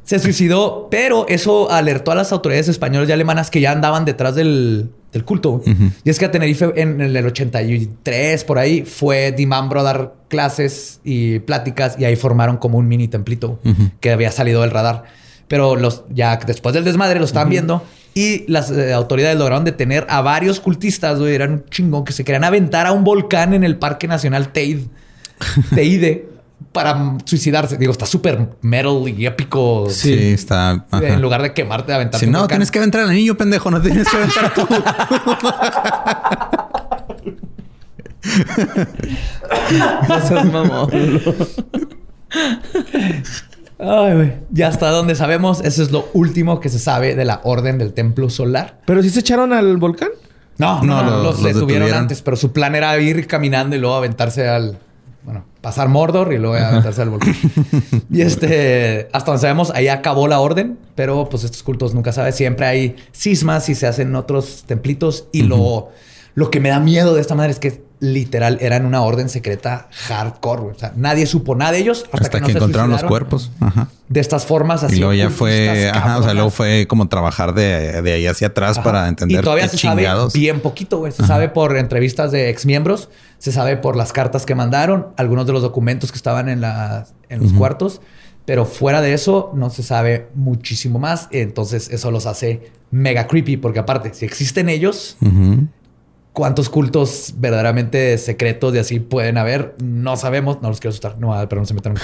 [0.09, 4.33] Se suicidó, pero eso alertó a las autoridades españolas y alemanas que ya andaban detrás
[4.33, 5.61] del, del culto.
[6.03, 10.99] Y es que a Tenerife en el 83, por ahí, fue Dimambro a dar clases
[11.03, 13.59] y pláticas y ahí formaron como un mini templito
[13.99, 15.03] que había salido del radar.
[15.47, 17.83] Pero los, ya después del desmadre lo estaban viendo
[18.15, 21.35] y las eh, autoridades lograron detener a varios cultistas, güey.
[21.35, 24.85] Eran un chingón que se querían aventar a un volcán en el Parque Nacional Teide.
[25.75, 26.28] Teide
[26.71, 27.77] para suicidarse.
[27.77, 29.87] Digo, está súper metal y épico.
[29.89, 30.85] Sí, está.
[30.91, 31.07] ajá.
[31.07, 32.25] En lugar de quemarte, aventarte.
[32.25, 32.55] Si no, volcán.
[32.57, 33.71] tienes que aventar al niño, pendejo.
[33.71, 34.67] No tienes que aventar tú.
[40.07, 40.89] No seas mamón.
[43.79, 44.33] Ay, güey.
[44.51, 47.93] Ya hasta donde sabemos, eso es lo último que se sabe de la Orden del
[47.93, 48.81] Templo Solar.
[48.85, 50.09] ¿Pero sí se echaron al volcán?
[50.57, 51.99] No, No, no, no, los- los, los detuvieron detuvieron.
[51.99, 54.77] antes, pero su plan era ir caminando y luego aventarse al.
[55.23, 57.35] Bueno, pasar Mordor y luego aventarse al volcán.
[58.09, 62.35] y este, hasta donde sabemos, ahí acabó la orden, pero pues estos cultos nunca sabes.
[62.35, 65.27] Siempre hay cismas y se hacen otros templitos.
[65.31, 65.89] Y lo,
[66.35, 69.87] lo que me da miedo de esta madre es que literal eran una orden secreta
[69.91, 70.61] hardcore.
[70.61, 70.75] güey.
[70.75, 73.03] O sea, nadie supo nada de ellos hasta, Hasta que, no que se encontraron los
[73.03, 73.51] cuerpos.
[73.59, 73.89] Ajá.
[74.07, 74.95] De estas formas así.
[74.95, 78.25] Y luego ya ocultistas, fue, ajá, o sea, luego fue como trabajar de, de ahí
[78.25, 78.83] hacia atrás Ajá.
[78.83, 81.11] para entender Y todavía qué se sabe bien poquito, güey.
[81.11, 85.53] Se sabe por entrevistas de exmiembros, se sabe por las cartas que mandaron, algunos de
[85.53, 88.01] los documentos que estaban en, las- en los cuartos,
[88.45, 91.27] Pero fuera de eso, no se sabe muchísimo más.
[91.29, 93.57] Entonces, eso los hace mega creepy.
[93.57, 95.67] Porque aparte, si existen ellos, Ujú.
[96.39, 100.61] Cuántos cultos verdaderamente secretos y así pueden haber, no sabemos.
[100.61, 101.95] No los quiero asustar, no, pero no se metan.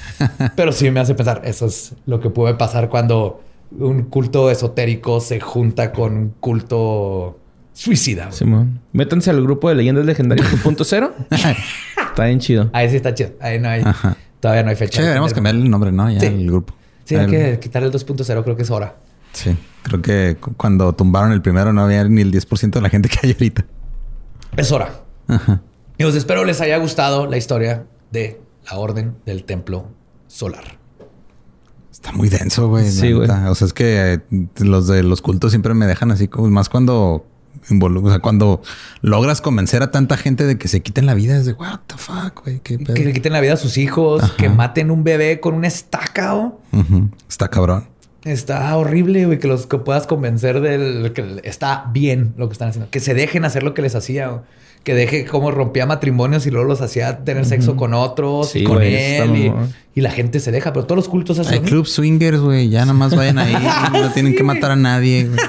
[0.56, 3.42] pero sí me hace pensar, eso es lo que puede pasar cuando
[3.78, 7.38] un culto esotérico se junta con un culto
[7.74, 8.24] suicida.
[8.26, 8.36] güey.
[8.38, 8.80] Simón.
[8.92, 11.10] Métanse al grupo de leyendas legendarias 2.0.
[11.30, 12.70] Está bien chido.
[12.72, 13.32] Ahí sí está chido.
[13.40, 13.82] Ahí no hay.
[13.84, 14.16] Ajá.
[14.40, 14.96] Todavía no hay fecha.
[14.96, 16.10] Che, deberíamos cambiar el nombre, ¿no?
[16.10, 16.26] Ya Sí.
[16.26, 16.74] el grupo.
[17.04, 18.96] Sí, hay El- que quitar el 2.0, creo que es hora.
[19.32, 19.56] Sí.
[19.82, 23.08] Creo que cu- cuando tumbaron el primero no había ni el 10% de la gente
[23.08, 23.64] que hay ahorita.
[24.56, 25.02] Es hora.
[25.28, 25.60] Ajá.
[25.98, 29.86] Y os espero les haya gustado la historia de la Orden del Templo
[30.26, 30.78] Solar.
[31.90, 32.90] Está muy denso, güey.
[32.90, 33.28] Sí, güey.
[33.30, 34.20] O sea, es que eh,
[34.58, 37.24] los de los cultos siempre me dejan así como más cuando
[37.68, 38.62] involu- o sea, cuando
[39.02, 41.96] logras convencer a tanta gente de que se quiten la vida, es de what the
[41.96, 42.60] fuck, güey.
[42.60, 44.36] Qué pedo?" Que le quiten la vida a sus hijos, Ajá.
[44.36, 46.52] que maten un bebé con una estaca.
[47.28, 47.84] Está cabrón.
[48.24, 52.68] Está horrible, güey, que los que puedas convencer del que está bien lo que están
[52.68, 52.88] haciendo.
[52.90, 54.30] Que se dejen hacer lo que les hacía.
[54.30, 54.42] o
[54.84, 58.64] Que deje cómo rompía matrimonios y luego los hacía tener sexo con otros Sí, y
[58.64, 59.36] con güey, él.
[59.36, 59.52] Y,
[59.96, 61.54] y la gente se deja, pero todos los cultos hacen.
[61.54, 62.68] Hay club swingers, güey.
[62.68, 63.56] Ya nada más vayan ahí.
[63.92, 65.24] no tienen que matar a nadie.
[65.26, 65.40] güey.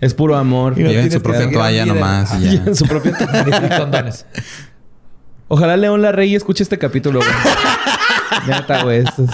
[0.00, 0.78] Es puro amor.
[0.78, 2.74] Y no Lleven su propia toalla nomás y Y ya.
[2.74, 3.66] su propio mismo.
[3.66, 4.26] Y condones.
[5.48, 7.30] Ojalá León Larrey escuche este capítulo, güey.
[8.46, 8.98] Neta, güey.
[8.98, 9.30] Esto es,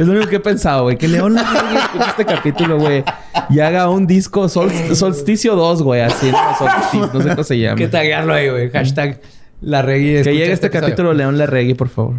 [0.00, 0.96] es lo único que he pensado, güey.
[0.96, 3.04] Que León escuche este capítulo, güey.
[3.50, 6.00] Y haga un disco Sol- Solsticio 2, güey.
[6.02, 6.38] Así, ¿no?
[6.58, 7.76] Solsticio, no sé cómo se llama.
[7.76, 8.70] que taguearlo ahí, güey.
[8.70, 9.20] Hashtag
[9.60, 10.22] la reggae.
[10.22, 12.16] Que llegue este capítulo León Larregui, por favor.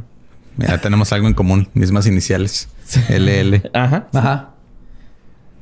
[0.58, 1.68] Mira, tenemos algo en común.
[1.74, 2.70] Mismas iniciales.
[3.10, 3.62] LL.
[3.74, 4.08] Ajá.
[4.14, 4.50] Ajá.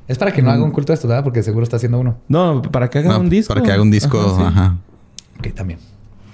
[0.08, 1.24] Es para que no haga un culto de esto, ¿verdad?
[1.24, 2.18] Porque seguro está haciendo uno.
[2.28, 3.54] No, para que haga No, un disco.
[3.54, 4.20] Para que haga un disco.
[4.20, 4.44] Ajá, sí.
[4.44, 4.78] Ajá.
[5.38, 5.80] Ok, también.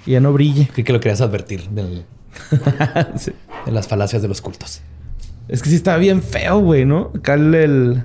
[0.06, 0.66] Y ya no brille.
[0.68, 2.04] Que lo querías advertir del-
[3.16, 3.32] Sí.
[3.66, 4.80] de las falacias de los cultos.
[5.48, 7.12] Es que sí está bien feo, güey, ¿no?
[7.16, 7.54] Acá el...
[7.54, 8.04] el-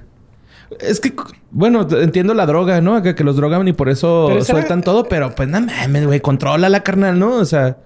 [0.79, 1.13] Es que,
[1.51, 2.95] bueno, entiendo la droga, ¿no?
[2.95, 6.19] Acá que los drogan y por eso Pero sueltan todo, pero pues no mames, güey,
[6.21, 7.35] controla la carnal, ¿no?
[7.35, 7.77] O sea,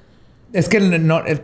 [0.54, 1.44] Es que no, eh,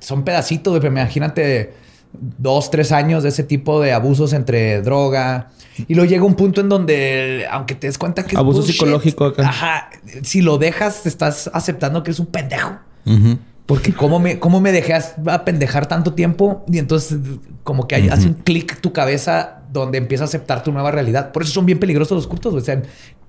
[0.00, 1.74] son pedacitos, güey, pero imagínate
[2.12, 5.50] dos, tres años de ese tipo de abusos entre droga.
[5.88, 8.74] Y luego llega un punto en donde, aunque te des cuenta que es Abuso bullshit,
[8.74, 9.48] psicológico acá.
[9.48, 9.90] Ajá.
[10.22, 12.76] Si lo dejas, te estás aceptando que eres un pendejo.
[13.06, 13.38] Ujú.
[13.66, 17.18] Porque cómo me, cómo me dejé a pendejar tanto tiempo y entonces
[17.62, 21.32] como que hay- hace un clic tu cabeza donde empieza a aceptar tu nueva realidad.
[21.32, 22.52] Por eso son bien peligrosos los cultos.
[22.54, 22.82] O sea,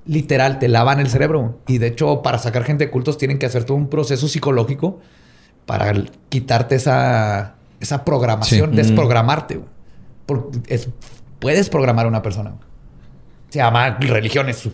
[0.05, 1.59] literal, te lavan el cerebro.
[1.67, 4.99] Y de hecho, para sacar gente de cultos tienen que hacer todo un proceso psicológico
[5.65, 5.93] para
[6.29, 8.75] quitarte esa, esa programación, Sí.
[8.77, 9.61] desprogramarte.
[10.25, 10.89] Porque es-
[11.39, 12.53] puedes programar a una persona.
[13.49, 14.67] Se llama religiones.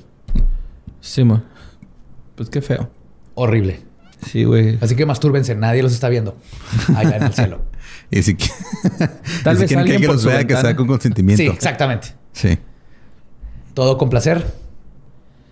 [1.01, 1.43] sí, ma.
[2.35, 2.89] Pues qué feo.
[3.35, 3.81] Horrible.
[4.25, 4.77] Sí, güey.
[4.81, 6.37] Así que mastúrbense, nadie los está viendo
[6.95, 7.61] allá en el cielo.
[8.11, 8.33] Y si,
[9.43, 11.43] Tal y si vez quieren que alguien los vea, que sea con consentimiento.
[11.43, 12.07] Sí, exactamente.
[12.33, 12.57] Sí.
[13.75, 14.51] Todo con placer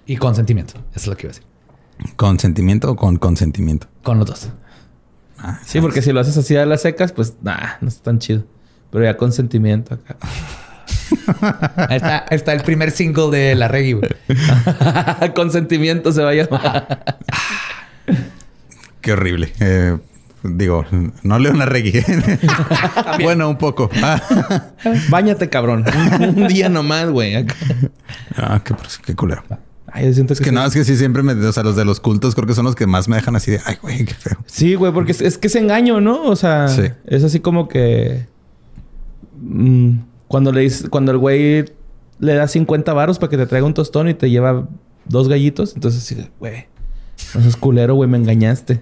[0.07, 0.73] y consentimiento.
[0.95, 2.15] Eso es lo que iba a decir.
[2.15, 3.87] ¿Consentimiento o con consentimiento?
[4.01, 4.49] Con los dos.
[5.37, 8.17] Ah, Sí, porque si lo haces así a las secas, pues nah, no está tan
[8.17, 8.43] chido.
[8.91, 10.17] Pero ya con sentimiento acá.
[11.89, 13.93] Ahí está, ahí está el primer single de la reggae.
[13.93, 14.09] güey.
[15.35, 17.17] con sentimiento se va a llamar.
[19.01, 19.51] Qué horrible.
[19.59, 19.97] Eh,
[20.43, 20.85] digo,
[21.23, 22.03] no leo una reggae.
[23.23, 23.89] bueno, un poco.
[24.03, 24.21] Ah,
[25.09, 25.85] Báñate, cabrón.
[26.19, 27.45] Un día nomás, güey.
[28.35, 28.75] Ah, qué,
[29.05, 29.43] qué culero.
[29.89, 31.31] Ay, yo siento Es que no, es que sí siempre me...
[31.33, 33.51] O sea, los de los cultos creo que son los que más me dejan así
[33.51, 33.61] de...
[33.65, 34.37] Ay, güey, qué feo.
[34.45, 36.23] Sí, güey, porque es, es que es engaño, ¿no?
[36.23, 36.83] O sea, Sí.
[37.05, 38.25] es así como que.
[39.41, 39.91] mm,
[40.27, 41.65] cuando le dices- cuando el güey
[42.19, 44.67] le da 50 varos para que te traiga un tostón y te lleva
[45.05, 46.65] dos gallitos, entonces sí, güey,
[47.35, 48.81] no seas culero, güey, me engañaste.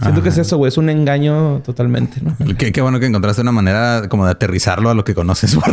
[0.00, 2.36] Siento que es eso, güey, es un engaño totalmente, ¿no?
[2.58, 5.56] Qué, qué bueno que encontraste una manera como de aterrizarlo a lo que conoces.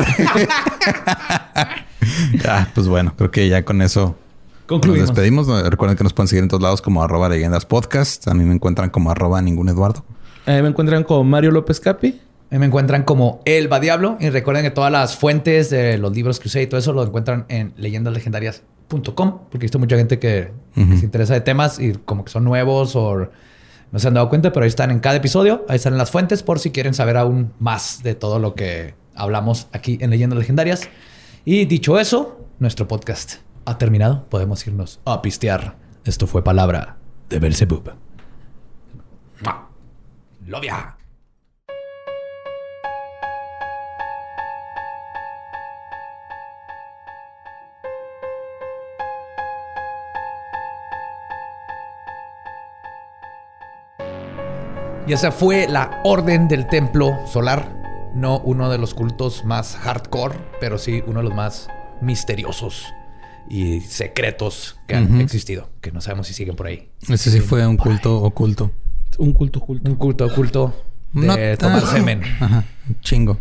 [2.47, 4.15] Ah, pues bueno, creo que ya con eso
[4.65, 5.09] Concluimos.
[5.09, 5.47] nos despedimos.
[5.69, 8.27] Recuerden que nos pueden seguir en todos lados como arroba leyendas podcast.
[8.27, 10.05] A mí me encuentran como arroba ningún Eduardo.
[10.45, 12.19] Ahí me encuentran con Mario López Capi.
[12.51, 14.17] Ahí me encuentran como El Va Diablo.
[14.19, 17.03] Y recuerden que todas las fuentes de los libros que usé y todo eso lo
[17.03, 17.73] encuentran en
[18.89, 19.39] leyendaslegendarias.com.
[19.49, 22.95] Porque he visto mucha gente que se interesa de temas y como que son nuevos
[22.95, 23.29] o
[23.91, 25.65] no se han dado cuenta, pero ahí están en cada episodio.
[25.67, 29.67] Ahí están las fuentes por si quieren saber aún más de todo lo que hablamos
[29.71, 30.87] aquí en Leyendas Legendarias.
[31.45, 33.35] Y dicho eso, nuestro podcast
[33.65, 34.25] ha terminado.
[34.29, 35.77] Podemos irnos a pistear.
[36.05, 36.97] Esto fue palabra
[37.29, 37.91] de Belzebub.
[40.45, 40.98] ¡Lovia!
[55.09, 57.77] Y esa fue la orden del templo solar.
[58.15, 61.67] no uno de los cultos más hardcore, pero sí uno de los más
[62.01, 62.85] misteriosos
[63.49, 66.89] y secretos que han existido, que no sabemos si siguen por ahí.
[67.07, 68.71] Ese sí fue un culto oculto.
[69.19, 69.89] Un culto culto.
[69.89, 70.73] Un culto oculto
[71.13, 72.21] de tomar semen.
[72.39, 72.63] Ajá.
[72.87, 73.37] Un chingo.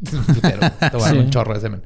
[0.34, 1.18] Putero, tomar Sí.
[1.18, 1.82] un chorro de semen.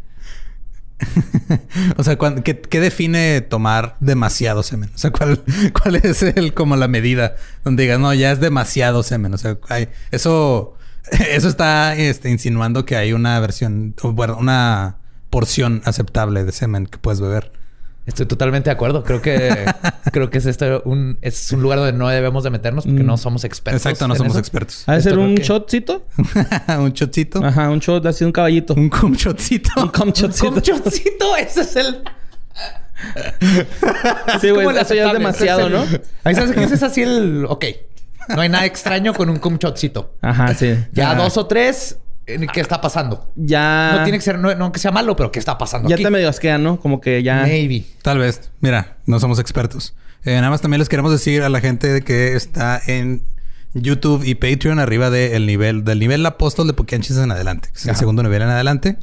[1.97, 4.91] O sea, ¿cuán- ¿qué, qué define tomar demasiado semen?
[4.95, 5.43] O sea, ¿cuál,
[5.83, 9.35] cuál es el como la medida donde digas, no, ya es demasiado semen?
[9.35, 10.77] O sea, hay, eso,
[11.31, 14.99] eso está este, insinuando que hay una versión, bueno, una
[15.31, 17.53] porción aceptable de semen que puedes beber.
[18.07, 19.03] Estoy totalmente de acuerdo.
[19.03, 19.65] Creo que
[20.13, 23.07] creo que es este un es un lugar donde no debemos de meternos porque Mm.
[23.07, 23.81] no somos expertos.
[23.81, 24.41] Exacto, no somos eso.
[24.41, 24.85] expertos.
[24.87, 26.05] ¿Ha de ser un que- shotcito?
[26.79, 27.43] un shotcito.
[27.45, 28.75] Ajá, un shot, así un caballito.
[28.75, 29.71] Un cum shotcito.
[29.81, 30.51] Un cum Un shotcito.
[30.53, 32.03] comchocito, ese es el
[34.41, 35.85] Sí, güey, eso ya es demasiado, ¿no?
[36.25, 37.65] Ahí sabes que ese es así el ok.
[38.29, 40.15] No hay nada extraño con un comchocito.
[40.23, 40.75] Ajá, sí.
[40.93, 43.29] Ya dos o tres, ¿qué está pasando?
[43.37, 43.93] Ya.
[43.97, 45.89] No tiene que ser, no, no que sea malo, pero ¿qué está pasando?
[45.89, 46.05] Ya aquí?
[46.05, 46.79] te medio asquea, ¿no?
[46.81, 47.43] Como que ya.
[47.43, 47.85] Maybe.
[48.03, 48.51] Tal vez.
[48.61, 49.95] Mira, no somos expertos.
[50.25, 53.23] Eh, nada más también les queremos decir a la gente de que está en
[53.75, 57.69] YouTube y Patreon arriba del nivel, del nivel apóstol de Pokéanchis en adelante.
[57.73, 57.99] que es el Ajá.
[57.99, 58.97] segundo nivel en adelante.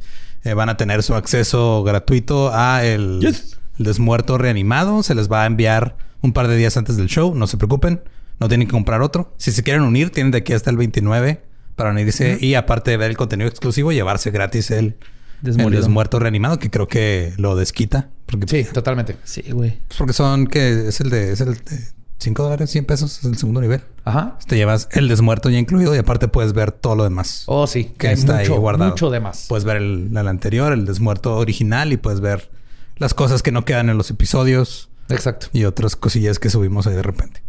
[0.44, 3.58] Eh, van a tener su acceso gratuito a el, Yes.
[3.78, 5.02] el desmuerto reanimado.
[5.04, 7.34] Se les va a enviar un par de días antes del show.
[7.34, 8.02] No se preocupen.
[8.40, 9.32] No tienen que comprar otro.
[9.36, 11.40] Si se quieren unir, tienen de aquí hasta el 29
[11.76, 12.38] para unirse.
[12.40, 14.96] Y aparte de ver el contenido exclusivo, llevarse gratis el,
[15.44, 18.08] el desmuerto reanimado, que creo que lo desquita.
[18.26, 19.16] Porque Sí, totalmente.
[19.24, 19.78] Sí, güey.
[19.88, 21.80] pues porque son que es el de es el de
[22.18, 23.80] 5 dólares, 100 pesos, es el segundo nivel.
[24.04, 24.38] Ajá.
[24.46, 27.42] Te llevas el desmuerto ya incluido y aparte puedes ver todo lo demás.
[27.46, 27.92] Oh, sí.
[27.98, 28.90] que hay está mucho, ahí guardado.
[28.90, 29.46] Mucho de más.
[29.48, 32.50] Puedes ver el, el anterior, el desmuerto original y puedes ver
[32.96, 35.48] las cosas que no quedan en los episodios Exacto.
[35.52, 37.42] y otras cosillas que subimos ahí de repente.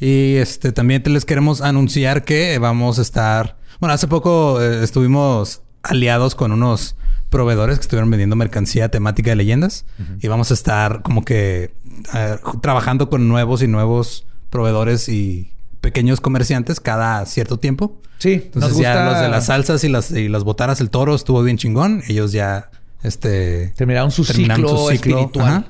[0.00, 3.58] Y este también te les queremos anunciar que vamos a estar.
[3.80, 6.96] Bueno, hace poco eh, estuvimos aliados con unos
[7.28, 9.84] proveedores que estuvieron vendiendo mercancía temática de leyendas
[10.20, 11.74] y vamos a estar como que
[12.14, 18.00] eh, trabajando con nuevos y nuevos proveedores y pequeños comerciantes cada cierto tiempo.
[18.18, 21.14] Sí, Entonces nos ya los de las salsas y las, y las botanas, el toro
[21.14, 22.02] estuvo bien chingón.
[22.08, 22.70] Ellos ya
[23.02, 25.48] este Terminaron su terminaron ciclo espiritual.
[25.48, 25.64] Ajá.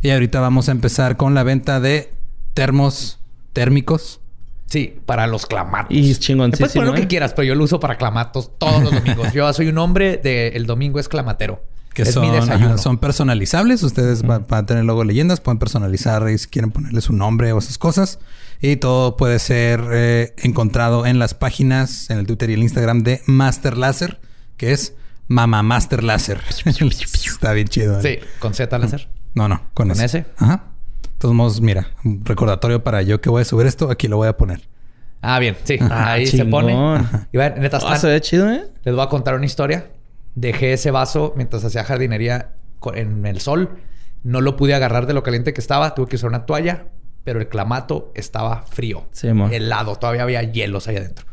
[0.00, 2.10] Y ahorita vamos a empezar con la venta de
[2.54, 3.19] termos
[3.52, 4.20] térmicos.
[4.66, 5.90] Sí, para los clamatos.
[5.90, 6.68] Y es Puedes chingoncísimo.
[6.74, 9.32] poner lo que quieras, pero yo lo uso para clamatos todos los domingos.
[9.32, 11.64] yo soy un hombre de el domingo es clamatero.
[11.92, 12.66] Que es son, mi desayuno.
[12.74, 13.82] ajá, son personalizables.
[13.82, 15.40] Ustedes va- van a tener logo leyendas.
[15.40, 18.20] Pueden personalizar y si quieren ponerle su nombre o esas cosas.
[18.60, 23.02] Y todo puede ser eh, encontrado en las páginas, en el Twitter y el Instagram
[23.02, 24.20] de Master Láser,
[24.56, 24.94] que es
[25.26, 26.40] Mama Master Láser.
[26.64, 27.98] Está bien chido.
[27.98, 28.20] ¿eh?
[28.20, 29.08] Sí, con Z láser.
[29.34, 30.04] No, no, con, ¿Con ese.
[30.04, 30.26] ese?
[30.36, 30.66] Ajá.
[31.20, 34.16] De todos modos, mira, un recordatorio para yo que voy a subir esto, aquí lo
[34.16, 34.62] voy a poner.
[35.20, 35.76] Ah, bien, sí.
[35.78, 36.50] Ah, Ahí se chingón.
[36.50, 37.04] pone.
[37.30, 38.64] Y vean, neta, Ah, se ve chido, ¿eh?
[38.84, 39.90] les voy a contar una historia.
[40.34, 42.52] Dejé ese vaso mientras hacía jardinería
[42.94, 43.68] en el sol.
[44.22, 45.94] No lo pude agarrar de lo caliente que estaba.
[45.94, 46.86] Tuve que usar una toalla,
[47.22, 49.04] pero el clamato estaba frío.
[49.12, 49.50] Sí, mo.
[49.50, 49.96] helado.
[49.96, 51.26] Todavía había hielos ahí adentro.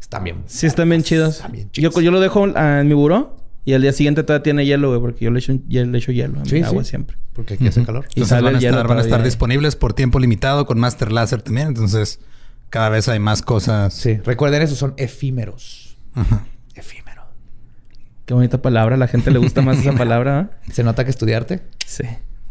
[0.00, 0.44] Están bien.
[0.46, 1.36] Sí, están bien chidos.
[1.36, 2.02] Están bien Yo, chidos.
[2.02, 3.36] yo lo dejo ah, en mi buró
[3.66, 6.38] y al día siguiente todavía tiene hielo, güey, porque yo le echo, le echo hielo
[6.40, 6.88] a mi Sí, agua sí.
[6.90, 7.18] siempre.
[7.34, 8.04] Porque aquí hace calor.
[8.14, 9.24] Y Entonces sale van a estar, van a estar todavía.
[9.26, 11.68] disponibles por tiempo limitado con Master Láser también.
[11.68, 12.20] Entonces,
[12.70, 13.92] cada vez hay más cosas.
[13.92, 15.98] Sí, recuerden eso, son efímeros.
[16.14, 16.46] Ajá.
[16.74, 17.24] Efímero.
[18.24, 18.94] Qué bonita palabra.
[18.94, 20.70] A la gente le gusta más esa palabra, ¿eh?
[20.72, 21.60] ¿Se nota que estudiarte?
[21.84, 22.04] Sí.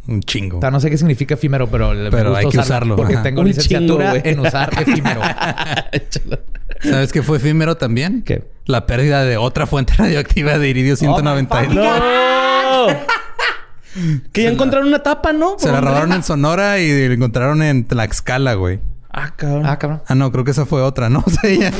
[0.07, 0.59] Un chingo.
[0.59, 2.65] O sea, no sé qué significa efímero, pero, le- me Pero gusta hay que usarlo
[2.65, 3.23] usarlo, Porque ajá.
[3.23, 4.33] tengo Un licenciatura chingo, güey.
[4.33, 5.21] en usar efímero.
[6.81, 8.21] ¿Sabes qué fue efímero también?
[8.23, 8.47] ¿Qué?
[8.65, 11.75] La pérdida de otra fuente radioactiva de iridio 192.
[11.75, 12.87] ¡No!
[14.33, 15.55] que ya encontraron una tapa, ¿no?
[15.57, 18.79] Se la ¿Por robaron en Sonora y la encontraron en Tlaxcala, güey.
[19.17, 19.65] Ah, cabrón.
[19.65, 20.01] ah, cabrón.
[20.07, 21.19] Ah, no, creo que esa fue otra, ¿no?
[21.25, 21.71] O sea, ya-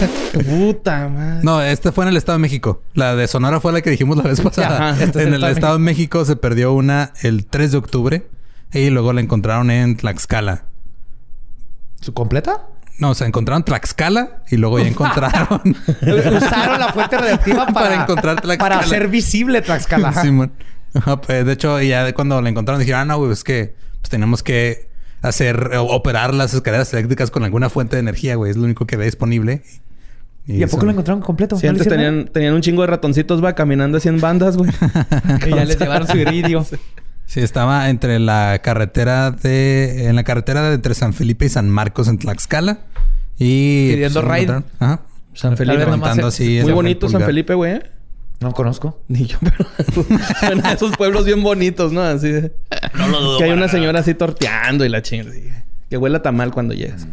[0.43, 1.43] Puta madre.
[1.43, 2.81] No, esta fue en el Estado de México.
[2.93, 4.91] La de Sonora fue la que dijimos la vez pasada.
[4.91, 7.45] Ajá, este es en el el Estado de Estado de México se perdió una el
[7.45, 8.27] 3 de octubre
[8.72, 10.63] y luego la encontraron en Tlaxcala.
[11.99, 12.67] ¿Su completa?
[12.97, 15.61] No, o sea, encontraron Tlaxcala y luego ya encontraron.
[16.01, 18.57] Usaron la fuente radioactiva para, Para encontrar Tlaxcala.
[18.69, 20.13] Para hacer visible Tlaxcala.
[20.93, 24.09] Ajá, pues, de hecho, ya cuando la encontraron dijeron, ah, no, güey, es que pues,
[24.09, 24.88] tenemos que
[25.22, 28.51] hacer, o- operar las escaleras eléctricas con alguna fuente de energía, güey.
[28.51, 29.61] Es lo único que ve disponible.
[30.47, 31.57] ¿Y a poco son- lo encontraron completo?
[31.57, 34.55] Sí, ¿No le antes tenían, tenían un chingo de ratoncitos, va, caminando así en bandas,
[34.55, 34.69] güey.
[35.47, 36.65] Y ya les llevaron su iridio.
[37.26, 40.07] Sí, estaba entre la carretera de...
[40.07, 42.80] En la carretera de entre San Felipe y San Marcos en Tlaxcala.
[43.38, 43.93] Y...
[43.93, 44.43] Pidiendo lo ride.
[44.43, 44.65] encontraron.
[44.80, 45.02] Ajá.
[45.34, 45.85] San Felipe.
[45.85, 46.60] nomás así...
[46.61, 47.23] Muy bonito San.
[47.23, 47.73] Felipe, güey.
[47.73, 47.84] ¿eh?
[48.39, 49.02] No conozco.
[49.07, 49.65] Ni yo, pero...
[50.39, 52.02] Suena a esos pueblos bien bonitos, ¿no?
[52.02, 52.53] Así de...
[52.93, 53.38] No lo dudo.
[53.39, 55.31] Que hay una señora así torteando y la chingada.
[55.89, 57.07] Que huele a tamal cuando llegas.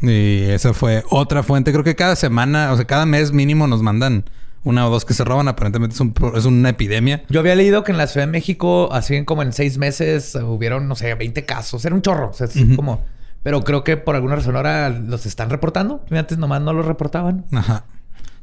[0.00, 1.72] Y esa fue otra fuente.
[1.72, 4.24] Creo que cada semana, o sea, cada mes mínimo nos mandan
[4.64, 5.48] una o dos que se roban.
[5.48, 7.22] Aparentemente es, un es una epidemia.
[7.28, 10.88] Yo había leído que en la Ciudad de México, así como en seis meses, hubieron,
[10.88, 11.84] no sé, 20 casos.
[11.84, 12.30] Era un chorro.
[12.30, 13.04] O sea, es como...
[13.42, 16.04] Pero creo que por alguna razón ahora los están reportando.
[16.10, 17.46] Antes nomás no los reportaban.
[17.52, 17.84] Ajá.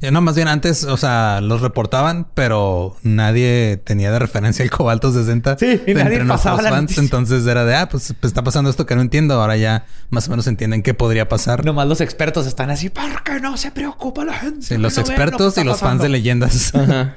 [0.00, 4.70] Ya no, más bien antes, o sea, los reportaban, pero nadie tenía de referencia el
[4.70, 5.56] cobalto 60.
[5.58, 6.82] Sí, y nadie entre nuestros fans.
[6.82, 7.02] noticia.
[7.02, 9.40] Entonces era de, ah, pues, pues, está pasando esto que no entiendo.
[9.40, 11.64] Ahora ya más o menos entienden qué podría pasar.
[11.64, 14.66] Nomás los expertos están así, ¿por qué no se preocupa la gente?
[14.66, 16.74] Sí, los No lo expertos y los fans pasando?" de leyendas.
[16.74, 17.16] Ajá.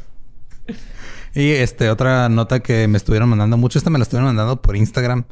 [1.36, 4.76] Y este, otra nota que me estuvieron mandando mucho, esta me la estuvieron mandando por
[4.76, 5.26] Instagram.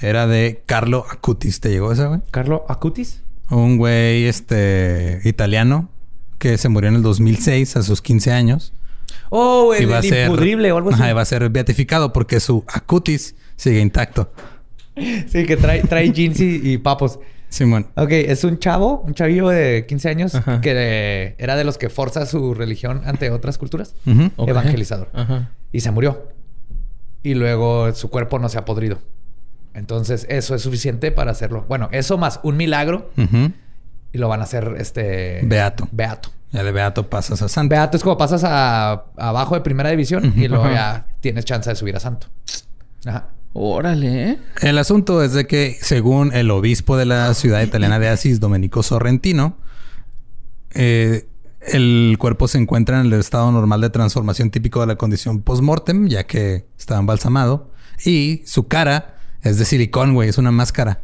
[0.00, 1.60] Era de Carlo Acutis.
[1.60, 2.20] ¿Te llegó esa, güey?
[2.30, 3.22] ¿Carlo Acutis?
[3.48, 5.88] Un güey, este, italiano
[6.40, 8.72] que se murió en el 2006 a sus 15 años.
[9.28, 11.00] Oh, el, Iba a el ser- impudrible o algo así.
[11.00, 14.32] Ajá, iba a ser beatificado porque su acutis sigue intacto.
[14.96, 17.20] Sí, que trae, trae jeans y, y papos.
[17.48, 17.86] Simón.
[17.96, 20.60] Ok, es un chavo, un chavillo de 15 años Ajá.
[20.60, 23.94] que eh, era de los que forza su religión ante otras culturas.
[24.36, 24.48] Ok.
[24.48, 25.08] Evangelizador.
[25.12, 25.50] Ajá.
[25.72, 26.28] Y se murió.
[27.22, 28.98] Y luego su cuerpo no se ha podrido.
[29.74, 31.64] Entonces, eso es suficiente para hacerlo.
[31.68, 33.52] Bueno, eso más un milagro Ujú.
[34.12, 35.88] Y lo van a hacer este Beato.
[35.92, 36.30] Beato.
[36.52, 37.70] Ya de beato pasas a santo.
[37.70, 41.76] Beato es como pasas a abajo de primera división y luego ya tienes chance de
[41.76, 42.26] subir a santo.
[43.06, 43.28] Ajá.
[43.52, 44.38] Órale, ¿eh?
[44.62, 48.84] El asunto es de que, según el obispo de la ciudad italiana de Asís, Domenico
[48.84, 49.56] Sorrentino,
[50.72, 51.26] eh,
[51.60, 56.08] el cuerpo se encuentra en el estado normal de transformación típico de la condición post-mortem,
[56.08, 57.72] ya que estaba embalsamado.
[58.04, 61.00] Y su cara es de silicón, güey, es una máscara.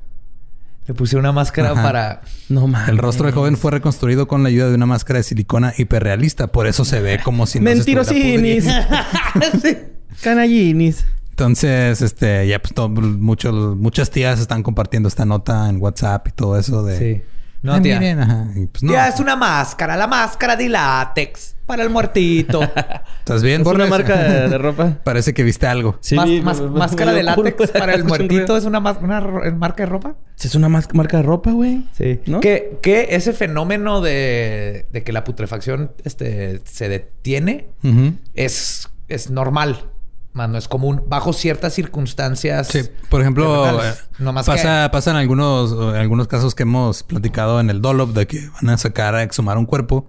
[0.87, 1.83] Le puse una máscara Ajá.
[1.83, 2.21] para...
[2.49, 2.89] No mames.
[2.89, 6.47] El rostro del joven fue reconstruido con la ayuda de una máscara de silicona hiperrealista,
[6.47, 8.65] por eso se ve como si no Mentirosinis.
[8.65, 9.81] pudriendo.
[10.23, 11.05] Canallinis.
[11.31, 16.31] Entonces, este, ya pues todo- muchos, muchas tías están compartiendo esta nota en WhatsApp y
[16.31, 16.99] todo eso de.
[16.99, 17.23] Sí.
[17.67, 17.99] No, "Ay, tía.
[18.01, 18.47] miren", ajá.
[18.55, 18.93] Y, pues, no.
[18.93, 22.61] Ya es una máscara, la máscara de látex para el muertito.
[23.19, 24.99] ¿Estás bien, Es una marca de, de ropa.
[25.05, 25.99] Parece que viste algo.
[26.01, 28.79] Sí, Más- vi- más- me- me- máscara me de látex para el muertito es una,
[28.81, 30.15] mas- una ro- marca de ropa.
[30.37, 31.85] Sí, Es una mas- marca de ropa, güey.
[31.93, 32.21] Sí.
[32.27, 32.41] ¿No?
[32.41, 38.13] Que, que ese fenómeno de, de que la putrefacción este, se detiene Ujú.
[38.35, 39.91] es, es normal.
[40.37, 41.03] Más no es común.
[41.09, 42.69] Bajo ciertas circunstancias.
[42.69, 47.59] Sí, por ejemplo, eh, No más pasa, pasan algunos, eh, algunos casos que hemos platicado
[47.59, 50.07] en el Dolop de que van a sacar a exhumar un cuerpo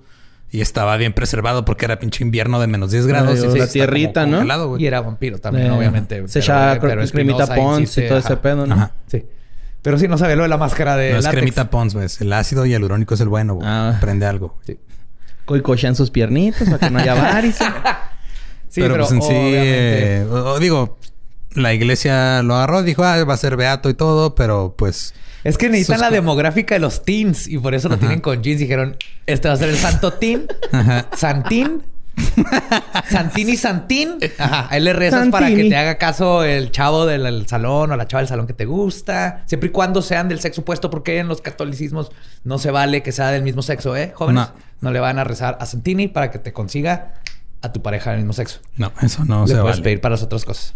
[0.52, 3.40] y estaba bien preservado porque era pinche invierno de menos 10 grados.
[3.42, 4.76] Ay, y la tierrita, ¿no?
[4.76, 4.84] que...
[4.84, 6.28] Y era vampiro también, Eh, obviamente.
[6.28, 8.76] Se echaba cre- cremita Pons y todo ese pedo, ¿no?
[8.76, 8.92] Ajá.
[9.08, 9.26] Sí.
[9.82, 11.38] Pero sí, no sabía lo de la máscara de No es látex.
[11.40, 12.06] cremita Pons, güey.
[12.06, 13.66] es El ácido y hialurónico es el bueno, güey.
[13.66, 13.98] Ah.
[14.02, 14.58] Prende algo.
[14.66, 14.78] Sí.
[15.46, 17.66] Coicochan sus piernitas para que no haya varices.
[18.78, 20.26] Sí, pero, pues en sí, eh,
[20.60, 20.98] digo,
[21.54, 25.14] la iglesia lo agarró, dijo, ah, va a ser beato y todo, pero pues.
[25.44, 28.02] Es que necesitan sus la demográfica de los teens y por eso lo Ajá.
[28.02, 28.60] tienen con jeans.
[28.60, 31.08] Dijeron, este va a ser el santo teen, Ajá.
[31.16, 31.84] Santín,
[33.10, 34.18] Santín y Santín.
[34.38, 35.70] Ajá, ahí le rezas para que Santini.
[35.70, 39.44] te haga caso el chavo del salón o la chava del salón que te gusta.
[39.46, 42.12] Siempre y cuando sean del sexo opuesto, porque en los catolicismos
[42.44, 44.12] no se vale que sea del mismo sexo, ¿eh?
[44.16, 44.52] Jóvenes, No.
[44.82, 47.14] no, le van a rezar a Santini para que te consiga
[47.62, 48.60] a tu pareja del mismo sexo.
[48.78, 49.84] No, eso no le se puedes vale.
[49.84, 50.76] pedir para las otras cosas.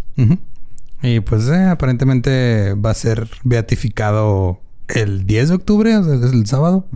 [1.03, 6.33] Y pues eh, aparentemente va a ser beatificado el 10 de octubre, o sea, es
[6.33, 6.87] el sábado.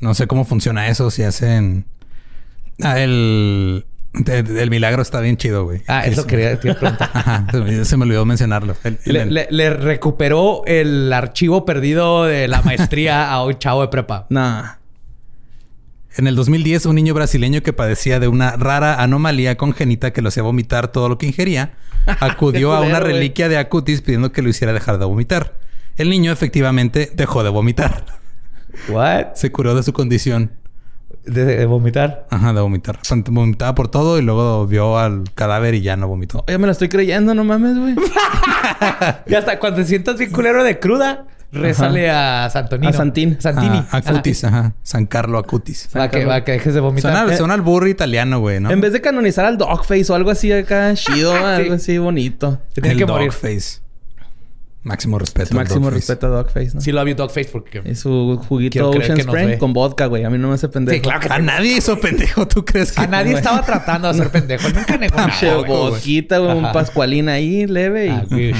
[0.00, 1.86] No sé cómo funciona eso, si hacen...
[2.82, 3.86] Ah, el...
[4.26, 5.82] El milagro está bien chido, güey.
[5.86, 7.10] Ah, eso es- quería, te preguntar.
[7.14, 8.74] Ajá, se me, se me olvidó mencionarlo.
[8.82, 13.82] El- el- Le, le- le recuperó el archivo perdido de la maestría a un chavo
[13.82, 14.26] de prepa.
[14.30, 14.79] nah.
[16.16, 20.28] En el 2010, un niño brasileño que padecía de una rara anomalía congénita que lo
[20.28, 21.74] hacía vomitar todo lo que ingería,
[22.20, 25.54] acudió a una reliquia de Acutis pidiendo que lo hiciera dejar de vomitar.
[25.96, 28.04] El niño efectivamente dejó de vomitar.
[28.88, 29.34] ¿What?
[29.34, 30.52] Se curó de su condición.
[31.24, 32.26] De, de vomitar.
[32.30, 32.98] Ajá, de vomitar.
[33.26, 36.44] Vomitaba por todo y luego vio al cadáver y ya no vomitó.
[36.48, 37.94] Ya me la estoy creyendo, no mames, güey.
[39.26, 42.88] Y hasta cuando te sientas bien culero de cruda, rézale a Santonino.
[42.90, 43.36] A Santín.
[43.40, 43.82] Santini.
[43.90, 44.74] Ah, Acutis, ajá.
[44.82, 45.88] San Carlo Acutis.
[45.96, 47.12] Va que, va que dejes de vomitar.
[47.12, 48.70] Suena, Eh, suena al burro italiano, güey, ¿no?
[48.70, 52.60] En vez de canonizar al Dogface o algo así acá, chido, algo así bonito.
[52.74, 53.30] Se tiene el que morir.
[53.30, 53.80] Dogface.
[54.82, 55.50] Máximo respeto.
[55.50, 56.80] al Máximo respeto a Dogface, ¿no?
[56.80, 57.82] Sí lo había Dogface porque...
[57.84, 59.58] Y su juguito Ocean ve.
[59.58, 60.24] con vodka, güey.
[60.24, 60.94] A mí no me hace pendejo.
[60.94, 64.14] Sí, claro que A nadie hizo pendejo, ¿tú crees que A nadie estaba tratando de
[64.14, 64.70] hacer pendejo.
[64.70, 65.36] Nunca negó nada.
[65.38, 65.64] Güey.
[65.66, 66.56] vodquita, güey.
[66.56, 68.10] Un pascualín ahí, leve.
[68.10, 68.54] Ah, Y güey.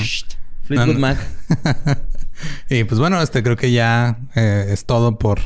[0.64, 0.96] Fleetwood.
[0.98, 1.16] Mac.
[2.68, 5.40] y pues bueno, este creo que ya eh, es todo por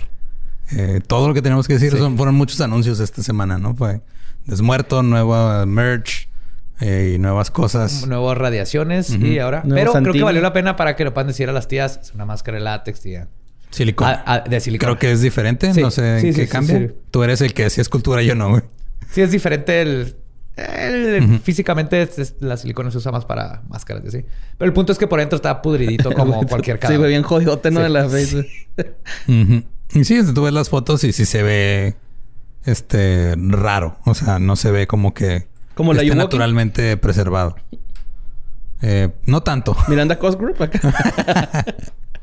[0.72, 1.92] eh, todo lo que tenemos que decir.
[1.92, 1.98] Sí.
[1.98, 3.74] Son, fueron muchos anuncios esta semana, ¿no?
[3.74, 4.00] Fue
[4.46, 6.28] Desmuerto, nueva merch
[6.80, 8.06] eh, y nuevas cosas.
[8.06, 9.62] Nuevas radiaciones y ahora...
[9.64, 11.98] Nuevo Pero creo que valió la pena para que lo puedan decir a las tías.
[12.02, 13.28] Es una máscara de látex, tía.
[13.70, 14.22] Silicona.
[14.26, 14.90] Ah, ah, de silicona.
[14.90, 15.72] Creo que es diferente.
[15.72, 15.80] Sí.
[15.80, 16.78] No sé Sí, en sí, qué sí, cambia.
[16.78, 16.90] sí.
[17.10, 18.62] Tú eres el que sí escultura, yo no, güey.
[19.10, 20.16] Sí, es diferente el...
[20.56, 24.24] el- Físicamente es- es- la silicona se usa más para máscaras y así.
[24.59, 26.98] Pero el punto es que por dentro está pudridito como cualquier Sí, cadáver.
[26.98, 27.81] güey, bien jodidote, ¿no?
[27.81, 27.85] Sí.
[27.85, 28.48] De la face.
[29.28, 29.62] Ujú.
[29.98, 31.97] Y sí, tú ves las fotos y sí se ve
[32.64, 33.98] este raro.
[34.05, 37.56] O sea, no se ve como que Como la esté naturalmente preservado.
[38.82, 39.76] Eh, no tanto.
[39.89, 40.81] Miranda Cosgrove acá.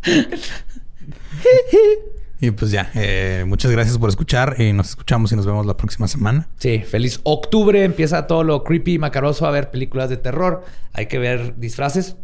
[2.41, 5.77] Y pues ya, eh, muchas gracias por escuchar y nos escuchamos y nos vemos la
[5.77, 6.49] próxima semana.
[6.57, 7.83] Sí, feliz octubre.
[7.83, 10.65] Empieza todo lo creepy y macaroso a ver películas de terror.
[10.91, 12.15] Hay que ver disfraces.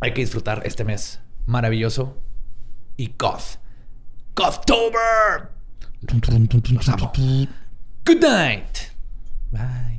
[0.00, 2.20] Hay que disfrutar este mes maravilloso
[2.96, 3.60] y goth.
[4.34, 5.50] Gothtober.
[6.74, 7.12] Los amo.
[8.04, 8.78] Good night.
[9.52, 9.95] Bye.